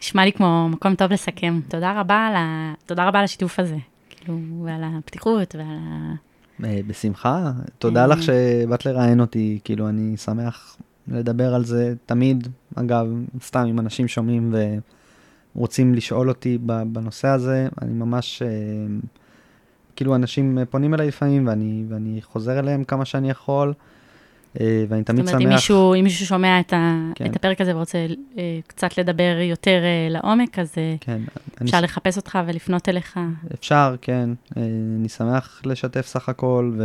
נשמע 0.00 0.24
לי 0.24 0.32
כמו 0.32 0.68
מקום 0.68 0.94
טוב 0.94 1.12
לסכם. 1.12 1.60
תודה 1.68 2.00
רבה 2.00 2.26
על, 2.26 2.36
ה... 2.36 2.74
תודה 2.86 3.08
רבה 3.08 3.18
על 3.18 3.24
השיתוף 3.24 3.58
הזה, 3.58 3.76
כאילו, 4.10 4.38
ועל 4.64 4.84
הפתיחות 4.84 5.54
ועל 5.54 5.76
ה... 5.80 6.14
אה, 6.64 6.80
בשמחה, 6.86 7.52
תודה 7.78 8.02
אה. 8.02 8.06
לך 8.06 8.22
שבאת 8.22 8.86
לראיין 8.86 9.20
אותי, 9.20 9.58
כאילו 9.64 9.88
אני 9.88 10.16
שמח 10.16 10.76
לדבר 11.08 11.54
על 11.54 11.64
זה 11.64 11.94
תמיד, 12.06 12.48
אגב, 12.74 13.06
סתם 13.42 13.66
אם 13.70 13.80
אנשים 13.80 14.08
שומעים 14.08 14.54
ורוצים 15.54 15.94
לשאול 15.94 16.28
אותי 16.28 16.58
בנושא 16.92 17.28
הזה, 17.28 17.68
אני 17.82 17.92
ממש, 17.92 18.42
אה, 18.42 18.48
כאילו 19.96 20.14
אנשים 20.14 20.58
פונים 20.70 20.94
אליי 20.94 21.08
לפעמים 21.08 21.46
ואני, 21.46 21.84
ואני 21.88 22.20
חוזר 22.22 22.58
אליהם 22.58 22.84
כמה 22.84 23.04
שאני 23.04 23.30
יכול, 23.30 23.72
אה, 24.60 24.84
ואני 24.88 25.00
זאת 25.00 25.06
תמיד 25.06 25.20
אומרת, 25.20 25.34
אם 25.34 25.40
שמח. 25.40 25.52
מישהו, 25.52 25.94
אם 25.94 26.04
מישהו 26.04 26.26
שומע 26.26 26.60
את, 26.60 26.72
ה... 26.72 27.10
כן. 27.14 27.26
את 27.26 27.36
הפרק 27.36 27.60
הזה 27.60 27.76
ורוצה 27.76 28.06
אה, 28.38 28.58
קצת 28.66 28.98
לדבר 28.98 29.38
יותר 29.42 29.80
אה, 29.82 30.08
לעומק, 30.10 30.58
אז 30.58 30.74
כן, 31.00 31.20
אני 31.60 31.70
אפשר 31.70 31.80
לחפש 31.80 32.16
אותך 32.16 32.38
ולפנות 32.46 32.88
אליך. 32.88 33.20
אפשר, 33.54 33.96
כן. 34.00 34.30
אני 34.56 35.08
שמח 35.08 35.62
לשתף 35.64 36.06
סך 36.06 36.28
הכל, 36.28 36.72
ו... 36.78 36.84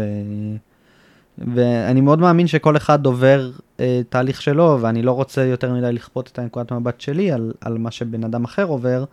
ואני 1.37 2.01
מאוד 2.01 2.19
מאמין 2.19 2.47
שכל 2.47 2.77
אחד 2.77 3.05
עובר 3.05 3.51
אה, 3.79 4.01
תהליך 4.09 4.41
שלו, 4.41 4.77
ואני 4.81 5.01
לא 5.01 5.11
רוצה 5.11 5.43
יותר 5.43 5.73
מדי 5.73 5.93
לכפות 5.93 6.29
את 6.33 6.39
הנקודת 6.39 6.71
מבט 6.71 7.01
שלי 7.01 7.31
על, 7.31 7.53
על 7.61 7.77
מה 7.77 7.91
שבן 7.91 8.23
אדם 8.23 8.43
אחר 8.43 8.63
עובר, 8.63 9.05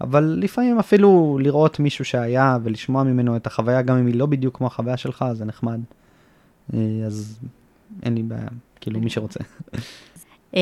אבל 0.00 0.38
לפעמים 0.40 0.78
אפילו 0.78 1.38
לראות 1.42 1.80
מישהו 1.80 2.04
שהיה 2.04 2.58
ולשמוע 2.62 3.02
ממנו 3.02 3.36
את 3.36 3.46
החוויה, 3.46 3.82
גם 3.82 3.96
אם 3.96 4.06
היא 4.06 4.14
לא 4.14 4.26
בדיוק 4.26 4.56
כמו 4.56 4.66
החוויה 4.66 4.96
שלך, 4.96 5.24
זה 5.32 5.44
נחמד. 5.44 5.80
אה, 6.74 6.80
אז 7.06 7.38
אין 8.02 8.14
לי 8.14 8.22
בעיה, 8.22 8.48
כאילו 8.80 9.00
מי 9.00 9.10
שרוצה. 9.10 9.40
אה, 10.56 10.60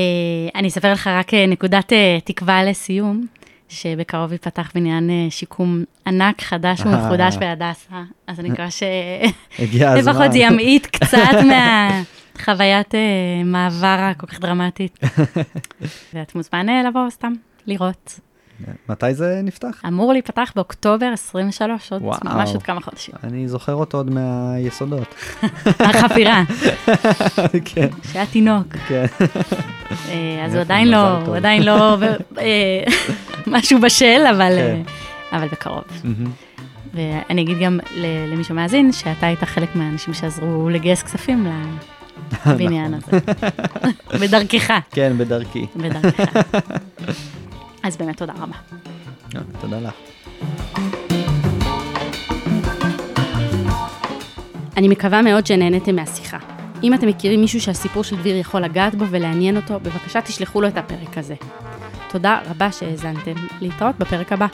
אני 0.55 0.69
אספר 0.69 0.93
לך 0.93 1.07
רק 1.07 1.35
אה, 1.35 1.47
נקודת 1.47 1.93
אה, 1.93 2.19
תקווה 2.25 2.65
לסיום, 2.65 3.27
שבקרוב 3.69 4.33
ייפתח 4.33 4.71
בניין 4.75 5.11
שיקום 5.31 5.85
ענק, 6.07 6.43
חדש 6.43 6.81
ומחודש 6.81 7.37
בהדסה, 7.37 8.03
אז 8.27 8.41
אני 8.41 8.51
מקווה. 8.51 8.71
שלפחות 8.71 10.33
זה 10.33 10.39
ימעיט 10.39 10.87
קצת 10.87 11.35
מהחוויית 11.51 12.95
אה, 12.95 13.01
מעבר 13.45 13.97
הכל 14.11 14.27
כך 14.27 14.41
דרמטית. 14.41 14.99
ואת 16.15 16.35
מוזמן 16.35 16.85
לבוא 16.87 17.11
סתם 17.11 17.33
לראות. 17.67 18.21
מתי 18.89 19.15
זה 19.15 19.41
נפתח? 19.45 19.83
אמור 19.89 20.13
להיפתח 20.13 20.53
באוקטובר 20.57 21.07
23, 21.07 21.93
עוד 21.93 22.03
וואו. 22.03 22.19
ממש 22.25 22.51
עוד 22.53 22.63
כמה 22.63 22.81
חודשים. 22.81 23.15
אני 23.25 23.49
זוכר 23.49 23.75
אותו 23.75 23.97
עוד 23.97 24.11
מהיסודות. 24.11 25.15
החפירה, 25.89 26.43
כן, 27.75 27.89
שהיה 28.13 28.27
תינוק. 28.27 28.77
כן. 28.89 29.05
אה, 30.09 30.45
אז 30.45 30.55
הוא 30.55 30.61
עדיין 30.61 30.89
לא. 30.89 31.19
הוא 31.19 31.37
עדיין 31.37 31.63
לא 31.63 31.97
אה, 32.39 32.85
משהו 33.47 33.81
בשל, 33.81 34.23
אבל, 34.31 34.53
כן. 34.57 34.83
אה, 35.33 35.39
אבל 35.39 35.49
בקרוב. 35.49 35.85
ואני 36.95 37.43
אגיד 37.43 37.59
גם 37.59 37.79
למי 38.33 38.45
שמאזין, 38.45 38.93
שאתה 38.93 39.27
היית 39.27 39.45
חלק 39.45 39.77
מהאנשים 39.77 40.15
שעזרו 40.15 40.69
לגייס 40.71 41.03
כספים 41.03 41.47
לבניין 42.47 42.95
נכון. 42.95 43.19
הזה. 44.11 44.27
בדרכך, 44.27 44.73
כן, 44.91 45.13
בדרכי. 45.19 45.67
בדרכך. 45.77 46.25
אז 47.85 47.97
באמת 47.97 48.17
תודה 48.17 48.33
רבה. 48.33 48.57
אה, 49.37 49.41
תודה 49.61 49.81
לך. 49.81 49.95
אני 54.77 54.89
מקווה 54.89 55.23
מאוד 55.23 55.47
שנהניתם 55.47 55.97
מהשיחה. 55.97 56.39
אם 56.83 56.95
אתם 56.95 57.07
מכירים 57.07 57.41
מישהו 57.41 57.61
שהסיפור 57.61 58.05
של 58.05 58.17
דביר 58.17 58.37
יכול 58.37 58.61
לגעת 58.61 58.95
בו 58.95 59.05
ולעניין 59.11 59.57
אותו, 59.57 59.81
בבקשה 59.81 60.21
תשלחו 60.21 60.61
לו 60.61 60.69
את 60.69 60.77
הפרק 60.77 61.19
הזה. 61.19 61.35
תודה 62.11 62.39
רבה 62.51 62.73
שהאזנתם. 62.73 63.35
להתראות 63.61 63.99
בפרק 63.99 64.33
הבא. 64.33 64.47